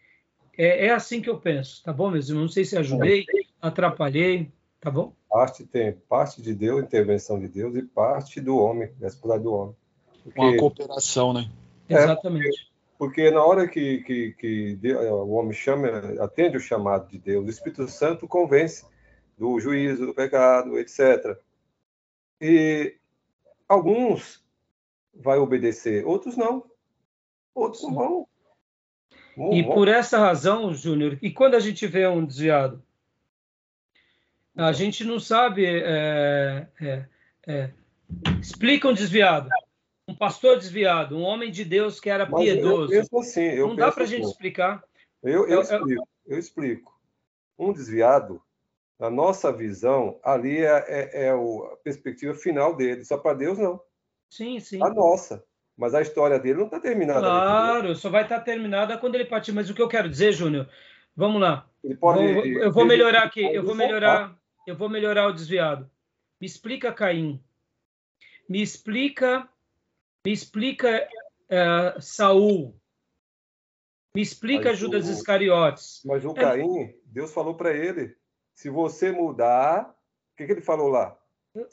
É, 0.57 0.87
é 0.87 0.89
assim 0.91 1.21
que 1.21 1.29
eu 1.29 1.37
penso, 1.37 1.83
tá 1.83 1.91
bom, 1.91 2.09
meus 2.09 2.29
irmãos? 2.29 2.43
Não 2.43 2.49
sei 2.49 2.63
se 2.63 2.77
ajudei, 2.77 3.25
atrapalhei, 3.61 4.49
tá 4.79 4.89
bom? 4.89 5.13
Parte 5.29 5.65
tem 5.65 5.91
parte 6.07 6.41
de 6.41 6.55
Deus, 6.55 6.81
intervenção 6.81 7.37
de 7.37 7.49
Deus, 7.49 7.75
e 7.75 7.83
parte 7.83 8.39
do 8.39 8.57
homem, 8.57 8.89
responsabilidade 9.01 9.43
do 9.43 9.53
homem. 9.53 9.75
Porque, 10.23 10.39
Uma 10.39 10.57
cooperação, 10.57 11.33
né? 11.33 11.51
É, 11.89 11.95
Exatamente. 11.95 12.71
Porque 12.97 13.29
na 13.29 13.43
hora 13.43 13.67
que, 13.67 14.01
que, 14.03 14.31
que 14.33 14.75
Deus, 14.77 15.05
o 15.05 15.31
homem 15.31 15.51
chama, 15.51 15.89
atende 16.21 16.55
o 16.55 16.61
chamado 16.61 17.09
de 17.09 17.19
Deus, 17.19 17.45
o 17.45 17.49
Espírito 17.49 17.87
Santo 17.89 18.27
convence 18.27 18.85
do 19.37 19.59
juízo, 19.59 20.05
do 20.05 20.13
pecado, 20.13 20.79
etc. 20.79 21.37
E 22.39 22.95
alguns 23.67 24.43
vai 25.13 25.37
obedecer, 25.37 26.05
outros 26.05 26.35
não. 26.35 26.65
Outros 27.53 27.83
não 27.83 27.93
vão. 27.93 28.27
Não 29.37 29.53
e 29.53 29.63
vão. 29.63 29.73
por 29.73 29.87
essa 29.87 30.17
razão, 30.19 30.73
Júnior, 30.73 31.17
e 31.21 31.31
quando 31.31 31.55
a 31.55 31.59
gente 31.59 31.87
vê 31.87 32.07
um 32.07 32.25
desviado, 32.25 32.83
a 34.55 34.71
gente 34.71 35.03
não 35.03 35.19
sabe. 35.19 35.65
É, 35.65 36.67
é, 36.81 37.05
é, 37.47 37.71
explica 38.39 38.87
um 38.87 38.93
desviado 38.93 39.49
um 40.07 40.15
pastor 40.15 40.57
desviado, 40.57 41.17
um 41.17 41.23
homem 41.23 41.51
de 41.51 41.65
Deus 41.65 41.99
que 41.99 42.09
era 42.09 42.27
Mas 42.29 42.43
piedoso. 42.43 42.93
Eu 42.93 43.01
penso 43.01 43.19
assim, 43.19 43.41
eu 43.41 43.67
não 43.67 43.75
dá 43.75 43.91
para 43.91 44.03
a 44.03 44.05
assim. 44.05 44.17
gente 44.17 44.27
explicar. 44.27 44.83
Eu, 45.23 45.47
eu, 45.47 45.49
eu, 45.49 45.61
explico, 45.61 46.07
eu 46.27 46.39
explico. 46.39 46.99
Um 47.57 47.73
desviado, 47.73 48.41
na 48.99 49.09
nossa 49.09 49.51
visão, 49.51 50.19
ali 50.23 50.59
é, 50.59 50.85
é, 50.87 51.25
é 51.25 51.29
a 51.31 51.75
perspectiva 51.83 52.33
final 52.33 52.75
dele. 52.75 53.03
Só 53.03 53.17
para 53.17 53.37
Deus, 53.37 53.57
não. 53.57 53.79
Sim, 54.29 54.59
sim. 54.59 54.81
A 54.81 54.89
nossa. 54.89 55.43
Mas 55.77 55.93
a 55.93 56.01
história 56.01 56.39
dele 56.39 56.59
não 56.59 56.65
está 56.65 56.79
terminada. 56.79 57.19
Claro, 57.19 57.95
só 57.95 58.09
vai 58.09 58.23
estar 58.23 58.39
tá 58.39 58.45
terminada 58.45 58.97
quando 58.97 59.15
ele 59.15 59.25
partir. 59.25 59.51
Mas 59.51 59.69
o 59.69 59.73
que 59.73 59.81
eu 59.81 59.89
quero 59.89 60.09
dizer, 60.09 60.31
Júnior, 60.31 60.69
vamos 61.15 61.41
lá. 61.41 61.69
Pode, 61.99 62.33
vou, 62.33 62.45
eu 62.45 62.71
vou 62.71 62.85
melhorar 62.85 63.23
aqui. 63.23 63.43
Eu 63.43 63.63
vou 63.63 63.75
melhorar. 63.75 64.37
Eu 64.65 64.75
vou 64.75 64.89
melhorar 64.89 65.27
o 65.27 65.33
desviado. 65.33 65.89
Me 66.39 66.47
explica, 66.47 66.93
Caim. 66.93 67.43
Me 68.47 68.61
explica 68.61 69.49
me 70.25 70.31
explica 70.31 71.07
uh, 71.51 72.01
Saul. 72.01 72.75
Me 74.15 74.23
explica 74.23 74.69
mas 74.69 74.79
Judas 74.79 75.07
o, 75.07 75.11
Iscariotes. 75.11 76.01
Mas 76.03 76.25
o 76.25 76.31
é... 76.31 76.33
Caim, 76.33 76.95
Deus 77.05 77.31
falou 77.31 77.53
para 77.53 77.71
ele: 77.73 78.17
se 78.55 78.69
você 78.69 79.11
mudar, 79.11 79.89
o 80.33 80.37
que, 80.37 80.45
que 80.45 80.51
ele 80.53 80.61
falou 80.61 80.87
lá? 80.87 81.17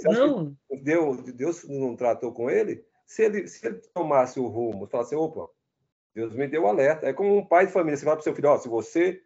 não. 0.04 0.56
Deus, 0.82 1.22
Deus 1.32 1.64
não 1.68 1.96
tratou 1.96 2.32
com 2.32 2.50
ele? 2.50 2.84
Se 3.06 3.24
ele, 3.24 3.48
se 3.48 3.66
ele 3.66 3.78
tomasse 3.94 4.38
o 4.38 4.46
rumo, 4.46 4.86
falasse: 4.86 5.14
opa, 5.14 5.48
Deus 6.14 6.34
me 6.34 6.46
deu 6.46 6.66
alerta. 6.66 7.06
É 7.06 7.12
como 7.12 7.36
um 7.36 7.46
pai 7.46 7.66
de 7.66 7.72
família: 7.72 7.96
você 7.96 8.04
fala 8.04 8.16
para 8.16 8.20
o 8.20 8.24
seu 8.24 8.34
filho: 8.34 8.48
ó, 8.48 8.58
se 8.58 8.68
você 8.68 9.22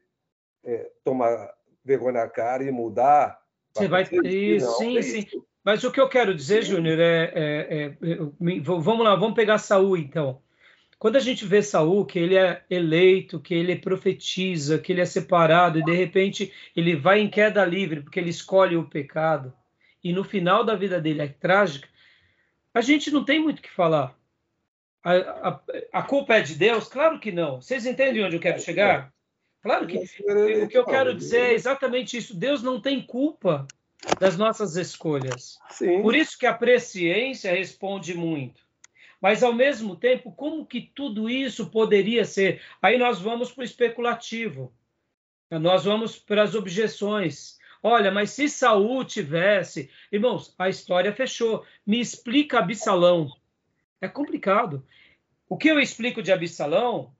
é, 0.64 0.90
tomar 1.04 1.52
vergonha 1.84 2.20
na 2.20 2.28
cara 2.28 2.64
e 2.64 2.70
mudar. 2.70 3.40
Você 3.72 3.88
vai. 3.88 4.02
Isso, 4.24 4.78
sim, 4.78 5.02
sim. 5.02 5.26
Mas 5.64 5.82
o 5.82 5.90
que 5.90 6.00
eu 6.00 6.09
quero 6.09 6.34
dizer, 6.34 6.62
Júnior, 6.62 6.98
é, 6.98 7.32
é, 7.34 7.84
é, 7.86 7.96
vamos 8.62 9.04
lá, 9.04 9.16
vamos 9.16 9.34
pegar 9.34 9.59
Saul 9.59 9.96
então. 9.96 10.40
Quando 10.99 11.16
a 11.16 11.20
gente 11.20 11.44
vê 11.44 11.62
Saul, 11.62 12.07
que 12.07 12.18
ele 12.18 12.36
é 12.36 12.62
eleito, 12.70 13.38
que 13.38 13.55
ele 13.55 13.76
profetiza, 13.76 14.78
que 14.78 14.92
ele 14.92 15.03
é 15.03 15.05
separado, 15.05 15.78
e 15.78 15.84
de 15.84 15.92
repente 15.92 16.53
ele 16.74 16.97
vai 16.97 17.20
em 17.20 17.28
queda 17.28 17.64
livre, 17.64 18.01
porque 18.01 18.18
ele 18.18 18.30
escolhe 18.30 18.76
o 18.76 18.88
pecado, 18.88 19.53
e 20.03 20.12
no 20.12 20.24
final 20.24 20.64
da 20.64 20.74
vida 20.74 21.01
dele 21.01 21.22
é 21.22 21.28
trágica, 21.28 21.88
a 22.72 22.80
gente 22.80 23.11
não 23.11 23.24
tem 23.24 23.40
muito 23.40 23.59
o 23.59 23.62
que 23.62 23.70
falar. 23.70 24.16
A, 25.03 25.12
a, 25.12 25.61
a, 25.92 26.03
culpa 26.03 26.36
é 26.36 26.40
de 26.40 26.55
Deus? 26.55 26.88
Claro 26.88 27.20
que 27.20 27.30
não. 27.30 27.61
Vocês 27.61 27.86
entendem 27.86 28.24
onde 28.24 28.36
eu 28.36 28.40
quero 28.40 28.61
chegar? 28.61 29.12
Claro 29.62 29.86
que 29.86 29.99
o 29.99 30.68
que 30.68 30.78
eu 30.78 30.84
quero 30.84 31.14
dizer 31.14 31.40
é 31.40 31.53
exatamente 31.53 32.16
isso. 32.16 32.36
Deus 32.36 32.62
não 32.62 32.80
tem 32.80 33.01
culpa 33.01 33.66
das 34.18 34.36
nossas 34.36 34.76
escolhas. 34.76 35.59
Sim. 35.70 36.03
Por 36.03 36.14
isso 36.14 36.38
que 36.38 36.47
a 36.47 36.55
presciência 36.55 37.53
responde 37.53 38.14
muito. 38.14 38.66
Mas, 39.27 39.43
ao 39.43 39.53
mesmo 39.53 39.97
tempo, 39.97 40.31
como 40.31 40.64
que 40.64 40.81
tudo 40.81 41.29
isso 41.29 41.68
poderia 41.68 42.24
ser? 42.24 42.62
Aí 42.81 42.97
nós 42.97 43.20
vamos 43.20 43.51
para 43.51 43.62
o 43.62 43.64
especulativo. 43.64 44.72
Nós 45.51 45.85
vamos 45.85 46.16
para 46.16 46.45
as 46.45 46.55
objeções. 46.55 47.59
Olha, 47.83 48.12
mas 48.12 48.31
se 48.31 48.49
Saul 48.49 49.05
tivesse... 49.05 49.91
Irmãos, 50.12 50.55
a 50.57 50.68
história 50.68 51.12
fechou. 51.12 51.66
Me 51.85 52.01
explica 52.01 52.61
Absalão. 52.61 53.29
É 54.01 54.07
complicado. 54.07 54.87
O 55.49 55.57
que 55.57 55.72
eu 55.72 55.81
explico 55.81 56.22
de 56.22 56.31
Absalão, 56.31 57.12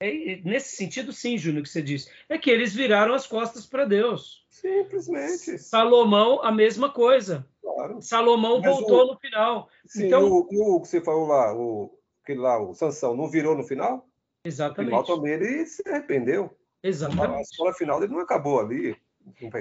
é, 0.00 0.40
nesse 0.42 0.74
sentido, 0.74 1.12
sim, 1.12 1.36
Júnior, 1.36 1.64
que 1.64 1.68
você 1.68 1.82
disse, 1.82 2.10
é 2.30 2.38
que 2.38 2.50
eles 2.50 2.74
viraram 2.74 3.12
as 3.12 3.26
costas 3.26 3.66
para 3.66 3.84
Deus. 3.84 4.42
Simplesmente. 4.48 5.58
Salomão, 5.58 6.42
a 6.42 6.50
mesma 6.50 6.88
coisa. 6.88 7.46
Claro. 7.74 8.02
Salomão 8.02 8.60
Mas 8.60 8.70
voltou 8.70 9.04
o, 9.04 9.06
no 9.12 9.18
final. 9.18 9.68
Sim, 9.86 10.06
então, 10.06 10.30
o, 10.30 10.76
o, 10.76 10.80
que 10.80 10.88
você 10.88 11.00
falou 11.00 11.26
lá, 11.26 11.54
o, 11.54 11.90
que 12.24 12.34
lá, 12.34 12.60
o 12.60 12.74
Sansão, 12.74 13.16
não 13.16 13.28
virou 13.28 13.56
no 13.56 13.64
final? 13.64 14.08
Exatamente. 14.44 14.92
No 14.92 15.04
final 15.04 15.16
também 15.16 15.32
ele 15.34 15.66
se 15.66 15.86
arrependeu. 15.88 16.56
Exatamente. 16.82 17.38
A 17.38 17.40
escola 17.40 17.72
final 17.72 18.00
dele 18.00 18.12
não 18.12 18.20
acabou 18.20 18.60
ali. 18.60 18.96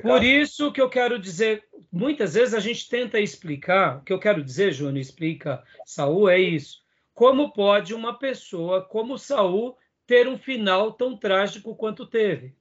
Por 0.02 0.24
isso 0.24 0.72
que 0.72 0.82
eu 0.82 0.90
quero 0.90 1.20
dizer, 1.20 1.64
muitas 1.92 2.34
vezes 2.34 2.56
a 2.56 2.60
gente 2.60 2.90
tenta 2.90 3.20
explicar, 3.20 4.00
o 4.00 4.04
que 4.04 4.12
eu 4.12 4.20
quero 4.20 4.44
dizer, 4.44 4.72
Júnior, 4.72 4.98
explica, 4.98 5.64
Saul, 5.86 6.30
é 6.30 6.40
isso. 6.40 6.82
Como 7.14 7.54
pode 7.54 7.94
uma 7.94 8.18
pessoa 8.18 8.84
como 8.84 9.20
Saul 9.20 9.78
ter 10.08 10.28
um 10.28 10.38
final 10.38 10.94
tão 10.94 11.16
trágico 11.16 11.76
quanto 11.76 12.08
teve? 12.08 12.56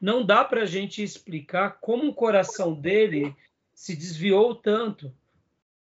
não 0.00 0.24
dá 0.24 0.44
para 0.44 0.62
a 0.62 0.66
gente 0.66 1.02
explicar 1.02 1.78
como 1.80 2.08
o 2.08 2.14
coração 2.14 2.74
dele 2.74 3.34
se 3.76 3.94
desviou 3.94 4.54
tanto, 4.54 5.14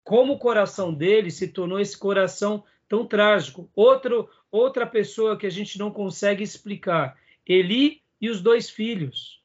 como 0.03 0.33
o 0.33 0.37
coração 0.37 0.93
dele 0.93 1.31
se 1.31 1.47
tornou 1.47 1.79
esse 1.79 1.97
coração 1.97 2.63
tão 2.87 3.07
trágico. 3.07 3.67
Outro, 3.75 4.29
outra 4.51 4.85
pessoa 4.85 5.35
que 5.35 5.47
a 5.47 5.49
gente 5.49 5.79
não 5.79 5.89
consegue 5.89 6.43
explicar, 6.43 7.19
Eli 7.45 8.03
e 8.21 8.29
os 8.29 8.39
dois 8.39 8.69
filhos. 8.69 9.41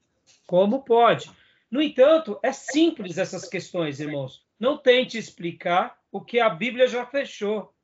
Como 0.47 0.85
pode? 0.85 1.31
No 1.71 1.81
entanto, 1.81 2.39
é 2.43 2.53
simples 2.53 3.17
essas 3.17 3.49
questões, 3.49 4.01
irmãos. 4.01 4.45
Não 4.61 4.77
tente 4.77 5.17
explicar 5.17 5.99
o 6.13 6.21
que 6.21 6.39
a 6.39 6.51
Bíblia 6.51 6.87
já 6.87 7.07
fechou. 7.07 7.75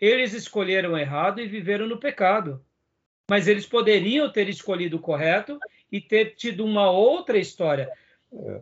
Eles 0.00 0.34
escolheram 0.34 0.98
errado 0.98 1.40
e 1.40 1.46
viveram 1.46 1.86
no 1.86 1.98
pecado. 1.98 2.62
Mas 3.30 3.46
eles 3.46 3.66
poderiam 3.66 4.30
ter 4.32 4.48
escolhido 4.48 4.96
o 4.96 5.00
correto 5.00 5.60
e 5.92 6.00
ter 6.00 6.34
tido 6.34 6.64
uma 6.64 6.90
outra 6.90 7.38
história. 7.38 7.88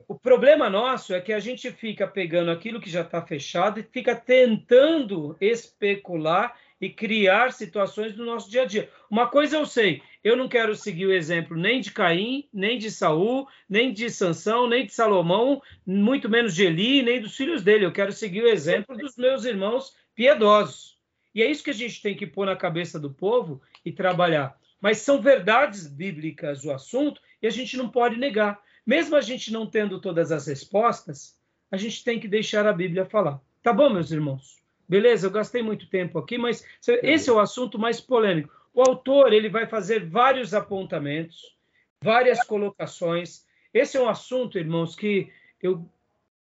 O 0.08 0.18
problema 0.18 0.68
nosso 0.68 1.14
é 1.14 1.20
que 1.20 1.32
a 1.32 1.38
gente 1.38 1.70
fica 1.70 2.04
pegando 2.04 2.50
aquilo 2.50 2.80
que 2.80 2.90
já 2.90 3.02
está 3.02 3.22
fechado 3.22 3.78
e 3.78 3.84
fica 3.84 4.16
tentando 4.16 5.36
especular 5.40 6.56
e 6.80 6.90
criar 6.90 7.52
situações 7.52 8.16
no 8.16 8.24
nosso 8.24 8.50
dia 8.50 8.62
a 8.62 8.64
dia. 8.64 8.90
Uma 9.08 9.28
coisa 9.28 9.56
eu 9.56 9.64
sei, 9.64 10.02
eu 10.24 10.36
não 10.36 10.48
quero 10.48 10.74
seguir 10.74 11.06
o 11.06 11.12
exemplo 11.12 11.56
nem 11.56 11.80
de 11.80 11.92
Caim, 11.92 12.48
nem 12.52 12.78
de 12.78 12.90
Saul, 12.90 13.46
nem 13.68 13.92
de 13.92 14.10
Sansão, 14.10 14.66
nem 14.66 14.86
de 14.86 14.92
Salomão, 14.92 15.62
muito 15.86 16.28
menos 16.28 16.52
de 16.52 16.64
Eli, 16.64 17.02
nem 17.02 17.20
dos 17.20 17.36
filhos 17.36 17.62
dele. 17.62 17.84
Eu 17.84 17.92
quero 17.92 18.10
seguir 18.10 18.42
o 18.42 18.48
exemplo 18.48 18.96
dos 18.96 19.16
meus 19.16 19.44
irmãos 19.44 19.94
piedosos. 20.16 20.98
E 21.32 21.44
é 21.44 21.50
isso 21.50 21.62
que 21.62 21.70
a 21.70 21.74
gente 21.74 22.02
tem 22.02 22.16
que 22.16 22.26
pôr 22.26 22.44
na 22.44 22.56
cabeça 22.56 22.98
do 22.98 23.14
povo 23.14 23.62
e 23.84 23.92
trabalhar. 23.92 24.58
Mas 24.80 24.98
são 24.98 25.20
verdades 25.20 25.86
bíblicas 25.86 26.64
o 26.64 26.72
assunto 26.72 27.20
e 27.40 27.46
a 27.46 27.50
gente 27.50 27.76
não 27.76 27.88
pode 27.88 28.16
negar. 28.16 28.60
Mesmo 28.86 29.16
a 29.16 29.20
gente 29.20 29.52
não 29.52 29.66
tendo 29.66 30.00
todas 30.00 30.32
as 30.32 30.46
respostas, 30.46 31.38
a 31.70 31.76
gente 31.76 32.02
tem 32.02 32.18
que 32.18 32.28
deixar 32.28 32.66
a 32.66 32.72
Bíblia 32.72 33.04
falar. 33.04 33.40
Tá 33.62 33.72
bom, 33.72 33.90
meus 33.90 34.10
irmãos? 34.10 34.58
Beleza, 34.88 35.26
eu 35.26 35.30
gastei 35.30 35.62
muito 35.62 35.88
tempo 35.88 36.18
aqui, 36.18 36.36
mas 36.36 36.66
esse 37.02 37.30
é 37.30 37.32
o 37.32 37.38
assunto 37.38 37.78
mais 37.78 38.00
polêmico. 38.00 38.52
O 38.74 38.82
autor 38.82 39.32
ele 39.32 39.48
vai 39.48 39.66
fazer 39.66 40.08
vários 40.08 40.52
apontamentos, 40.54 41.56
várias 42.02 42.42
colocações. 42.44 43.46
Esse 43.72 43.96
é 43.96 44.00
um 44.00 44.08
assunto, 44.08 44.58
irmãos, 44.58 44.96
que 44.96 45.30
eu 45.62 45.88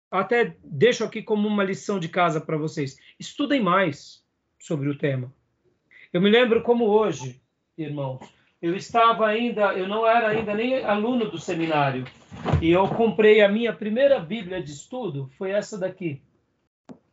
até 0.10 0.56
deixo 0.64 1.04
aqui 1.04 1.22
como 1.22 1.48
uma 1.48 1.64
lição 1.64 2.00
de 2.00 2.10
casa 2.10 2.42
para 2.42 2.58
vocês. 2.58 2.98
Estudem 3.20 3.62
mais 3.62 4.24
sobre 4.58 4.90
o 4.90 4.98
tema. 4.98 5.32
Eu 6.12 6.22
me 6.22 6.30
lembro 6.30 6.64
como 6.64 6.86
hoje, 6.86 7.40
irmãos, 7.78 8.20
eu 8.62 8.76
estava 8.76 9.28
ainda, 9.28 9.74
eu 9.74 9.88
não 9.88 10.06
era 10.06 10.30
ainda 10.30 10.54
nem 10.54 10.84
aluno 10.84 11.30
do 11.30 11.38
seminário, 11.38 12.06
e 12.62 12.70
eu 12.70 12.88
comprei 12.88 13.42
a 13.42 13.50
minha 13.50 13.74
primeira 13.74 14.20
Bíblia 14.20 14.62
de 14.62 14.72
estudo, 14.72 15.30
foi 15.38 15.52
essa 15.52 15.78
daqui. 15.78 16.22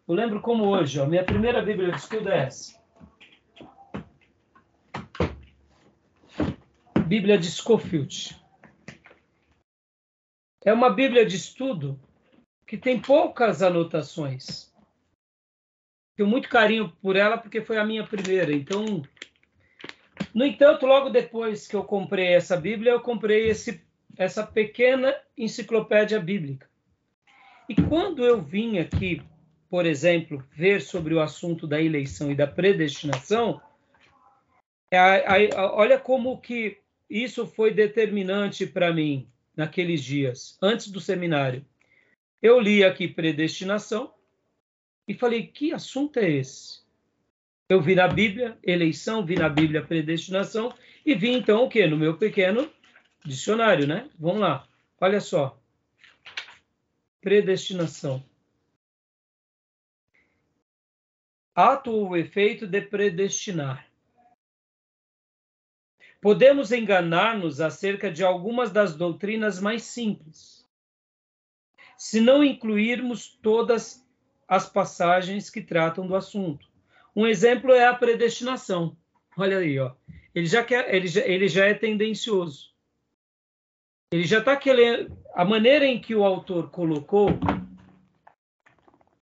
Eu 0.09 0.15
lembro 0.15 0.41
como 0.41 0.67
hoje, 0.67 1.01
a 1.01 1.07
minha 1.07 1.25
primeira 1.25 1.63
Bíblia 1.63 1.93
de 1.93 1.99
estudo 1.99 2.31
é 2.31 2.47
essa. 2.47 2.77
Bíblia 7.07 7.39
de 7.39 7.49
Scofield. 7.49 8.37
É 10.65 10.73
uma 10.73 10.91
Bíblia 10.91 11.25
de 11.25 11.37
estudo 11.37 11.99
que 12.67 12.77
tem 12.77 13.01
poucas 13.01 13.63
anotações. 13.63 14.75
Tenho 16.17 16.29
muito 16.29 16.49
carinho 16.49 16.91
por 17.01 17.15
ela 17.15 17.39
porque 17.39 17.61
foi 17.61 17.79
a 17.79 17.85
minha 17.85 18.05
primeira. 18.05 18.53
Então, 18.53 19.03
no 20.35 20.45
entanto, 20.45 20.87
logo 20.87 21.11
depois 21.11 21.67
que 21.67 21.77
eu 21.77 21.85
comprei 21.85 22.29
essa 22.29 22.57
Bíblia, 22.57 22.93
eu 22.93 23.01
comprei 23.01 23.49
esse, 23.49 23.83
essa 24.17 24.47
pequena 24.47 25.15
enciclopédia 25.37 26.21
bíblica. 26.21 26.69
E 27.69 27.75
quando 27.75 28.25
eu 28.25 28.41
vim 28.41 28.79
aqui 28.79 29.23
por 29.69 29.85
exemplo, 29.85 30.45
ver 30.53 30.81
sobre 30.81 31.15
o 31.15 31.21
assunto 31.21 31.67
da 31.67 31.81
eleição 31.81 32.31
e 32.31 32.35
da 32.35 32.47
predestinação, 32.47 33.61
é, 34.91 35.51
olha 35.57 35.99
como 35.99 36.41
que 36.41 36.79
isso 37.11 37.47
foi 37.47 37.73
determinante 37.75 38.67
para 38.67 38.93
mim 38.93 39.29
naqueles 39.57 40.03
dias, 40.03 40.57
antes 40.63 40.91
do 40.91 41.01
seminário. 41.01 41.65
Eu 42.41 42.61
li 42.61 42.85
aqui 42.85 43.09
predestinação 43.09 44.13
e 45.09 45.15
falei: 45.15 45.47
que 45.47 45.73
assunto 45.73 46.19
é 46.19 46.31
esse? 46.31 46.86
Eu 47.69 47.81
vi 47.81 47.95
na 47.95 48.07
Bíblia 48.07 48.59
eleição, 48.63 49.25
vi 49.25 49.35
na 49.35 49.49
Bíblia 49.49 49.85
predestinação 49.85 50.73
e 51.05 51.15
vi 51.15 51.31
então 51.31 51.65
o 51.65 51.69
que? 51.69 51.87
No 51.87 51.97
meu 51.97 52.17
pequeno 52.17 52.71
dicionário, 53.25 53.87
né? 53.87 54.09
Vamos 54.19 54.41
lá, 54.41 54.69
olha 55.01 55.21
só. 55.21 55.61
Predestinação. 57.21 58.25
ato 61.57 61.91
ou 61.91 62.15
efeito 62.15 62.67
de 62.67 62.83
predestinar. 62.83 63.89
Podemos 66.21 66.71
enganar-nos 66.71 67.63
acerca 67.63 68.13
de 68.13 68.23
algumas 68.23 68.71
das 68.71 68.95
doutrinas 68.95 69.59
mais 69.59 69.85
simples, 69.85 70.69
se 71.97 72.21
não 72.21 72.45
incluirmos 72.45 73.29
todas 73.41 74.07
as 74.47 74.69
passagens 74.69 75.49
que 75.49 75.63
tratam 75.63 76.07
do 76.07 76.15
assunto. 76.15 76.69
Um 77.17 77.27
exemplo 77.27 77.73
é 77.73 77.87
a 77.87 77.95
predestinação. 77.95 78.95
Olha 79.39 79.57
aí, 79.57 79.79
ó. 79.79 79.93
Ele 80.35 80.47
já 80.47 80.63
quer, 80.63 80.95
ele 80.95 81.09
já, 81.09 81.23
ele 81.23 81.49
já 81.49 81.65
é 81.65 81.73
tendencioso. 81.73 82.71
Ele 84.13 84.25
já 84.25 84.41
está 84.41 84.55
querendo. 84.55 85.17
A 85.35 85.43
maneira 85.43 85.87
em 85.87 85.99
que 85.99 86.15
o 86.15 86.25
autor 86.25 86.71
colocou 86.71 87.31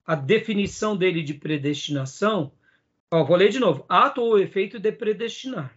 a 0.07 0.15
definição 0.15 0.95
dele 0.95 1.23
de 1.23 1.33
predestinação, 1.33 2.53
ó, 3.11 3.25
vou 3.25 3.37
ler 3.37 3.49
de 3.49 3.59
novo: 3.59 3.87
ato 3.89 4.21
ou 4.21 4.39
efeito 4.39 4.79
de 4.79 4.93
predestinar. 4.93 5.75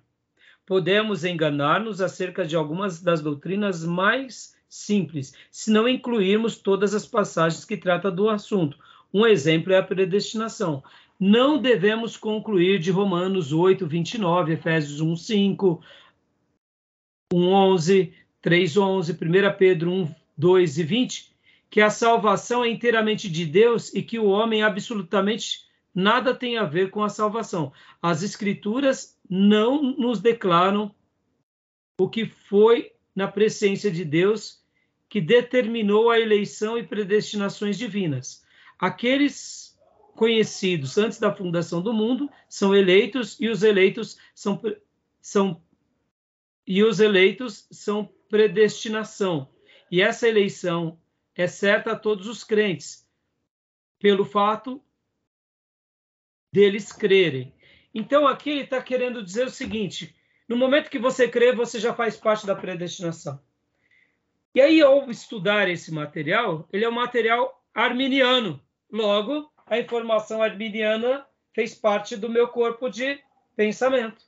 Podemos 0.66 1.24
enganar-nos 1.24 2.02
acerca 2.02 2.46
de 2.46 2.56
algumas 2.56 3.02
das 3.02 3.22
doutrinas 3.22 3.86
mais 3.86 4.56
simples, 4.68 5.34
se 5.50 5.72
não 5.72 5.88
incluirmos 5.88 6.58
todas 6.58 6.94
as 6.94 7.06
passagens 7.06 7.64
que 7.64 7.78
tratam 7.78 8.14
do 8.14 8.30
assunto. 8.30 8.78
Um 9.14 9.26
exemplo 9.28 9.72
é 9.72 9.78
a 9.78 9.84
predestinação. 9.84 10.84
Não 11.26 11.58
devemos 11.58 12.18
concluir 12.18 12.80
de 12.80 12.92
Romanos 12.92 13.54
8, 13.54 13.88
29, 13.88 14.52
Efésios 14.52 15.00
1, 15.00 15.16
5, 15.16 15.82
1, 17.34 17.48
11, 17.48 18.14
3, 18.42 18.78
11, 18.78 19.14
1 19.14 19.18
Pedro 19.58 19.90
1, 19.90 20.16
2 20.38 20.78
e 20.80 20.84
20, 20.84 21.34
que 21.70 21.80
a 21.80 21.90
salvação 21.90 22.62
é 22.62 22.68
inteiramente 22.68 23.32
de 23.32 23.46
Deus 23.46 23.94
e 23.94 24.04
que 24.04 24.20
o 24.20 24.26
homem 24.26 24.64
absolutamente 24.64 25.66
nada 25.96 26.36
tem 26.36 26.58
a 26.58 26.66
ver 26.66 26.90
com 26.90 27.02
a 27.02 27.08
salvação. 27.08 27.72
As 28.02 28.22
escrituras 28.22 29.18
não 29.30 29.82
nos 29.82 30.20
declaram 30.20 30.94
o 31.98 32.10
que 32.10 32.26
foi 32.26 32.92
na 33.16 33.30
presciência 33.30 33.90
de 33.90 34.04
Deus 34.04 34.62
que 35.08 35.22
determinou 35.22 36.12
a 36.12 36.20
eleição 36.20 36.78
e 36.78 36.84
predestinações 36.84 37.78
divinas. 37.78 38.46
Aqueles 38.78 39.63
conhecidos 40.16 40.98
antes 40.98 41.20
da 41.20 41.34
fundação 41.34 41.82
do 41.82 41.94
mundo 41.94 42.30
são 42.48 42.76
eleitos 42.76 43.40
e 43.40 43.50
os 43.50 43.64
eleitos 43.64 44.18
são, 44.34 44.62
são 45.22 45.62
e 46.66 46.84
os 46.84 47.00
eleitos 47.00 47.68
são 47.72 48.10
predestinação. 48.30 49.50
E 49.92 50.02
essa 50.02 50.28
eleição 50.28 51.00
é 51.36 51.48
certa 51.48 51.92
a 51.92 51.96
todos 51.96 52.28
os 52.28 52.44
crentes, 52.44 53.08
pelo 54.00 54.26
fato 54.26 54.82
deles 56.52 56.92
crerem. 56.92 57.54
Então, 57.94 58.28
aqui 58.28 58.50
ele 58.50 58.62
está 58.62 58.82
querendo 58.82 59.24
dizer 59.24 59.48
o 59.48 59.52
seguinte: 59.52 60.16
no 60.48 60.58
momento 60.58 60.90
que 60.90 61.00
você 61.00 61.28
crê, 61.28 61.54
você 61.54 61.80
já 61.80 61.94
faz 61.94 62.18
parte 62.18 62.46
da 62.46 62.56
predestinação. 62.56 63.40
E 64.56 64.62
aí, 64.62 64.82
ao 64.82 65.10
estudar 65.10 65.70
esse 65.70 65.92
material, 65.92 66.68
ele 66.72 66.86
é 66.86 66.90
um 66.90 66.94
material 66.94 67.64
arminiano. 67.74 68.62
Logo, 68.92 69.52
a 69.66 69.80
informação 69.80 70.42
arminiana 70.42 71.26
fez 71.54 71.74
parte 71.74 72.16
do 72.18 72.30
meu 72.30 72.48
corpo 72.48 72.90
de 72.90 73.20
pensamento. 73.56 74.24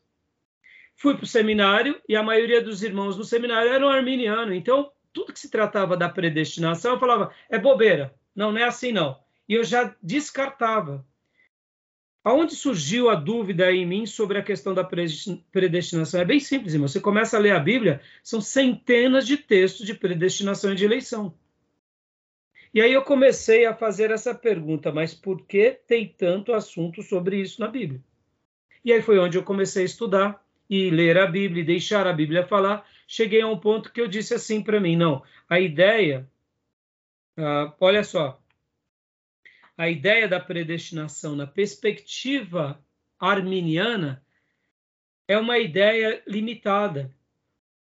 Fui 0.95 1.15
para 1.15 1.23
o 1.23 1.27
seminário 1.27 2.01
e 2.07 2.15
a 2.15 2.23
maioria 2.23 2.61
dos 2.61 2.81
irmãos 2.81 3.17
no 3.17 3.23
seminário 3.23 3.71
eram 3.71 3.89
arminianos. 3.89 4.55
Então, 4.55 4.91
tudo 5.11 5.33
que 5.33 5.39
se 5.39 5.49
tratava 5.49 5.97
da 5.97 6.07
predestinação, 6.07 6.93
eu 6.93 6.99
falava, 6.99 7.33
é 7.49 7.57
bobeira. 7.57 8.13
Não, 8.35 8.51
não 8.51 8.59
é 8.59 8.63
assim 8.63 8.91
não. 8.91 9.19
E 9.47 9.53
eu 9.53 9.63
já 9.63 9.95
descartava. 10.01 11.05
Aonde 12.23 12.55
surgiu 12.55 13.09
a 13.09 13.15
dúvida 13.15 13.71
em 13.71 13.85
mim 13.85 14.05
sobre 14.05 14.39
a 14.39 14.43
questão 14.43 14.73
da 14.73 14.83
predestinação? 14.83 16.19
É 16.19 16.25
bem 16.25 16.39
simples, 16.39 16.73
irmão. 16.73 16.87
Você 16.87 16.99
começa 16.99 17.37
a 17.37 17.39
ler 17.39 17.51
a 17.51 17.59
Bíblia, 17.59 18.01
são 18.23 18.41
centenas 18.41 19.27
de 19.27 19.37
textos 19.37 19.85
de 19.85 19.93
predestinação 19.93 20.73
e 20.73 20.75
de 20.75 20.85
eleição. 20.85 21.37
E 22.75 22.81
aí 22.81 22.91
eu 22.91 23.03
comecei 23.03 23.65
a 23.65 23.73
fazer 23.73 24.11
essa 24.11 24.35
pergunta, 24.35 24.91
mas 24.91 25.13
por 25.13 25.47
que 25.47 25.79
tem 25.87 26.09
tanto 26.09 26.51
assunto 26.51 27.01
sobre 27.01 27.39
isso 27.39 27.61
na 27.61 27.69
Bíblia? 27.69 28.03
E 28.83 28.91
aí 28.91 29.01
foi 29.01 29.17
onde 29.17 29.37
eu 29.37 29.43
comecei 29.43 29.83
a 29.83 29.85
estudar 29.85 30.45
e 30.69 30.89
ler 30.89 31.17
a 31.17 31.25
Bíblia 31.25 31.61
e 31.61 31.65
deixar 31.65 32.05
a 32.05 32.11
Bíblia 32.11 32.45
falar, 32.45 32.85
cheguei 33.07 33.39
a 33.39 33.47
um 33.47 33.57
ponto 33.57 33.93
que 33.93 34.01
eu 34.01 34.09
disse 34.09 34.33
assim 34.33 34.61
para 34.61 34.81
mim: 34.81 34.97
não, 34.97 35.23
a 35.49 35.57
ideia, 35.57 36.29
uh, 37.37 37.73
olha 37.79 38.03
só, 38.03 38.43
a 39.77 39.89
ideia 39.89 40.27
da 40.27 40.41
predestinação 40.41 41.33
na 41.33 41.47
perspectiva 41.47 42.77
arminiana 43.17 44.21
é 45.29 45.37
uma 45.37 45.57
ideia 45.59 46.21
limitada. 46.27 47.09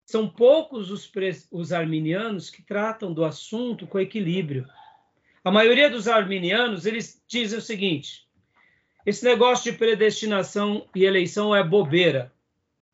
São 0.06 0.28
poucos 0.28 0.88
os, 0.92 1.10
os 1.50 1.72
arminianos 1.72 2.48
que 2.48 2.62
tratam 2.62 3.12
do 3.12 3.24
assunto 3.24 3.88
com 3.88 3.98
equilíbrio. 3.98 4.68
A 5.44 5.50
maioria 5.50 5.90
dos 5.90 6.08
arminianos, 6.08 6.86
eles 6.86 7.22
dizem 7.28 7.58
o 7.58 7.62
seguinte: 7.62 8.26
esse 9.04 9.22
negócio 9.22 9.70
de 9.70 9.76
predestinação 9.76 10.88
e 10.94 11.04
eleição 11.04 11.54
é 11.54 11.62
bobeira. 11.62 12.32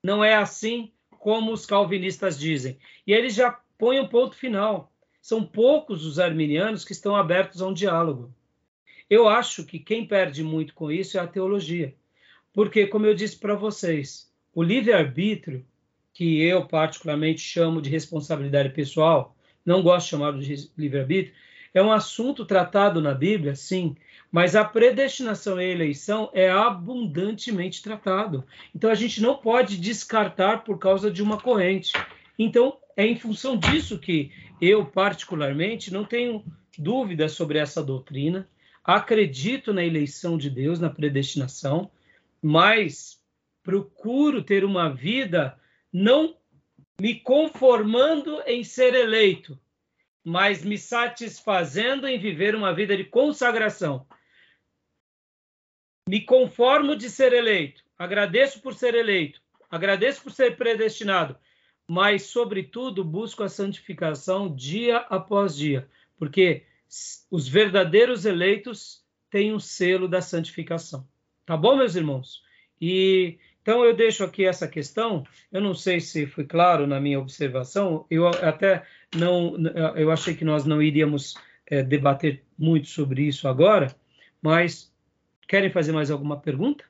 Não 0.03 0.25
é 0.25 0.35
assim 0.35 0.91
como 1.21 1.53
os 1.53 1.65
calvinistas 1.65 2.37
dizem. 2.37 2.77
E 3.07 3.13
eles 3.13 3.35
já 3.35 3.53
põem 3.79 4.01
um 4.01 4.09
ponto 4.09 4.35
final. 4.35 4.93
São 5.23 5.45
poucos 5.45 6.05
os 6.05 6.19
arminianos 6.19 6.85
que 6.85 6.93
estão 6.93 7.15
abertos 7.15 7.63
a 7.63 7.69
um 7.69 7.73
diálogo. 7.73 8.35
Eu 9.09 9.29
acho 9.29 9.65
que 9.65 9.79
quem 9.79 10.05
perde 10.05 10.43
muito 10.43 10.75
com 10.75 10.91
isso 10.91 11.19
é 11.19 11.21
a 11.21 11.27
teologia. 11.29 11.95
Porque, 12.53 12.87
como 12.87 13.07
eu 13.07 13.15
disse 13.15 13.39
para 13.39 13.55
vocês, 13.55 14.33
o 14.53 14.63
livre-arbítrio, 14.63 15.65
que 16.13 16.43
eu 16.43 16.67
particularmente 16.67 17.41
chamo 17.41 17.81
de 17.81 17.91
responsabilidade 17.91 18.71
pessoal, 18.71 19.37
não 19.65 19.83
gosto 19.83 20.07
de 20.07 20.11
chamar 20.11 20.39
de 20.39 20.71
livre-arbítrio, 20.77 21.35
é 21.73 21.83
um 21.83 21.93
assunto 21.93 22.45
tratado 22.45 23.01
na 23.01 23.15
Bíblia, 23.15 23.55
sim, 23.55 23.97
mas 24.31 24.55
a 24.55 24.65
predestinação 24.65 25.61
e 25.61 25.65
a 25.65 25.69
eleição 25.69 26.31
é 26.33 26.51
abundantemente 26.51 27.83
tratado. 27.83 28.45
Então 28.75 28.91
a 28.91 28.95
gente 28.95 29.21
não 29.21 29.37
pode 29.37 29.77
descartar 29.77 30.65
por 30.65 30.79
causa 30.79 31.11
de 31.11 31.23
uma 31.23 31.41
corrente. 31.41 31.93
Então 32.39 32.79
é 32.97 33.07
em 33.07 33.17
função 33.17 33.57
disso 33.57 33.99
que 33.99 34.31
eu 34.61 34.85
particularmente 34.85 35.93
não 35.93 36.05
tenho 36.05 36.45
dúvida 36.79 37.29
sobre 37.29 37.59
essa 37.59 37.83
doutrina. 37.83 38.49
Acredito 38.85 39.73
na 39.73 39.85
eleição 39.85 40.39
de 40.39 40.49
Deus, 40.49 40.81
na 40.81 40.91
predestinação, 40.91 41.91
mas 42.43 43.21
procuro 43.63 44.43
ter 44.43 44.65
uma 44.65 44.89
vida 44.89 45.59
não 45.93 46.35
me 47.01 47.15
conformando 47.15 48.41
em 48.47 48.63
ser 48.63 48.95
eleito, 48.95 49.59
mas 50.25 50.65
me 50.65 50.77
satisfazendo 50.77 52.07
em 52.07 52.19
viver 52.19 52.55
uma 52.55 52.75
vida 52.75 52.97
de 52.97 53.05
consagração. 53.05 54.07
Me 56.09 56.25
conformo 56.25 56.97
de 56.97 57.09
ser 57.09 57.33
eleito, 57.33 57.83
agradeço 57.97 58.61
por 58.61 58.75
ser 58.75 58.95
eleito, 58.95 59.41
agradeço 59.71 60.23
por 60.23 60.33
ser 60.33 60.57
predestinado, 60.57 61.39
mas, 61.87 62.25
sobretudo, 62.25 63.05
busco 63.05 63.43
a 63.43 63.49
santificação 63.49 64.55
dia 64.55 64.99
após 65.09 65.57
dia, 65.57 65.89
porque 66.17 66.65
os 67.31 67.49
verdadeiros 67.49 68.25
eleitos 68.25 69.05
têm 69.31 69.53
o 69.53 69.57
um 69.57 69.61
selo 69.61 70.09
da 70.09 70.21
santificação. 70.21 71.07
Tá 71.47 71.57
bom, 71.57 71.77
meus 71.77 71.95
irmãos? 71.95 72.43
E 72.81 73.39
então 73.63 73.85
eu 73.85 73.95
deixo 73.95 74.25
aqui 74.25 74.45
essa 74.45 74.67
questão. 74.67 75.25
Eu 75.53 75.61
não 75.61 75.75
sei 75.75 76.01
se 76.01 76.27
foi 76.27 76.45
claro 76.45 76.87
na 76.87 77.01
minha 77.01 77.21
observação. 77.21 78.07
Eu 78.11 78.27
até 78.27 78.85
não, 79.15 79.57
eu 79.97 80.11
achei 80.11 80.35
que 80.35 80.45
nós 80.45 80.65
não 80.65 80.83
iríamos 80.83 81.35
é, 81.67 81.83
debater 81.83 82.45
muito 82.59 82.89
sobre 82.89 83.23
isso 83.23 83.49
agora, 83.49 83.95
mas 84.43 84.93
querem 85.49 85.71
fazer 85.71 85.93
mais 85.93 86.11
alguma 86.11 86.39
pergunta? 86.39 86.85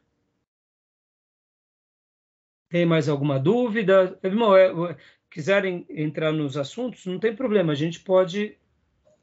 Tem 2.68 2.86
mais 2.86 3.08
alguma 3.08 3.38
dúvida? 3.38 4.18
Irmão, 4.22 4.54
é, 4.56 4.96
quiserem 5.30 5.86
entrar 5.88 6.32
nos 6.32 6.56
assuntos, 6.56 7.06
não 7.06 7.18
tem 7.18 7.34
problema, 7.34 7.72
a 7.72 7.76
gente 7.76 8.00
pode. 8.00 8.56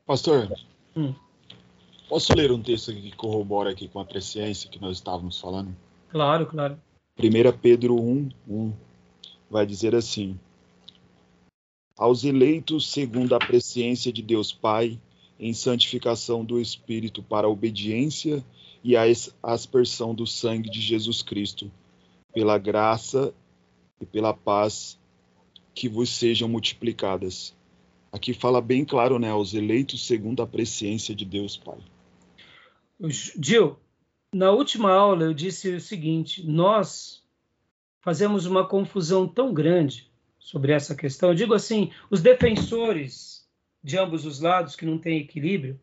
Pastor, 0.06 0.52
hum. 0.96 1.14
posso 2.10 2.34
ler 2.36 2.52
um 2.52 2.62
texto 2.62 2.94
que 2.94 3.16
corrobora 3.16 3.72
aqui 3.72 3.88
com 3.88 4.00
a 4.00 4.06
presciência 4.06 4.70
que 4.70 4.82
nós 4.82 4.98
estávamos 4.98 5.40
falando? 5.40 5.76
Claro, 6.10 6.46
claro. 6.46 6.80
1 7.20 7.58
Pedro 7.62 7.96
1, 7.96 8.30
1 8.48 8.74
vai 9.50 9.66
dizer 9.66 9.96
assim: 9.96 10.40
Aos 11.98 12.24
eleitos 12.24 12.92
segundo 12.92 13.34
a 13.34 13.40
presciência 13.40 14.14
de 14.14 14.22
Deus 14.22 14.54
Pai, 14.54 15.00
em 15.40 15.52
santificação 15.52 16.46
do 16.46 16.62
Espírito 16.62 17.24
para 17.24 17.48
a 17.48 17.50
obediência 17.50 18.46
e 18.84 18.96
a 18.96 19.02
aspersão 19.42 20.14
do 20.14 20.28
sangue 20.28 20.70
de 20.70 20.80
Jesus 20.80 21.24
Cristo, 21.24 21.72
pela 22.32 22.60
graça 22.60 23.34
e 24.00 24.06
pela 24.06 24.32
paz 24.32 25.00
que 25.74 25.90
vos 25.90 26.10
sejam 26.10 26.48
multiplicadas. 26.48 27.56
Aqui 28.12 28.32
fala 28.32 28.62
bem 28.62 28.86
claro, 28.86 29.18
né, 29.18 29.32
aos 29.32 29.56
eleitos 29.56 30.06
segundo 30.06 30.44
a 30.44 30.48
presciência 30.48 31.16
de 31.16 31.26
Deus 31.26 31.58
Pai. 31.58 31.80
Gil, 33.10 33.76
na 34.32 34.52
última 34.52 34.92
aula 34.92 35.24
eu 35.24 35.34
disse 35.34 35.70
o 35.70 35.82
seguinte: 35.82 36.46
nós 36.46 37.24
fazemos 38.02 38.46
uma 38.46 38.68
confusão 38.68 39.28
tão 39.28 39.52
grande 39.52 40.08
sobre 40.48 40.72
essa 40.72 40.96
questão. 40.96 41.30
Eu 41.30 41.36
digo 41.36 41.54
assim, 41.54 41.92
os 42.10 42.22
defensores 42.22 43.46
de 43.84 43.98
ambos 43.98 44.26
os 44.26 44.40
lados 44.40 44.78
que 44.78 44.86
não 44.86 44.98
têm 44.98 45.20
equilíbrio, 45.20 45.78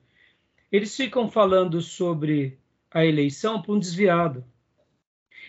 eles 0.73 0.97
ficam 0.97 1.31
falando 1.31 1.83
sobre 1.83 2.59
a 2.91 3.05
eleição 3.05 3.61
para 3.61 3.73
um 3.73 3.79
desviado. 3.79 4.43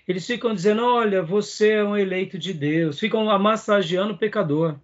Eles 0.05 0.27
ficam 0.27 0.53
dizendo: 0.53 0.83
olha, 0.83 1.23
você 1.23 1.71
é 1.71 1.83
um 1.83 1.95
eleito 1.95 2.37
de 2.37 2.51
Deus, 2.53 2.99
ficam 2.99 3.29
amassageando 3.29 4.15
o 4.15 4.17
pecador. 4.17 4.77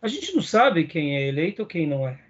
A 0.00 0.06
gente 0.06 0.32
não 0.32 0.42
sabe 0.42 0.86
quem 0.86 1.16
é 1.16 1.26
eleito 1.26 1.62
ou 1.62 1.68
quem 1.68 1.84
não 1.84 2.06
é 2.06 2.20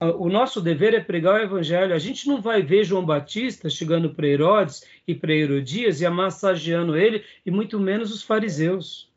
o 0.00 0.28
nosso 0.28 0.60
dever 0.60 0.94
é 0.94 1.00
pregar 1.00 1.34
o 1.34 1.42
evangelho. 1.42 1.92
A 1.92 1.98
gente 1.98 2.28
não 2.28 2.40
vai 2.40 2.62
ver 2.62 2.84
João 2.84 3.04
Batista 3.04 3.68
chegando 3.68 4.14
para 4.14 4.28
Herodes 4.28 4.84
e 5.06 5.12
para 5.12 5.34
Herodias 5.34 6.00
e 6.00 6.06
amassageando 6.06 6.96
ele, 6.96 7.24
e 7.44 7.50
muito 7.50 7.80
menos 7.80 8.12
os 8.12 8.22
fariseus. 8.22 9.07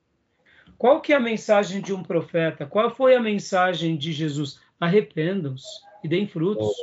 Qual 0.81 0.99
que 0.99 1.13
é 1.13 1.15
a 1.15 1.19
mensagem 1.19 1.79
de 1.79 1.93
um 1.93 2.01
profeta? 2.01 2.65
Qual 2.65 2.89
foi 2.89 3.13
a 3.13 3.21
mensagem 3.21 3.95
de 3.95 4.11
Jesus? 4.11 4.59
Arrependam-se 4.79 5.67
e 6.03 6.07
deem 6.07 6.25
frutos. 6.25 6.73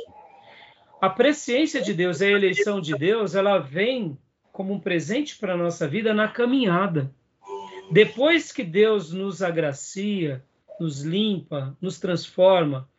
A 1.01 1.09
presciência 1.09 1.81
de 1.81 1.93
Deus, 1.93 2.21
a 2.21 2.25
eleição 2.25 2.79
de 2.79 2.97
Deus, 2.97 3.35
ela 3.35 3.57
vem 3.57 4.17
como 4.53 4.73
um 4.73 4.79
presente 4.79 5.35
para 5.35 5.53
a 5.53 5.57
nossa 5.57 5.85
vida 5.85 6.13
na 6.13 6.29
caminhada. 6.29 7.13
Depois 7.91 8.53
que 8.53 8.63
Deus 8.63 9.11
nos 9.11 9.41
agracia, 9.41 10.45
nos 10.79 11.01
limpa, 11.01 11.75
nos 11.81 11.99
transforma, 11.99 12.89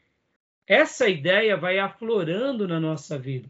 essa 0.66 1.08
ideia 1.08 1.56
vai 1.56 1.78
aflorando 1.78 2.68
na 2.68 2.78
nossa 2.78 3.18
vida. 3.18 3.48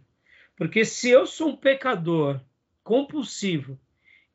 Porque 0.55 0.85
se 0.85 1.11
eu 1.11 1.27
sou 1.27 1.49
um 1.49 1.57
pecador 1.57 2.41
compulsivo 2.85 3.77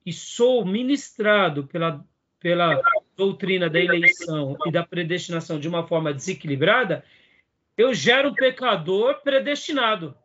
e 0.05 0.11
sou 0.11 0.65
ministrado 0.65 1.65
pela, 1.65 2.05
pela 2.41 2.81
doutrina 3.15 3.69
da 3.69 3.79
eleição 3.79 4.57
e 4.65 4.71
da 4.71 4.85
predestinação 4.85 5.59
de 5.59 5.67
uma 5.67 5.87
forma 5.87 6.13
desequilibrada, 6.13 7.03
eu 7.77 7.93
gero 7.93 8.29
um 8.29 8.33
pecador 8.33 9.21
predestinado. 9.21 10.15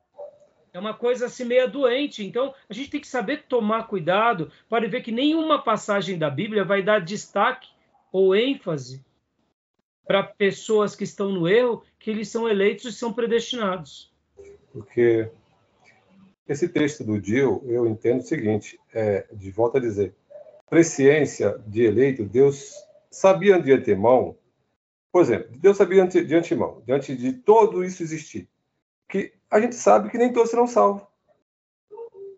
É 0.72 0.78
uma 0.78 0.95
coisa 0.95 1.26
assim 1.26 1.45
meio 1.45 1.68
doente. 1.70 2.24
Então, 2.24 2.55
a 2.68 2.72
gente 2.72 2.91
tem 2.91 3.01
que 3.01 3.09
saber 3.09 3.45
tomar 3.49 3.88
cuidado 3.88 4.53
para 4.68 4.88
ver 4.88 5.03
que 5.03 5.11
nenhuma 5.11 5.61
passagem 5.61 6.16
da 6.16 6.30
Bíblia 6.30 6.64
vai 6.64 6.82
dar 6.82 7.01
destaque 7.01 7.68
ou 8.12 8.34
ênfase 8.34 9.05
para 10.07 10.22
pessoas 10.22 10.95
que 10.95 11.05
estão 11.05 11.30
no 11.30 11.49
erro 11.49 11.84
que 11.99 12.11
eles 12.11 12.28
são 12.28 12.49
eleitos 12.49 12.84
e 12.84 12.93
são 12.93 13.12
predestinados. 13.12 14.12
Porque 14.72 15.30
esse 16.49 16.68
texto 16.68 17.05
do 17.05 17.20
Dio, 17.20 17.62
eu 17.66 17.86
entendo 17.86 18.20
o 18.20 18.24
seguinte, 18.24 18.78
é, 18.93 19.26
de 19.32 19.51
volta 19.51 19.78
a 19.78 19.80
dizer, 19.80 20.14
presciência 20.71 21.61
de 21.66 21.83
eleito, 21.83 22.25
Deus 22.25 22.75
sabia 23.11 23.61
de 23.61 23.73
antemão, 23.73 24.39
por 25.11 25.21
exemplo, 25.21 25.51
Deus 25.59 25.77
sabia 25.77 26.07
de 26.07 26.35
antemão, 26.35 26.81
diante 26.87 27.16
de 27.16 27.33
todo 27.33 27.85
isso 27.85 28.05
existir, 28.05 28.49
que 29.09 29.35
a 29.51 29.61
gente 29.61 29.75
sabe 29.75 30.09
que 30.09 30.16
nem 30.16 30.33
todos 30.33 30.51
serão 30.51 30.68
salvos. 30.68 31.03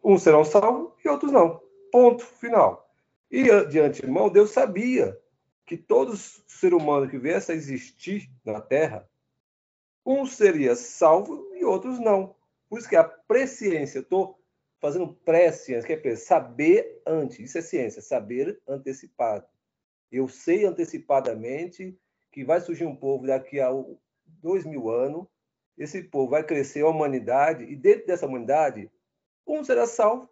Uns 0.02 0.22
serão 0.22 0.44
salvos 0.44 0.92
e 1.04 1.08
outros 1.08 1.30
não. 1.30 1.60
Ponto 1.92 2.24
final. 2.24 2.90
E 3.30 3.44
de 3.66 3.78
antemão, 3.78 4.30
Deus 4.30 4.50
sabia 4.50 5.16
que 5.66 5.76
todo 5.76 6.16
ser 6.16 6.72
humano 6.72 7.08
que 7.08 7.18
viesse 7.18 7.52
a 7.52 7.54
existir 7.54 8.30
na 8.44 8.60
Terra, 8.60 9.06
um 10.04 10.24
seria 10.26 10.74
salvo 10.74 11.46
e 11.54 11.64
outros 11.64 11.98
não. 11.98 12.34
Por 12.68 12.78
isso 12.78 12.88
que 12.88 12.96
a 12.96 13.04
presciência, 13.04 13.98
eu 13.98 14.02
estou 14.02 14.41
fazendo 14.82 15.14
pré-ciência, 15.24 15.96
que 15.96 16.08
é 16.08 16.16
saber 16.16 17.00
antes. 17.06 17.38
Isso 17.38 17.56
é 17.56 17.62
ciência, 17.62 18.02
saber 18.02 18.60
antecipado. 18.66 19.46
Eu 20.10 20.28
sei 20.28 20.66
antecipadamente 20.66 21.96
que 22.32 22.44
vai 22.44 22.60
surgir 22.60 22.84
um 22.84 22.96
povo 22.96 23.26
daqui 23.26 23.60
a 23.60 23.70
dois 24.26 24.66
mil 24.66 24.90
anos, 24.90 25.26
esse 25.78 26.02
povo 26.02 26.30
vai 26.30 26.42
crescer 26.42 26.82
a 26.82 26.88
humanidade, 26.88 27.64
e 27.64 27.76
dentro 27.76 28.06
dessa 28.06 28.26
humanidade, 28.26 28.90
um 29.46 29.62
será 29.62 29.86
salvo, 29.86 30.28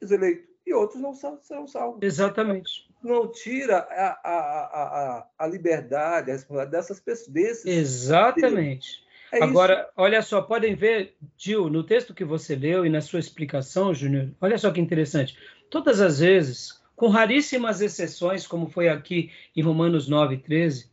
os 0.00 0.10
eleitos, 0.10 0.48
e 0.66 0.74
outros 0.74 1.00
não 1.00 1.14
serão 1.14 1.66
salvos. 1.66 2.02
Exatamente 2.02 2.90
não 3.02 3.30
tira 3.30 3.78
a, 3.78 4.20
a, 4.22 5.18
a, 5.18 5.26
a 5.38 5.46
liberdade, 5.46 6.30
a 6.30 6.34
responsabilidade 6.34 6.70
dessas 6.70 7.00
pessoas. 7.00 7.28
Desses, 7.28 7.66
Exatamente. 7.66 9.02
É 9.32 9.42
Agora, 9.42 9.82
isso. 9.82 9.92
olha 9.96 10.22
só, 10.22 10.42
podem 10.42 10.74
ver, 10.74 11.14
Gil, 11.36 11.70
no 11.70 11.84
texto 11.84 12.14
que 12.14 12.24
você 12.24 12.56
leu 12.56 12.84
e 12.84 12.88
na 12.88 13.00
sua 13.00 13.20
explicação, 13.20 13.94
Júnior, 13.94 14.30
olha 14.40 14.58
só 14.58 14.70
que 14.70 14.80
interessante. 14.80 15.38
Todas 15.70 16.00
as 16.00 16.18
vezes, 16.18 16.80
com 16.96 17.08
raríssimas 17.08 17.80
exceções, 17.80 18.46
como 18.46 18.68
foi 18.68 18.88
aqui 18.88 19.30
em 19.54 19.62
Romanos 19.62 20.08
9, 20.08 20.38
13, 20.38 20.90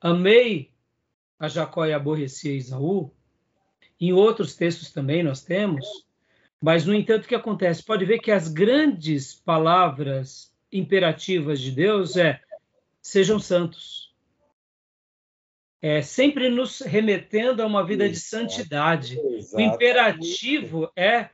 amei 0.00 0.70
a 1.38 1.48
Jacó 1.48 1.84
e 1.84 1.92
aborreci 1.92 2.50
a 2.50 2.54
Isaú. 2.54 3.10
Em 4.00 4.12
outros 4.12 4.54
textos 4.54 4.90
também 4.90 5.22
nós 5.22 5.42
temos. 5.42 5.86
Mas, 6.60 6.86
no 6.86 6.94
entanto, 6.94 7.24
o 7.24 7.28
que 7.28 7.34
acontece? 7.34 7.82
Pode 7.82 8.04
ver 8.04 8.20
que 8.20 8.30
as 8.30 8.48
grandes 8.48 9.34
palavras 9.34 10.54
imperativas 10.72 11.60
de 11.60 11.72
Deus 11.72 12.16
é 12.16 12.40
sejam 13.02 13.38
santos. 13.38 13.99
É, 15.82 16.02
sempre 16.02 16.48
nos 16.50 16.80
remetendo 16.80 17.62
a 17.62 17.66
uma 17.66 17.84
vida 17.84 18.08
de 18.08 18.16
santidade. 18.16 19.18
O 19.52 19.60
imperativo 19.60 20.90
é 20.94 21.30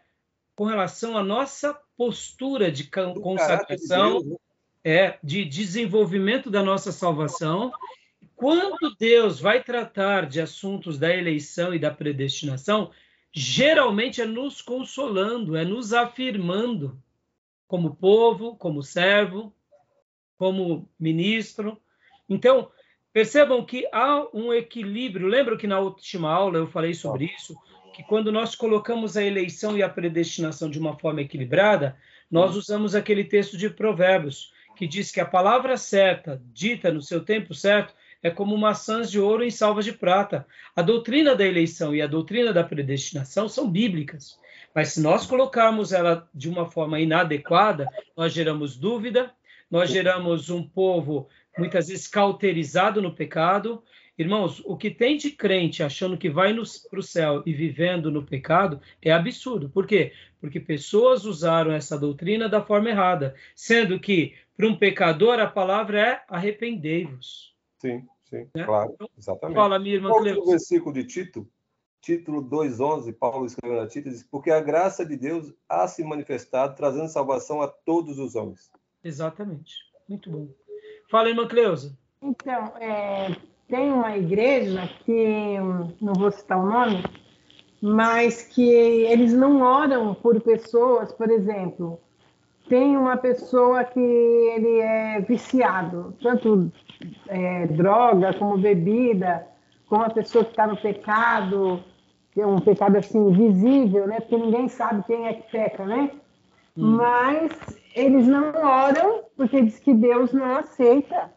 com 0.55 0.65
relação 0.65 1.17
à 1.17 1.23
nossa 1.23 1.79
postura 1.97 2.71
de 2.71 2.89
consagração, 2.89 4.23
de, 4.23 4.29
né? 4.31 4.37
é, 4.85 5.19
de 5.23 5.45
desenvolvimento 5.45 6.51
da 6.51 6.63
nossa 6.63 6.93
salvação. 6.93 7.73
Quando 8.37 8.95
Deus 8.99 9.41
vai 9.41 9.63
tratar 9.63 10.27
de 10.27 10.41
assuntos 10.41 10.99
da 10.99 11.15
eleição 11.15 11.75
e 11.75 11.79
da 11.79 11.91
predestinação, 11.91 12.91
geralmente 13.33 14.21
é 14.21 14.27
nos 14.27 14.63
consolando, 14.63 15.57
é 15.57 15.65
nos 15.65 15.93
afirmando 15.93 17.03
como 17.67 17.97
povo, 17.97 18.57
como 18.57 18.83
servo, 18.83 19.53
como 20.39 20.89
ministro. 20.99 21.81
Então, 22.29 22.71
percebam 23.17 23.65
que 23.65 23.89
há 23.93 24.27
um 24.31 24.53
equilíbrio. 24.53 25.27
Lembra 25.27 25.57
que 25.57 25.67
na 25.67 25.81
última 25.81 26.31
aula 26.31 26.59
eu 26.59 26.67
falei 26.67 26.93
sobre 26.93 27.33
isso? 27.35 27.57
Que 27.95 28.03
quando 28.03 28.31
nós 28.31 28.55
colocamos 28.55 29.17
a 29.17 29.25
eleição 29.25 29.75
e 29.75 29.83
a 29.83 29.89
predestinação 29.89 30.69
de 30.69 30.79
uma 30.79 30.99
forma 30.99 31.23
equilibrada, 31.23 31.97
nós 32.31 32.55
usamos 32.55 32.95
aquele 32.95 33.25
texto 33.25 33.57
de 33.57 33.71
Provérbios, 33.71 34.53
que 34.77 34.87
diz 34.87 35.11
que 35.11 35.19
a 35.19 35.25
palavra 35.25 35.79
certa, 35.79 36.43
dita 36.53 36.93
no 36.93 37.01
seu 37.01 37.25
tempo 37.25 37.55
certo, 37.55 37.95
é 38.23 38.29
como 38.29 38.55
maçãs 38.59 39.11
de 39.11 39.19
ouro 39.19 39.43
em 39.43 39.51
salvas 39.51 39.87
de 39.87 39.93
prata. 39.95 40.47
A 40.77 40.83
doutrina 40.83 41.35
da 41.35 41.47
eleição 41.47 41.95
e 41.95 42.03
a 42.03 42.07
doutrina 42.07 42.53
da 42.53 42.65
predestinação 42.65 43.49
são 43.49 43.67
bíblicas. 43.67 44.39
Mas 44.75 44.89
se 44.89 45.01
nós 45.01 45.25
colocarmos 45.25 45.91
ela 45.91 46.29
de 46.35 46.51
uma 46.51 46.67
forma 46.67 47.01
inadequada, 47.01 47.89
nós 48.15 48.35
geramos 48.35 48.77
dúvida, 48.77 49.33
nós 49.71 49.91
geramos 49.91 50.51
um 50.51 50.63
povo 50.63 51.29
muitas 51.59 51.89
vezes 51.89 52.07
cauterizado 52.07 53.01
no 53.01 53.15
pecado. 53.15 53.83
Irmãos, 54.19 54.63
o 54.65 54.77
que 54.77 54.91
tem 54.91 55.17
de 55.17 55.31
crente 55.31 55.83
achando 55.83 56.17
que 56.17 56.31
vai 56.31 56.55
para 56.91 56.99
o 56.99 57.03
céu 57.03 57.43
e 57.45 57.53
vivendo 57.53 58.11
no 58.11 58.25
pecado 58.25 58.81
é 59.03 59.13
absurdo. 59.13 59.69
Por 59.69 59.87
quê? 59.87 60.13
Porque 60.41 60.59
pessoas 60.59 61.25
usaram 61.25 61.73
essa 61.73 61.99
doutrina 61.99 62.49
da 62.49 62.65
forma 62.65 62.89
errada, 62.89 63.35
sendo 63.55 64.01
que 64.01 64.35
para 64.57 64.67
um 64.67 64.77
pecador 64.77 65.39
a 65.39 65.47
palavra 65.47 66.01
é 66.01 66.23
arrependei-vos. 66.29 67.55
Sim, 67.79 68.07
sim, 68.25 68.49
né? 68.55 68.65
claro, 68.65 68.93
então, 68.95 69.11
exatamente. 69.19 69.57
Fala, 69.57 69.79
minha 69.79 69.97
irmã. 69.97 70.09
Qual 70.09 70.23
o 70.23 70.47
versículo 70.47 70.95
de 70.95 71.05
Tito? 71.05 71.47
Título 72.01 72.41
2:11, 72.41 73.13
Paulo 73.13 73.45
escreveu 73.45 73.83
na 73.83 73.89
Tito, 73.89 74.09
diz: 74.09 74.23
Porque 74.23 74.51
a 74.51 74.61
graça 74.61 75.05
de 75.05 75.17
Deus 75.17 75.53
há 75.69 75.87
se 75.89 76.03
manifestado, 76.05 76.75
trazendo 76.75 77.09
salvação 77.09 77.61
a 77.61 77.69
todos 77.69 78.19
os 78.19 78.35
homens. 78.35 78.71
Exatamente. 79.05 79.75
Muito 80.09 80.31
bom. 80.31 80.49
Fala, 81.09 81.29
irmã 81.29 81.47
Cleusa. 81.47 81.97
Então, 82.21 82.73
é, 82.81 83.37
tem 83.69 83.93
uma 83.93 84.17
igreja 84.17 84.89
que, 85.05 85.57
não 86.01 86.13
vou 86.15 86.31
citar 86.31 86.59
o 86.59 86.67
nome, 86.67 87.05
mas 87.81 88.43
que 88.43 88.69
eles 88.69 89.33
não 89.33 89.61
oram 89.61 90.15
por 90.15 90.41
pessoas, 90.41 91.13
por 91.13 91.31
exemplo, 91.31 92.01
tem 92.69 92.97
uma 92.97 93.17
pessoa 93.17 93.85
que 93.85 94.01
ele 94.01 94.81
é 94.81 95.21
viciado, 95.21 96.15
tanto 96.21 96.73
é, 97.29 97.67
droga 97.69 98.35
como 98.35 98.59
bebida, 98.59 99.47
como 99.89 100.03
a 100.03 100.11
pessoa 100.11 100.45
que 100.45 100.51
está 100.51 100.67
no 100.67 100.77
pecado, 100.77 101.83
que 102.33 102.41
é 102.41 102.47
um 102.47 102.59
pecado 102.59 102.97
assim 102.97 103.31
visível, 103.33 104.07
né? 104.09 104.21
Porque 104.21 104.37
ninguém 104.37 104.69
sabe 104.69 105.05
quem 105.07 105.27
é 105.27 105.35
que 105.35 105.51
peca, 105.51 105.85
né? 105.85 106.11
Hum. 106.77 106.97
Mas 106.97 107.53
eles 107.97 108.27
não 108.27 108.53
oram 108.55 109.25
porque 109.35 109.63
diz 109.63 109.79
que 109.79 109.95
Deus 109.95 110.33
não 110.33 110.57
aceita 110.57 111.33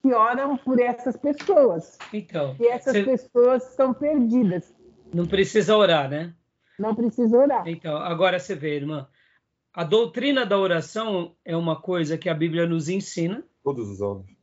que 0.00 0.12
oram 0.14 0.56
por 0.56 0.80
essas 0.80 1.16
pessoas. 1.16 1.98
Então. 2.12 2.56
E 2.58 2.66
essas 2.66 2.94
você... 2.94 3.04
pessoas 3.04 3.70
estão 3.70 3.92
perdidas. 3.92 4.74
Não 5.12 5.26
precisa 5.26 5.76
orar, 5.76 6.08
né? 6.08 6.32
Não 6.78 6.94
precisa 6.94 7.36
orar. 7.36 7.68
Então, 7.68 7.96
agora 7.96 8.38
você 8.38 8.54
vê, 8.54 8.76
irmã, 8.76 9.06
a 9.74 9.84
doutrina 9.84 10.46
da 10.46 10.58
oração 10.58 11.34
é 11.44 11.56
uma 11.56 11.80
coisa 11.80 12.16
que 12.16 12.28
a 12.28 12.34
Bíblia 12.34 12.66
nos 12.66 12.88
ensina. 12.88 13.44
Todos 13.62 13.88
os 13.90 14.00
homens. 14.00 14.38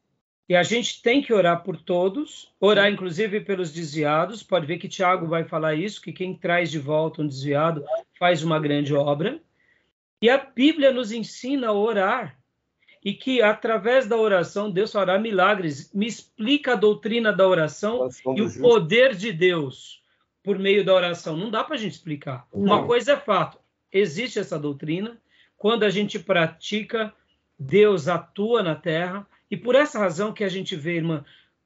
E 0.47 0.55
a 0.55 0.61
gente 0.61 1.01
tem 1.01 1.24
que 1.24 1.34
orar 1.34 1.63
por 1.63 1.82
todos, 1.82 2.53
orar 2.59 2.91
inclusive 2.91 3.41
pelos 3.41 3.74
desviados. 3.74 4.43
Pode 4.43 4.68
ver 4.68 4.78
que 4.78 4.88
Tiago 4.88 5.26
vai 5.26 5.43
falar 5.43 5.74
isso, 5.74 6.01
que 6.01 6.13
quem 6.13 6.38
traz 6.38 6.70
de 6.70 6.78
volta 6.78 7.24
um 7.24 7.28
desviado 7.28 7.84
faz 8.20 8.43
uma 8.43 8.59
grande 8.59 8.93
obra. 8.93 9.41
E 10.22 10.30
a 10.30 10.38
Bíblia 10.38 10.91
nos 10.91 11.11
ensina 11.11 11.68
a 11.68 11.74
orar 11.74 12.38
e 13.03 13.13
que 13.13 13.41
através 13.41 14.07
da 14.07 14.18
oração 14.18 14.72
Deus 14.72 14.91
fará 14.91 15.20
milagres. 15.20 15.93
Me 15.93 16.07
explica 16.07 16.74
a 16.74 16.76
doutrina 16.76 17.32
da 17.32 17.47
oração 17.47 18.09
e 18.36 18.41
o 18.41 18.59
poder 18.59 19.16
de 19.16 19.32
Deus 19.32 20.01
por 20.43 20.57
meio 20.57 20.84
da 20.84 20.93
oração. 20.93 21.38
Não 21.38 21.51
dá 21.51 21.63
para 21.63 21.76
a 21.76 21.78
gente 21.78 21.93
explicar. 21.93 22.47
Não. 22.53 22.63
Uma 22.63 22.86
coisa 22.86 23.13
é 23.13 23.18
fato: 23.18 23.59
existe 23.91 24.39
essa 24.39 24.57
doutrina. 24.57 25.22
Quando 25.55 25.84
a 25.84 25.89
gente 25.89 26.18
pratica, 26.18 27.13
Deus 27.57 28.07
atua 28.07 28.63
na 28.63 28.76
terra. 28.76 29.28
E 29.49 29.55
por 29.55 29.76
essa 29.76 29.99
razão 29.99 30.34
que 30.34 30.43
a 30.43 30.49
gente 30.49 30.76
vê, 30.76 30.95
irmã, 30.95 31.24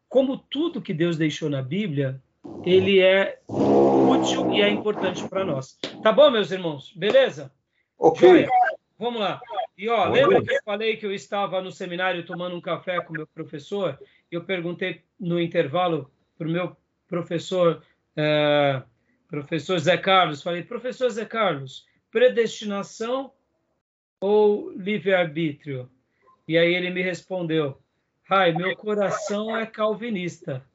como 0.10 0.38
tudo 0.38 0.82
que 0.82 0.94
Deus 0.94 1.18
deixou 1.18 1.50
na 1.50 1.62
Bíblia, 1.62 2.22
ele 2.66 3.00
é 3.00 3.40
útil 3.48 4.52
e 4.54 4.62
é 4.62 4.70
importante 4.70 5.28
para 5.28 5.46
nós. 5.46 5.78
Tá 6.04 6.12
bom, 6.12 6.30
meus 6.30 6.52
irmãos? 6.52 6.92
Beleza? 6.94 7.52
Ok. 8.00 8.28
Joia. 8.28 8.50
Vamos 8.98 9.20
lá. 9.20 9.42
E 9.78 9.88
ó, 9.88 10.10
lembra 10.10 10.42
que 10.42 10.54
eu 10.54 10.60
falei 10.66 10.98
que 10.98 11.06
eu 11.06 11.14
estava 11.14 11.62
no 11.62 11.72
seminário 11.72 12.26
tomando 12.26 12.56
um 12.56 12.62
café 12.62 13.02
com 13.02 13.14
meu 13.14 13.28
professor? 13.28 14.00
Eu 14.32 14.44
perguntei 14.44 15.02
no 15.20 15.40
intervalo 15.40 16.12
para 16.38 16.48
o 16.48 16.52
meu 16.52 16.76
professor, 17.08 17.82
é, 18.16 18.82
professor 19.28 19.78
Zé 19.80 19.98
Carlos, 19.98 20.44
falei, 20.44 20.64
professor 20.64 21.10
Zé 21.10 21.26
Carlos, 21.26 21.88
predestinação 22.12 23.32
ou 24.20 24.72
livre-arbítrio? 24.72 25.90
E 26.48 26.58
aí 26.58 26.74
ele 26.74 26.90
me 26.90 27.02
respondeu: 27.02 27.78
Ai, 28.30 28.52
meu 28.52 28.76
coração 28.76 29.56
é 29.56 29.66
calvinista, 29.66 30.66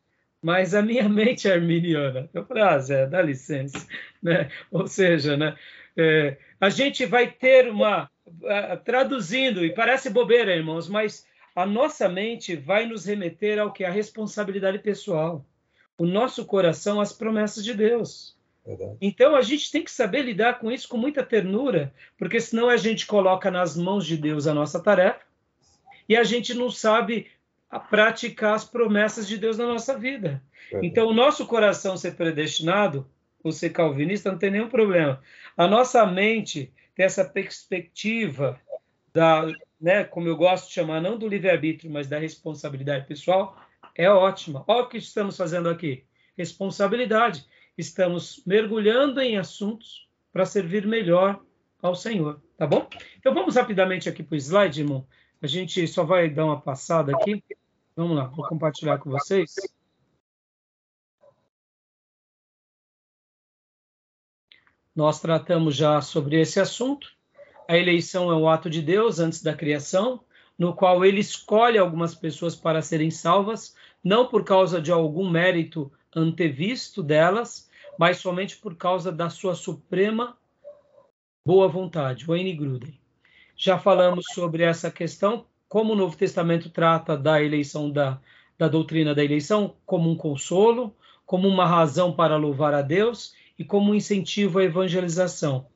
mas 0.41 0.75
a 0.75 0.81
minha 0.81 1.09
mente 1.09 1.49
é 1.49 1.53
arminiana. 1.53 2.31
Eu 2.33 2.47
falei: 2.47 2.63
Ah, 2.63 2.79
Zé, 2.79 3.07
dá 3.07 3.21
licença. 3.23 3.87
Né? 4.25 4.51
Ou 4.71 4.87
seja, 4.87 5.37
né, 5.37 5.55
é, 5.95 6.39
a 6.65 6.71
gente 6.71 7.05
vai 7.05 7.31
ter 7.31 7.71
uma. 7.71 8.11
Uh, 8.27 8.83
traduzindo, 8.83 9.65
e 9.65 9.75
parece 9.75 10.09
bobeira, 10.09 10.57
irmãos, 10.57 10.89
mas 10.89 11.27
a 11.55 11.67
nossa 11.67 12.09
mente 12.09 12.57
vai 12.57 12.87
nos 12.87 13.05
remeter 13.05 13.59
ao 13.59 13.71
que? 13.71 13.85
A 13.85 13.91
responsabilidade 13.91 14.79
pessoal. 14.79 15.45
O 15.99 16.07
nosso 16.07 16.47
coração, 16.47 17.03
as 17.03 17.13
promessas 17.13 17.63
de 17.63 17.75
Deus. 17.75 18.35
Verdade. 18.65 18.97
Então 18.99 19.37
a 19.37 19.43
gente 19.43 19.71
tem 19.71 19.85
que 19.85 19.91
saber 19.91 20.23
lidar 20.23 20.59
com 20.59 20.73
isso 20.73 20.89
com 20.89 20.97
muita 20.97 21.23
ternura, 21.23 21.93
porque 22.17 22.41
senão 22.41 22.71
a 22.71 22.79
gente 22.79 23.07
coloca 23.07 23.51
nas 23.51 23.77
mãos 23.77 24.07
de 24.07 24.17
Deus 24.17 24.47
a 24.47 24.55
nossa 24.55 24.81
tarefa 24.81 25.21
e 26.09 26.17
a 26.17 26.25
gente 26.25 26.55
não 26.55 26.71
sabe 26.71 27.27
praticar 27.91 28.55
as 28.55 28.65
promessas 28.65 29.29
de 29.29 29.37
Deus 29.37 29.59
na 29.59 29.67
nossa 29.67 29.99
vida. 29.99 30.43
Então, 30.83 31.09
o 31.09 31.15
nosso 31.15 31.47
coração 31.47 31.97
ser 31.97 32.15
predestinado, 32.17 33.07
ou 33.45 33.53
ser 33.53 33.71
calvinista, 33.71 34.33
não 34.33 34.39
tem 34.39 34.51
nenhum 34.51 34.69
problema. 34.69 35.23
A 35.57 35.69
nossa 35.69 36.05
mente 36.07 36.73
tem 36.95 37.05
essa 37.05 37.25
perspectiva 37.25 38.59
da, 39.13 39.47
né, 39.81 40.03
como 40.03 40.27
eu 40.27 40.37
gosto 40.37 40.67
de 40.67 40.73
chamar, 40.73 41.01
não 41.01 41.19
do 41.19 41.29
livre-arbítrio, 41.29 41.93
mas 41.93 42.09
da 42.09 42.19
responsabilidade 42.19 43.07
pessoal, 43.07 43.57
é 43.95 44.09
ótima. 44.11 44.65
Olha 44.67 44.85
o 44.85 44.89
que 44.89 44.97
estamos 44.97 45.37
fazendo 45.37 45.69
aqui. 45.69 46.05
Responsabilidade. 46.37 47.47
Estamos 47.77 48.43
mergulhando 48.47 49.21
em 49.21 49.37
assuntos 49.37 50.09
para 50.33 50.47
servir 50.47 50.87
melhor 50.87 51.41
ao 51.83 51.95
Senhor, 51.95 52.41
tá 52.57 52.67
bom? 52.67 52.89
Então 53.19 53.35
vamos 53.35 53.57
rapidamente 53.57 54.09
aqui 54.09 54.23
para 54.23 54.35
o 54.35 54.39
slide, 54.39 54.81
irmão, 54.81 55.07
a 55.43 55.47
gente 55.47 55.87
só 55.87 56.03
vai 56.03 56.31
dar 56.31 56.47
uma 56.47 56.61
passada 56.61 57.13
aqui. 57.15 57.45
Vamos 57.95 58.17
lá, 58.17 58.25
vou 58.25 58.49
compartilhar 58.49 58.99
com 58.99 59.11
vocês. 59.11 59.55
Nós 64.95 65.21
tratamos 65.21 65.75
já 65.75 66.01
sobre 66.01 66.41
esse 66.41 66.61
assunto. 66.61 67.09
A 67.67 67.77
eleição 67.77 68.31
é 68.31 68.35
o 68.35 68.49
ato 68.49 68.71
de 68.71 68.81
Deus 68.81 69.19
antes 69.19 69.43
da 69.43 69.53
criação, 69.53 70.21
no 70.57 70.73
qual 70.73 71.05
ele 71.05 71.19
escolhe 71.19 71.79
algumas 71.79 72.15
pessoas 72.15 72.55
para 72.55 72.81
serem 72.81 73.11
salvas, 73.11 73.75
não 74.05 74.29
por 74.29 74.45
causa 74.45 74.81
de 74.81 74.93
algum 74.93 75.29
mérito 75.29 75.91
antevisto 76.15 77.03
delas, 77.03 77.69
mas 77.99 78.19
somente 78.19 78.57
por 78.57 78.77
causa 78.77 79.11
da 79.11 79.29
sua 79.29 79.57
suprema 79.57 80.37
boa 81.45 81.67
vontade, 81.67 82.25
N. 82.31 82.53
Gruden. 82.55 82.99
Já 83.57 83.79
falamos 83.79 84.27
sobre 84.33 84.63
essa 84.63 84.91
questão, 84.91 85.47
como 85.69 85.93
o 85.93 85.97
Novo 85.97 86.17
Testamento 86.17 86.71
trata 86.71 87.17
da 87.17 87.43
eleição, 87.43 87.91
da, 87.91 88.21
da 88.57 88.69
doutrina 88.69 89.13
da 89.13 89.25
eleição, 89.25 89.75
como 89.85 90.09
um 90.09 90.17
consolo, 90.17 90.95
como 91.27 91.49
uma 91.49 91.67
razão 91.67 92.13
para 92.13 92.37
louvar 92.37 92.75
a 92.75 92.83
Deus 92.83 93.35
e 93.59 93.65
como 93.65 93.93
um 93.93 93.95
incentivo 93.95 94.59
à 94.59 94.65
evangelização. 94.65 95.67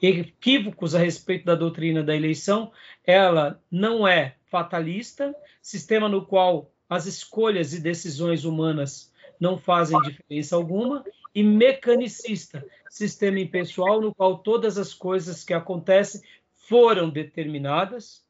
Equívocos 0.00 0.94
a 0.94 0.98
respeito 0.98 1.44
da 1.44 1.54
doutrina 1.54 2.02
da 2.02 2.14
eleição, 2.14 2.72
ela 3.04 3.60
não 3.70 4.06
é 4.06 4.36
fatalista, 4.46 5.34
sistema 5.60 6.08
no 6.08 6.26
qual 6.26 6.70
as 6.88 7.06
escolhas 7.06 7.72
e 7.72 7.80
decisões 7.80 8.44
humanas 8.44 9.12
não 9.40 9.58
fazem 9.58 10.00
diferença 10.02 10.54
alguma, 10.54 11.04
e 11.34 11.42
mecanicista, 11.42 12.64
sistema 12.88 13.40
impessoal 13.40 14.00
no 14.00 14.14
qual 14.14 14.38
todas 14.38 14.76
as 14.76 14.92
coisas 14.92 15.42
que 15.42 15.54
acontecem 15.54 16.20
foram 16.54 17.08
determinadas 17.08 18.22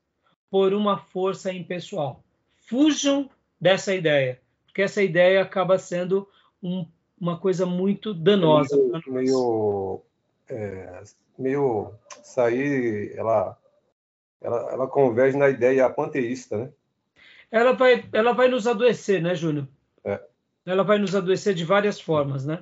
por 0.50 0.72
uma 0.72 0.96
força 0.96 1.53
impessoal. 1.53 2.22
Fujam 2.66 3.28
dessa 3.61 3.94
ideia, 3.94 4.40
porque 4.66 4.82
essa 4.82 5.03
ideia 5.03 5.42
acaba 5.42 5.78
sendo 5.78 6.28
um, 6.62 6.86
uma 7.23 7.39
coisa 7.39 7.64
muito 7.64 8.12
danosa. 8.12 8.77
Meio, 8.77 9.03
meio, 9.07 10.01
é, 10.49 11.03
meio 11.39 11.93
sair, 12.20 13.14
ela, 13.16 13.57
ela, 14.41 14.73
ela 14.73 14.87
converge 14.89 15.39
na 15.39 15.49
ideia 15.49 15.89
panteísta, 15.89 16.59
né? 16.59 16.70
Ela 17.49 17.75
vai, 17.75 18.05
ela 18.12 18.33
vai 18.33 18.49
nos 18.49 18.66
adoecer, 18.66 19.23
né, 19.23 19.37
Júnior? 19.37 19.68
É. 20.05 20.20
Ela 20.66 20.83
vai 20.83 20.99
nos 20.99 21.14
adoecer 21.14 21.55
de 21.55 21.64
várias 21.64 22.01
formas, 22.01 22.45
né? 22.45 22.59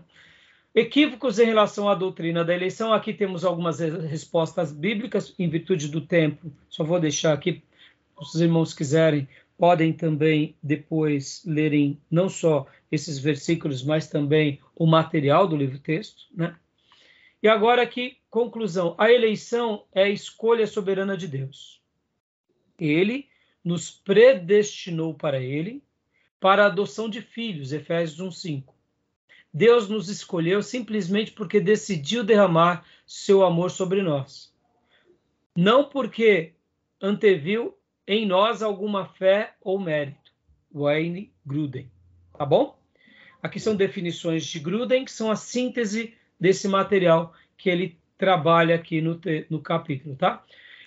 Equívocos 0.75 1.39
em 1.39 1.47
relação 1.47 1.89
à 1.89 1.95
doutrina 1.95 2.45
da 2.45 2.55
eleição. 2.55 2.93
Aqui 2.93 3.15
temos 3.15 3.47
algumas 3.47 3.79
respostas 3.81 4.71
bíblicas 4.71 5.35
em 5.39 5.49
virtude 5.49 5.89
do 5.89 6.03
tempo. 6.03 6.53
Só 6.69 6.85
vou 6.85 7.01
deixar 7.01 7.33
aqui, 7.33 7.63
se 8.23 8.37
os 8.37 8.41
irmãos 8.41 8.75
quiserem, 8.75 9.27
podem 9.61 9.93
também 9.93 10.57
depois 10.63 11.43
lerem 11.45 12.01
não 12.11 12.31
só 12.31 12.67
esses 12.91 13.19
versículos, 13.19 13.83
mas 13.85 14.09
também 14.09 14.59
o 14.75 14.87
material 14.87 15.47
do 15.47 15.55
livro-texto, 15.55 16.23
né? 16.33 16.57
E 17.43 17.47
agora 17.47 17.83
aqui, 17.83 18.17
conclusão. 18.31 18.95
A 18.97 19.13
eleição 19.13 19.85
é 19.93 20.05
a 20.05 20.09
escolha 20.09 20.67
soberana 20.67 21.15
de 21.15 21.29
Deus. 21.29 21.79
Ele 22.79 23.29
nos 23.63 23.91
predestinou 23.91 25.13
para 25.13 25.43
ele, 25.43 25.85
para 26.41 26.63
a 26.63 26.69
adoção 26.69 27.07
de 27.07 27.21
filhos, 27.21 27.71
Efésios 27.71 28.19
1:5. 28.19 28.75
Deus 29.53 29.91
nos 29.91 30.09
escolheu 30.09 30.63
simplesmente 30.63 31.33
porque 31.33 31.61
decidiu 31.61 32.25
derramar 32.25 32.87
seu 33.07 33.45
amor 33.45 33.71
sobre 33.71 34.01
nós. 34.01 34.55
Não 35.55 35.85
porque 35.85 36.55
anteviu 36.99 37.77
em 38.11 38.27
nós 38.27 38.61
alguma 38.61 39.07
fé 39.07 39.55
ou 39.63 39.79
mérito. 39.79 40.33
Wayne 40.75 41.33
Gruden. 41.47 41.89
Tá 42.37 42.45
bom? 42.45 42.77
Aqui 43.41 43.61
são 43.61 43.77
definições 43.77 44.45
de 44.45 44.59
Gruden, 44.59 45.05
que 45.05 45.13
são 45.13 45.31
a 45.31 45.37
síntese 45.37 46.15
desse 46.39 46.67
material 46.67 47.33
que 47.57 47.71
ele 47.71 47.97
trabalha 48.19 48.75
aqui 48.75 49.01
no, 49.01 49.21
no 49.49 49.63
capítulo, 49.63 50.17
tá? 50.17 50.43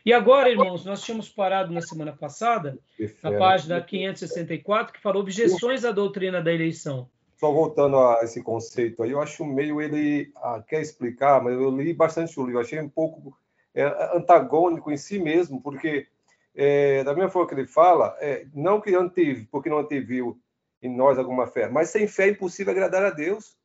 E 0.06 0.12
agora, 0.12 0.50
irmãos, 0.50 0.84
nós 0.84 1.02
tínhamos 1.02 1.30
parado 1.30 1.72
na 1.72 1.82
semana 1.82 2.12
passada, 2.12 2.78
na 3.24 3.32
página 3.32 3.80
564, 3.80 4.92
que 4.92 5.02
falou 5.02 5.22
objeções 5.22 5.86
à 5.86 5.94
doutrina 5.94 6.42
da 6.42 6.54
eleição. 6.54 7.10
Só 7.40 7.50
voltando 7.54 7.98
a 7.98 8.20
esse 8.22 8.44
conceito 8.44 9.02
aí, 9.02 9.12
eu 9.12 9.22
acho 9.22 9.46
meio 9.46 9.82
ele 9.82 10.30
ah, 10.36 10.62
quer 10.68 10.82
explicar, 10.82 11.42
mas 11.42 11.54
eu 11.54 11.72
li 11.72 11.94
bastante 11.94 12.38
o 12.38 12.46
livro, 12.46 12.60
achei 12.60 12.82
um 12.82 12.90
pouco 12.90 13.38
é, 13.74 13.84
antagônico 14.14 14.92
em 14.92 14.98
si 14.98 15.18
mesmo, 15.18 15.62
porque 15.62 16.08
é, 16.56 17.04
da 17.04 17.14
mesma 17.14 17.30
forma 17.30 17.47
que 17.47 17.56
ele 17.56 17.68
fala, 17.68 18.16
é, 18.20 18.45
não 18.54 18.80
que 18.80 18.93
anteve, 18.93 19.47
porque 19.51 19.70
não 19.70 19.80
anteviu 19.80 20.39
em 20.82 20.95
nós 20.95 21.18
alguma 21.18 21.47
fé, 21.47 21.70
mas 21.70 21.89
sem 21.89 22.08
fé 22.08 22.28
é 22.28 22.32
impossível 22.32 22.72
agradar 22.72 23.04
a 23.04 23.10
Deus. 23.10 23.56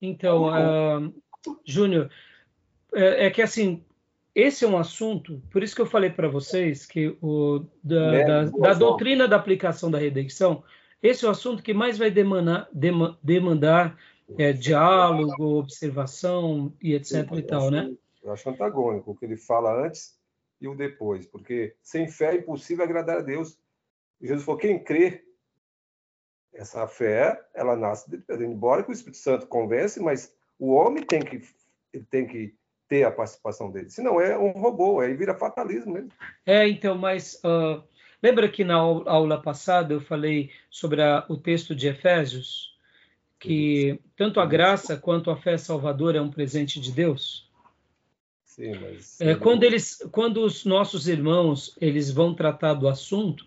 Então, 0.00 0.48
uh, 0.48 1.14
Júnior, 1.64 2.10
é, 2.94 3.26
é, 3.26 3.30
que 3.30 3.42
assim, 3.42 3.82
esse 4.34 4.64
é 4.64 4.68
um 4.68 4.78
assunto, 4.78 5.42
por 5.50 5.62
isso 5.62 5.74
que 5.74 5.80
eu 5.80 5.86
falei 5.86 6.10
para 6.10 6.28
vocês 6.28 6.86
que 6.86 7.16
o 7.20 7.64
da, 7.82 8.14
é, 8.14 8.24
da, 8.24 8.44
da 8.44 8.74
doutrina 8.74 9.26
da 9.26 9.36
aplicação 9.36 9.90
da 9.90 9.98
redenção 9.98 10.62
esse 11.02 11.24
é 11.24 11.28
o 11.28 11.30
assunto 11.30 11.62
que 11.62 11.72
mais 11.72 11.96
vai 11.96 12.10
demandar, 12.10 12.68
demandar 13.22 13.96
é, 14.36 14.52
diálogo, 14.52 15.58
observação 15.58 16.72
e 16.82 16.94
etc. 16.94 17.30
e 17.36 17.42
tal, 17.42 17.70
né? 17.70 17.94
Eu 18.22 18.32
acho 18.32 18.50
antagônico 18.50 19.12
o 19.12 19.16
que 19.16 19.24
ele 19.24 19.36
fala 19.36 19.86
antes 19.86 20.17
e 20.60 20.68
o 20.68 20.74
depois, 20.74 21.26
porque 21.26 21.74
sem 21.82 22.08
fé 22.08 22.32
é 22.32 22.38
impossível 22.38 22.84
agradar 22.84 23.18
a 23.18 23.22
Deus. 23.22 23.58
Jesus 24.20 24.44
falou: 24.44 24.60
quem 24.60 24.82
crê, 24.82 25.24
essa 26.52 26.86
fé, 26.86 27.40
ela 27.54 27.76
nasce 27.76 28.10
de 28.10 28.18
Deus. 28.18 28.40
Embora 28.40 28.82
que 28.82 28.90
o 28.90 28.92
Espírito 28.92 29.18
Santo 29.18 29.46
convence, 29.46 30.00
mas 30.00 30.34
o 30.58 30.72
homem 30.72 31.04
tem 31.04 31.20
que, 31.20 31.42
tem 32.10 32.26
que 32.26 32.54
ter 32.88 33.04
a 33.04 33.10
participação 33.10 33.70
dele. 33.70 33.90
Senão 33.90 34.20
é 34.20 34.36
um 34.36 34.50
robô, 34.52 35.00
aí 35.00 35.14
vira 35.14 35.34
fatalismo 35.34 35.92
mesmo. 35.92 36.10
É, 36.44 36.66
então, 36.66 36.96
mas 36.96 37.40
uh, 37.44 37.82
Lembra 38.22 38.48
que 38.48 38.64
na 38.64 38.74
aula 38.74 39.40
passada 39.40 39.94
eu 39.94 40.00
falei 40.00 40.50
sobre 40.68 41.00
a, 41.00 41.24
o 41.28 41.36
texto 41.36 41.74
de 41.74 41.86
Efésios, 41.86 42.76
que 43.38 44.00
tanto 44.16 44.40
a 44.40 44.46
graça 44.46 44.96
quanto 44.96 45.30
a 45.30 45.36
fé 45.36 45.56
salvadora 45.56 46.18
é 46.18 46.20
um 46.20 46.30
presente 46.30 46.80
de 46.80 46.90
Deus? 46.90 47.47
Sim, 48.58 48.74
mas... 48.80 49.20
É, 49.20 49.36
quando, 49.36 49.62
eles, 49.62 49.98
quando 50.10 50.44
os 50.44 50.64
nossos 50.64 51.06
irmãos 51.06 51.76
eles 51.80 52.10
vão 52.10 52.34
tratar 52.34 52.74
do 52.74 52.88
assunto, 52.88 53.46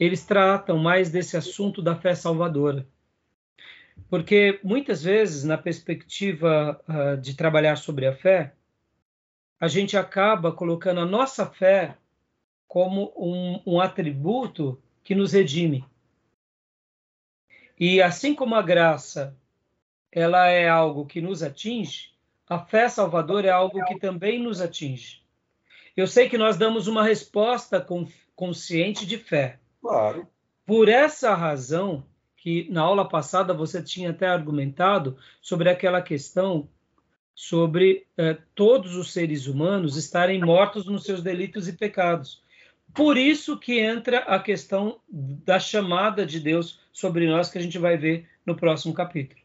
eles 0.00 0.26
tratam 0.26 0.76
mais 0.76 1.10
desse 1.10 1.36
assunto 1.36 1.80
da 1.80 1.94
fé 1.94 2.12
salvadora. 2.12 2.84
Porque 4.10 4.58
muitas 4.64 5.00
vezes, 5.00 5.44
na 5.44 5.56
perspectiva 5.56 6.80
uh, 6.88 7.20
de 7.20 7.36
trabalhar 7.36 7.76
sobre 7.76 8.06
a 8.06 8.16
fé, 8.16 8.52
a 9.60 9.68
gente 9.68 9.96
acaba 9.96 10.50
colocando 10.50 11.00
a 11.00 11.06
nossa 11.06 11.46
fé 11.46 11.96
como 12.66 13.12
um, 13.16 13.62
um 13.64 13.80
atributo 13.80 14.82
que 15.04 15.14
nos 15.14 15.32
redime. 15.32 15.84
E 17.78 18.02
assim 18.02 18.34
como 18.34 18.56
a 18.56 18.62
graça 18.62 19.36
ela 20.10 20.48
é 20.48 20.68
algo 20.68 21.06
que 21.06 21.20
nos 21.20 21.44
atinge, 21.44 22.12
a 22.48 22.58
fé 22.58 22.88
salvadora 22.88 23.48
é 23.48 23.50
algo 23.50 23.84
que 23.84 23.98
também 23.98 24.42
nos 24.42 24.60
atinge. 24.60 25.22
Eu 25.96 26.06
sei 26.06 26.28
que 26.28 26.38
nós 26.38 26.56
damos 26.56 26.86
uma 26.86 27.02
resposta 27.02 27.84
consciente 28.34 29.04
de 29.04 29.18
fé. 29.18 29.58
Claro. 29.80 30.26
Por 30.64 30.88
essa 30.88 31.34
razão, 31.34 32.04
que 32.36 32.68
na 32.70 32.82
aula 32.82 33.08
passada 33.08 33.52
você 33.52 33.82
tinha 33.82 34.10
até 34.10 34.26
argumentado 34.26 35.16
sobre 35.40 35.68
aquela 35.68 36.00
questão 36.00 36.68
sobre 37.34 38.06
eh, 38.16 38.36
todos 38.54 38.96
os 38.96 39.12
seres 39.12 39.46
humanos 39.46 39.96
estarem 39.96 40.40
mortos 40.40 40.86
nos 40.86 41.04
seus 41.04 41.22
delitos 41.22 41.68
e 41.68 41.72
pecados. 41.72 42.42
Por 42.92 43.16
isso 43.16 43.56
que 43.56 43.78
entra 43.78 44.20
a 44.20 44.40
questão 44.40 45.00
da 45.08 45.60
chamada 45.60 46.26
de 46.26 46.40
Deus 46.40 46.80
sobre 46.92 47.28
nós, 47.28 47.48
que 47.48 47.58
a 47.58 47.60
gente 47.60 47.78
vai 47.78 47.96
ver 47.96 48.28
no 48.44 48.56
próximo 48.56 48.92
capítulo. 48.92 49.40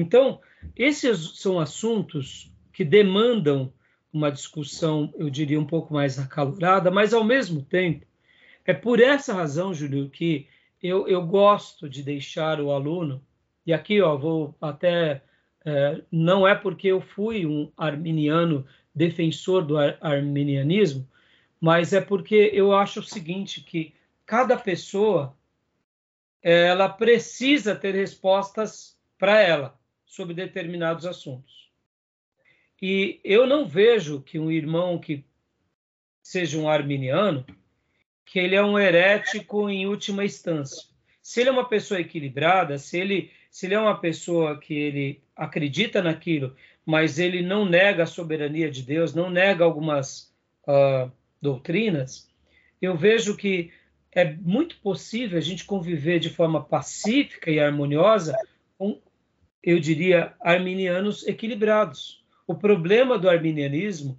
Então, 0.00 0.40
esses 0.76 1.40
são 1.40 1.58
assuntos 1.58 2.52
que 2.72 2.84
demandam 2.84 3.72
uma 4.12 4.30
discussão, 4.30 5.12
eu 5.18 5.28
diria, 5.28 5.58
um 5.58 5.66
pouco 5.66 5.92
mais 5.92 6.18
acalorada, 6.20 6.88
mas 6.88 7.12
ao 7.12 7.24
mesmo 7.24 7.62
tempo, 7.62 8.06
é 8.64 8.72
por 8.72 9.00
essa 9.00 9.34
razão, 9.34 9.74
Júlio, 9.74 10.08
que 10.08 10.46
eu, 10.80 11.08
eu 11.08 11.26
gosto 11.26 11.88
de 11.88 12.02
deixar 12.02 12.60
o 12.60 12.70
aluno, 12.70 13.20
e 13.66 13.72
aqui 13.72 14.00
ó, 14.00 14.16
vou 14.16 14.54
até. 14.60 15.22
É, 15.64 16.00
não 16.10 16.46
é 16.46 16.54
porque 16.54 16.86
eu 16.86 17.00
fui 17.00 17.44
um 17.44 17.70
arminiano 17.76 18.64
defensor 18.94 19.64
do 19.64 19.76
ar, 19.76 19.98
arminianismo, 20.00 21.06
mas 21.60 21.92
é 21.92 22.00
porque 22.00 22.50
eu 22.54 22.72
acho 22.72 23.00
o 23.00 23.04
seguinte, 23.04 23.62
que 23.62 23.92
cada 24.24 24.56
pessoa 24.56 25.36
ela 26.40 26.88
precisa 26.88 27.74
ter 27.74 27.94
respostas 27.94 28.96
para 29.18 29.42
ela 29.42 29.77
sobre 30.08 30.34
determinados 30.34 31.06
assuntos. 31.06 31.68
E 32.80 33.20
eu 33.22 33.46
não 33.46 33.66
vejo 33.66 34.20
que 34.22 34.38
um 34.38 34.50
irmão 34.50 34.98
que 34.98 35.24
seja 36.22 36.58
um 36.58 36.68
arminiano, 36.68 37.44
que 38.24 38.38
ele 38.38 38.54
é 38.54 38.62
um 38.62 38.78
herético 38.78 39.68
em 39.68 39.86
última 39.86 40.24
instância. 40.24 40.88
Se 41.22 41.40
ele 41.40 41.50
é 41.50 41.52
uma 41.52 41.68
pessoa 41.68 42.00
equilibrada, 42.00 42.78
se 42.78 42.98
ele, 42.98 43.30
se 43.50 43.66
ele 43.66 43.74
é 43.74 43.80
uma 43.80 43.98
pessoa 43.98 44.58
que 44.58 44.74
ele 44.74 45.22
acredita 45.36 46.02
naquilo, 46.02 46.56
mas 46.84 47.18
ele 47.18 47.42
não 47.42 47.64
nega 47.64 48.04
a 48.04 48.06
soberania 48.06 48.70
de 48.70 48.82
Deus, 48.82 49.14
não 49.14 49.28
nega 49.28 49.64
algumas 49.64 50.32
uh, 50.66 51.10
doutrinas, 51.40 52.28
eu 52.80 52.96
vejo 52.96 53.36
que 53.36 53.70
é 54.12 54.24
muito 54.24 54.78
possível 54.78 55.36
a 55.36 55.42
gente 55.42 55.64
conviver 55.64 56.18
de 56.18 56.30
forma 56.30 56.64
pacífica 56.64 57.50
e 57.50 57.60
harmoniosa 57.60 58.34
com, 58.78 59.00
eu 59.62 59.78
diria, 59.78 60.34
arminianos 60.40 61.26
equilibrados. 61.26 62.24
O 62.46 62.54
problema 62.54 63.18
do 63.18 63.28
arminianismo 63.28 64.18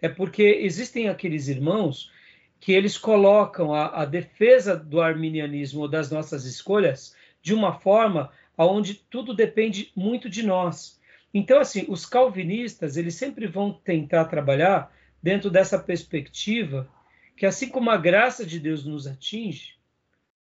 é 0.00 0.08
porque 0.08 0.42
existem 0.42 1.08
aqueles 1.08 1.48
irmãos 1.48 2.10
que 2.58 2.72
eles 2.72 2.96
colocam 2.96 3.74
a, 3.74 4.02
a 4.02 4.04
defesa 4.04 4.76
do 4.76 5.00
arminianismo 5.00 5.82
ou 5.82 5.88
das 5.88 6.10
nossas 6.10 6.44
escolhas 6.44 7.14
de 7.42 7.54
uma 7.54 7.78
forma 7.80 8.30
onde 8.56 8.94
tudo 8.94 9.34
depende 9.34 9.90
muito 9.96 10.28
de 10.28 10.42
nós. 10.42 11.00
Então, 11.32 11.58
assim, 11.58 11.86
os 11.88 12.04
calvinistas, 12.04 12.96
eles 12.96 13.14
sempre 13.14 13.46
vão 13.46 13.72
tentar 13.72 14.26
trabalhar 14.26 14.92
dentro 15.22 15.50
dessa 15.50 15.78
perspectiva 15.78 16.88
que, 17.36 17.46
assim 17.46 17.68
como 17.68 17.88
a 17.90 17.96
graça 17.96 18.44
de 18.44 18.58
Deus 18.58 18.84
nos 18.84 19.06
atinge, 19.06 19.74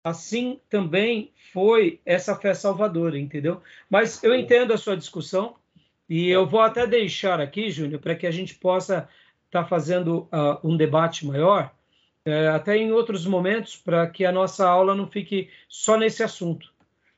assim 0.04 0.60
também 0.68 1.30
foi 1.52 2.00
essa 2.04 2.34
fé 2.34 2.54
salvadora, 2.54 3.18
entendeu? 3.18 3.60
Mas 3.88 4.22
eu 4.22 4.34
entendo 4.34 4.72
a 4.72 4.78
sua 4.78 4.96
discussão 4.96 5.54
e 6.08 6.28
eu 6.28 6.46
vou 6.46 6.60
até 6.60 6.86
deixar 6.86 7.40
aqui, 7.40 7.70
Júnior, 7.70 8.00
para 8.00 8.14
que 8.14 8.26
a 8.26 8.30
gente 8.30 8.54
possa 8.54 9.08
estar 9.46 9.62
tá 9.62 9.64
fazendo 9.64 10.28
uh, 10.32 10.58
um 10.64 10.76
debate 10.76 11.26
maior, 11.26 11.72
uh, 12.26 12.54
até 12.54 12.76
em 12.76 12.92
outros 12.92 13.26
momentos, 13.26 13.76
para 13.76 14.06
que 14.08 14.24
a 14.24 14.32
nossa 14.32 14.68
aula 14.68 14.94
não 14.94 15.06
fique 15.06 15.48
só 15.68 15.96
nesse 15.96 16.22
assunto. 16.22 16.72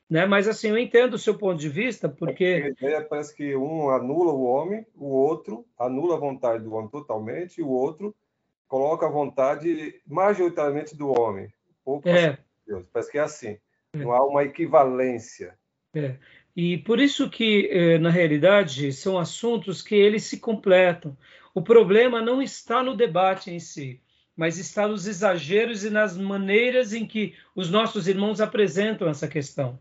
Né? 0.09 0.25
Mas 0.25 0.47
assim, 0.47 0.69
eu 0.69 0.77
entendo 0.77 1.15
o 1.15 1.19
seu 1.19 1.35
ponto 1.35 1.59
de 1.59 1.67
vista, 1.67 2.07
porque. 2.07 2.73
Ideia 2.79 3.01
parece 3.01 3.35
que 3.35 3.55
um 3.55 3.89
anula 3.89 4.31
o 4.31 4.43
homem, 4.43 4.85
o 4.95 5.07
outro 5.07 5.65
anula 5.79 6.15
a 6.15 6.19
vontade 6.19 6.63
do 6.63 6.73
homem 6.73 6.89
totalmente, 6.89 7.59
e 7.59 7.63
o 7.63 7.69
outro 7.69 8.15
coloca 8.67 9.07
a 9.07 9.09
vontade 9.11 9.99
majoritariamente 10.05 10.95
do 10.95 11.09
homem. 11.09 11.47
Pouco 11.83 12.07
é. 12.07 12.37
Deus. 12.65 12.85
Parece 12.91 13.11
que 13.11 13.17
é 13.17 13.21
assim. 13.21 13.57
É. 13.93 13.97
Não 13.97 14.11
há 14.11 14.25
uma 14.25 14.43
equivalência. 14.43 15.57
É. 15.93 16.15
E 16.55 16.77
por 16.79 16.99
isso 16.99 17.29
que, 17.29 17.69
eh, 17.71 17.97
na 17.97 18.09
realidade, 18.09 18.93
são 18.93 19.17
assuntos 19.19 19.81
que 19.81 19.95
eles 19.95 20.23
se 20.23 20.39
completam. 20.39 21.17
O 21.53 21.61
problema 21.61 22.21
não 22.21 22.41
está 22.41 22.81
no 22.81 22.95
debate 22.95 23.51
em 23.51 23.59
si, 23.59 24.01
mas 24.35 24.57
está 24.57 24.87
nos 24.87 25.05
exageros 25.05 25.83
e 25.83 25.89
nas 25.89 26.17
maneiras 26.17 26.93
em 26.93 27.05
que 27.05 27.35
os 27.53 27.69
nossos 27.69 28.07
irmãos 28.07 28.39
apresentam 28.39 29.07
essa 29.07 29.27
questão. 29.27 29.79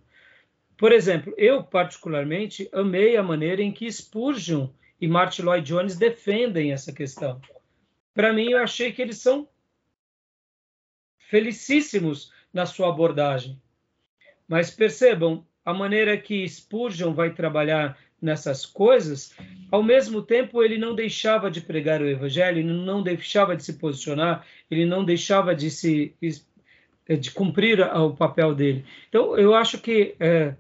Por 0.77 0.93
exemplo, 0.93 1.33
eu 1.37 1.63
particularmente 1.63 2.69
amei 2.73 3.17
a 3.17 3.23
maneira 3.23 3.63
em 3.63 3.73
que 3.73 3.91
Spurgeon 3.91 4.69
e 5.01 5.07
Martin 5.07 5.43
Lloyd 5.43 5.67
Jones 5.67 5.97
defendem 5.97 6.73
essa 6.73 6.93
questão. 6.93 7.41
Para 8.13 8.33
mim, 8.33 8.51
eu 8.51 8.59
achei 8.59 8.93
que 8.93 9.03
eles 9.03 9.19
são 9.19 9.49
felicíssimos 11.19 12.33
na 12.55 12.65
sua 12.65 12.89
abordagem. 12.89 13.61
Mas 14.49 14.71
percebam 14.71 15.45
a 15.65 15.75
maneira 15.75 16.17
que 16.17 16.49
Spurgeon 16.49 17.13
vai 17.13 17.35
trabalhar 17.35 17.99
nessas 18.23 18.65
coisas, 18.65 19.35
ao 19.71 19.83
mesmo 19.83 20.23
tempo 20.23 20.63
ele 20.63 20.79
não 20.79 20.95
deixava 20.95 21.51
de 21.51 21.61
pregar 21.61 22.01
o 22.01 22.09
evangelho, 22.09 22.61
ele 22.61 22.73
não 22.73 23.03
deixava 23.03 23.55
de 23.55 23.63
se 23.63 23.75
posicionar, 23.75 24.47
ele 24.71 24.87
não 24.87 25.05
deixava 25.05 25.55
de 25.55 25.71
se 25.71 26.15
de 27.07 27.31
cumprir 27.31 27.81
o 27.81 28.17
papel 28.17 28.55
dele. 28.55 28.87
Então 29.11 29.37
eu 29.37 29.55
acho 29.55 29.79
que 29.79 30.17
é, 30.19 30.55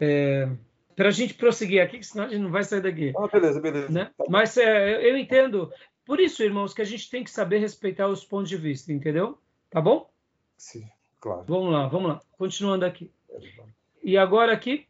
é, 0.00 0.48
para 0.96 1.08
a 1.08 1.12
gente 1.12 1.34
prosseguir 1.34 1.80
aqui, 1.80 2.02
senão 2.02 2.24
a 2.24 2.28
gente 2.28 2.42
não 2.42 2.50
vai 2.50 2.64
sair 2.64 2.82
daqui. 2.82 3.12
Ah, 3.16 3.28
beleza, 3.28 3.60
beleza. 3.60 3.88
Né? 3.92 4.10
Mas 4.28 4.56
é, 4.56 5.08
eu 5.08 5.16
entendo. 5.16 5.72
Por 6.04 6.18
isso, 6.18 6.42
irmãos, 6.42 6.74
que 6.74 6.82
a 6.82 6.84
gente 6.84 7.08
tem 7.08 7.22
que 7.22 7.30
saber 7.30 7.58
respeitar 7.58 8.08
os 8.08 8.24
pontos 8.24 8.48
de 8.48 8.56
vista, 8.56 8.92
entendeu? 8.92 9.38
Tá 9.70 9.80
bom? 9.80 10.10
Sim, 10.56 10.88
claro. 11.20 11.44
Vamos 11.46 11.72
lá, 11.72 11.86
vamos 11.86 12.08
lá. 12.10 12.20
Continuando 12.36 12.84
aqui. 12.84 13.10
E 14.02 14.16
agora 14.16 14.52
aqui, 14.52 14.86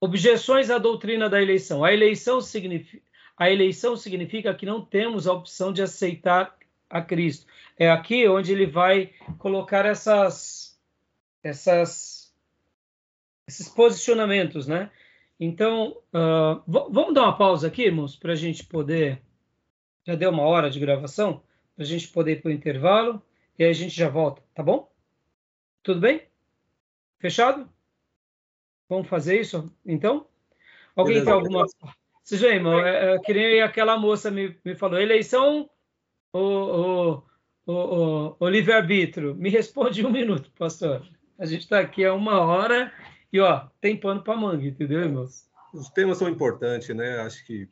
objeções 0.00 0.70
à 0.70 0.78
doutrina 0.78 1.28
da 1.28 1.40
eleição. 1.40 1.84
A 1.84 1.92
eleição 1.92 2.40
significa, 2.40 3.02
a 3.36 3.50
eleição 3.50 3.96
significa 3.96 4.54
que 4.54 4.66
não 4.66 4.84
temos 4.84 5.26
a 5.26 5.32
opção 5.32 5.72
de 5.72 5.82
aceitar 5.82 6.56
a 6.88 7.00
Cristo. 7.02 7.46
É 7.78 7.90
aqui 7.90 8.26
onde 8.28 8.52
ele 8.52 8.66
vai 8.66 9.12
colocar 9.38 9.84
essas, 9.84 10.78
essas, 11.42 12.34
esses 13.46 13.68
posicionamentos, 13.68 14.66
né? 14.66 14.90
Então, 15.38 15.98
uh, 16.14 16.62
vamos 16.66 17.12
dar 17.12 17.24
uma 17.24 17.36
pausa 17.36 17.68
aqui, 17.68 17.82
irmãos, 17.82 18.16
para 18.16 18.32
a 18.32 18.36
gente 18.36 18.64
poder. 18.64 19.20
Já 20.06 20.14
deu 20.14 20.30
uma 20.30 20.44
hora 20.44 20.70
de 20.70 20.80
gravação, 20.80 21.42
para 21.74 21.84
a 21.84 21.86
gente 21.86 22.08
poder 22.08 22.38
ir 22.38 22.42
para 22.42 22.48
o 22.48 22.52
intervalo 22.52 23.22
e 23.58 23.64
aí 23.64 23.70
a 23.70 23.74
gente 23.74 23.94
já 23.94 24.08
volta, 24.08 24.42
tá 24.54 24.62
bom? 24.62 24.92
Tudo 25.82 26.00
bem? 26.00 26.26
Fechado? 27.18 27.68
Vamos 28.88 29.08
fazer 29.08 29.40
isso, 29.40 29.72
então? 29.84 30.26
Alguém 30.94 31.20
Beleza, 31.20 31.26
tem 31.26 31.34
alguma... 31.34 31.66
Você 32.22 32.36
já, 32.36 32.48
irmão, 32.48 32.80
é, 32.84 33.14
é, 33.14 33.18
que 33.20 33.32
nem 33.32 33.62
aquela 33.62 33.96
moça 33.96 34.30
me, 34.30 34.56
me 34.64 34.74
falou, 34.74 35.00
eleição 35.00 35.70
ou, 36.32 37.24
ou, 37.64 38.36
ou, 38.40 38.48
livre-arbítrio? 38.48 39.34
Me 39.34 39.48
responde 39.48 40.02
em 40.02 40.06
um 40.06 40.10
minuto, 40.10 40.50
pastor. 40.58 41.08
A 41.38 41.46
gente 41.46 41.62
está 41.62 41.78
aqui 41.78 42.04
há 42.04 42.12
uma 42.12 42.40
hora 42.40 42.92
e, 43.32 43.38
ó, 43.38 43.68
tem 43.80 43.96
pano 43.96 44.22
para 44.22 44.36
manga, 44.36 44.66
entendeu, 44.66 45.00
irmãos? 45.00 45.48
Os 45.72 45.88
temas 45.90 46.18
são 46.18 46.28
importantes, 46.28 46.94
né? 46.96 47.20
Acho 47.20 47.44
que 47.46 47.68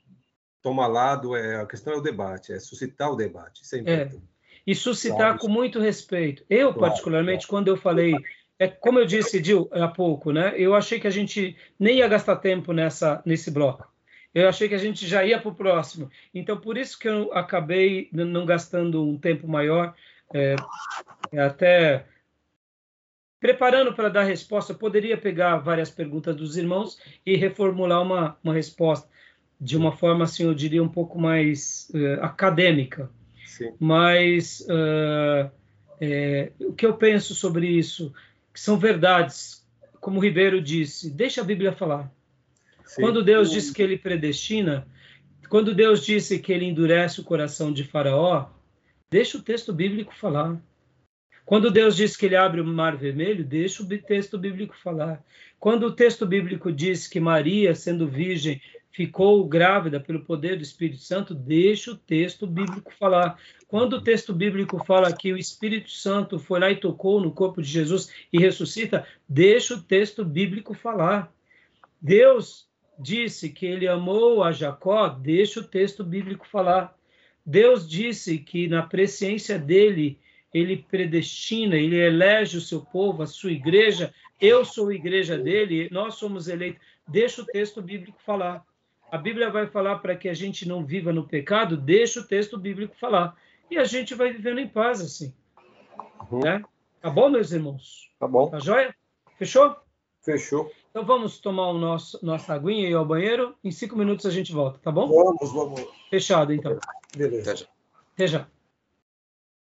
tomar 0.62 0.86
lado, 0.86 1.36
é, 1.36 1.60
a 1.60 1.66
questão 1.66 1.92
é 1.92 1.96
o 1.96 2.00
debate, 2.00 2.52
é 2.52 2.58
suscitar 2.58 3.10
o 3.10 3.16
debate, 3.16 3.62
isso 3.62 3.74
é, 3.74 3.78
é. 3.78 3.80
importante. 3.82 4.16
É. 4.16 4.33
E 4.66 4.74
suscitar 4.74 5.38
com 5.38 5.48
muito 5.48 5.78
respeito. 5.78 6.42
Eu, 6.48 6.72
particularmente, 6.72 7.46
quando 7.46 7.68
eu 7.68 7.76
falei 7.76 8.14
é 8.58 8.68
como 8.68 8.98
eu 8.98 9.04
disse, 9.04 9.40
Dil, 9.40 9.68
há 9.72 9.88
pouco, 9.88 10.30
né? 10.30 10.54
Eu 10.56 10.74
achei 10.74 11.00
que 11.00 11.06
a 11.06 11.10
gente 11.10 11.56
nem 11.78 11.98
ia 11.98 12.08
gastar 12.08 12.36
tempo 12.36 12.72
nessa 12.72 13.22
nesse 13.26 13.50
bloco. 13.50 13.92
Eu 14.34 14.48
achei 14.48 14.68
que 14.68 14.74
a 14.74 14.78
gente 14.78 15.06
já 15.06 15.24
ia 15.24 15.40
para 15.40 15.50
o 15.50 15.54
próximo. 15.54 16.10
Então, 16.34 16.58
por 16.58 16.76
isso 16.76 16.98
que 16.98 17.08
eu 17.08 17.32
acabei 17.32 18.08
não 18.12 18.44
gastando 18.44 19.04
um 19.04 19.16
tempo 19.16 19.46
maior, 19.46 19.94
é, 20.32 20.56
é 21.32 21.40
até 21.40 22.06
preparando 23.38 23.92
para 23.92 24.08
dar 24.08 24.24
resposta. 24.24 24.72
Eu 24.72 24.78
poderia 24.78 25.16
pegar 25.16 25.58
várias 25.58 25.90
perguntas 25.90 26.34
dos 26.34 26.56
irmãos 26.56 26.98
e 27.24 27.36
reformular 27.36 28.02
uma, 28.02 28.36
uma 28.42 28.54
resposta 28.54 29.08
de 29.60 29.76
uma 29.76 29.92
forma, 29.92 30.24
assim, 30.24 30.44
eu 30.44 30.54
diria, 30.54 30.82
um 30.82 30.88
pouco 30.88 31.18
mais 31.18 31.88
uh, 31.94 32.22
acadêmica. 32.22 33.08
Sim. 33.56 33.72
Mas 33.78 34.66
uh, 34.68 35.50
é, 36.00 36.52
o 36.60 36.72
que 36.72 36.84
eu 36.84 36.94
penso 36.94 37.34
sobre 37.34 37.66
isso? 37.66 38.12
que 38.54 38.60
são 38.60 38.78
verdades, 38.78 39.66
como 40.00 40.18
o 40.18 40.22
Ribeiro 40.22 40.62
disse, 40.62 41.10
deixa 41.10 41.40
a 41.40 41.44
Bíblia 41.44 41.72
falar. 41.72 42.10
Sim. 42.84 43.02
Quando 43.02 43.24
Deus 43.24 43.50
disse 43.50 43.74
que 43.74 43.82
ele 43.82 43.98
predestina, 43.98 44.86
quando 45.48 45.74
Deus 45.74 46.04
disse 46.04 46.38
que 46.38 46.52
ele 46.52 46.64
endurece 46.64 47.20
o 47.20 47.24
coração 47.24 47.72
de 47.72 47.82
Faraó, 47.82 48.46
deixa 49.10 49.36
o 49.36 49.42
texto 49.42 49.72
bíblico 49.72 50.14
falar. 50.14 50.56
Quando 51.44 51.70
Deus 51.70 51.96
diz 51.96 52.16
que 52.16 52.26
ele 52.26 52.36
abre 52.36 52.60
o 52.60 52.64
mar 52.64 52.96
vermelho, 52.96 53.44
deixa 53.44 53.82
o 53.82 53.86
texto 53.86 54.38
bíblico 54.38 54.76
falar. 54.76 55.22
Quando 55.64 55.84
o 55.86 55.92
texto 55.92 56.26
bíblico 56.26 56.70
diz 56.70 57.08
que 57.08 57.18
Maria, 57.18 57.74
sendo 57.74 58.06
virgem, 58.06 58.60
ficou 58.90 59.42
grávida 59.48 59.98
pelo 59.98 60.22
poder 60.22 60.58
do 60.58 60.62
Espírito 60.62 61.00
Santo, 61.00 61.34
deixa 61.34 61.92
o 61.92 61.96
texto 61.96 62.46
bíblico 62.46 62.92
falar. 62.92 63.38
Quando 63.66 63.94
o 63.94 64.02
texto 64.02 64.34
bíblico 64.34 64.84
fala 64.84 65.10
que 65.10 65.32
o 65.32 65.38
Espírito 65.38 65.90
Santo 65.90 66.38
foi 66.38 66.60
lá 66.60 66.70
e 66.70 66.76
tocou 66.76 67.18
no 67.18 67.32
corpo 67.32 67.62
de 67.62 67.68
Jesus 67.70 68.12
e 68.30 68.38
ressuscita, 68.38 69.06
deixa 69.26 69.74
o 69.74 69.80
texto 69.80 70.22
bíblico 70.22 70.74
falar. 70.74 71.32
Deus 71.98 72.68
disse 72.98 73.48
que 73.48 73.64
ele 73.64 73.88
amou 73.88 74.44
a 74.44 74.52
Jacó, 74.52 75.08
deixa 75.08 75.60
o 75.60 75.64
texto 75.64 76.04
bíblico 76.04 76.46
falar. 76.46 76.94
Deus 77.46 77.88
disse 77.88 78.36
que 78.36 78.68
na 78.68 78.82
presciência 78.82 79.58
dele 79.58 80.18
ele 80.54 80.86
predestina, 80.88 81.74
ele 81.74 81.96
elege 81.96 82.56
o 82.56 82.60
seu 82.60 82.80
povo, 82.80 83.24
a 83.24 83.26
sua 83.26 83.50
igreja. 83.50 84.14
Eu 84.40 84.64
sou 84.64 84.88
a 84.88 84.94
igreja 84.94 85.36
dele, 85.36 85.88
nós 85.90 86.14
somos 86.14 86.46
eleitos. 86.46 86.80
Deixa 87.08 87.42
o 87.42 87.46
texto 87.46 87.82
bíblico 87.82 88.18
falar. 88.24 88.64
A 89.10 89.18
Bíblia 89.18 89.50
vai 89.50 89.66
falar 89.66 89.98
para 89.98 90.16
que 90.16 90.28
a 90.28 90.34
gente 90.34 90.66
não 90.66 90.84
viva 90.84 91.12
no 91.12 91.26
pecado, 91.26 91.76
deixa 91.76 92.20
o 92.20 92.26
texto 92.26 92.56
bíblico 92.56 92.94
falar. 92.96 93.36
E 93.68 93.76
a 93.76 93.84
gente 93.84 94.14
vai 94.14 94.32
vivendo 94.32 94.60
em 94.60 94.68
paz 94.68 95.00
assim. 95.00 95.34
Uhum. 96.30 96.40
Né? 96.40 96.62
Tá 97.00 97.10
bom, 97.10 97.28
meus 97.28 97.50
irmãos? 97.50 98.10
Tá 98.18 98.28
bom. 98.28 98.48
Tá 98.48 98.60
joia? 98.60 98.94
Fechou? 99.36 99.76
Fechou. 100.22 100.72
Então 100.90 101.04
vamos 101.04 101.38
tomar 101.38 101.68
o 101.70 101.78
nosso, 101.78 102.24
nossa 102.24 102.54
aguinha 102.54 102.88
e 102.88 102.92
ir 102.92 102.94
ao 102.94 103.04
banheiro. 103.04 103.54
Em 103.62 103.72
cinco 103.72 103.96
minutos 103.96 104.24
a 104.24 104.30
gente 104.30 104.52
volta, 104.52 104.78
tá 104.78 104.92
bom? 104.92 105.08
Vamos, 105.08 105.52
vamos. 105.52 105.84
Fechado, 106.08 106.52
então. 106.52 106.78
Beleza. 107.16 107.68
Até 108.14 108.28
já. 108.28 108.46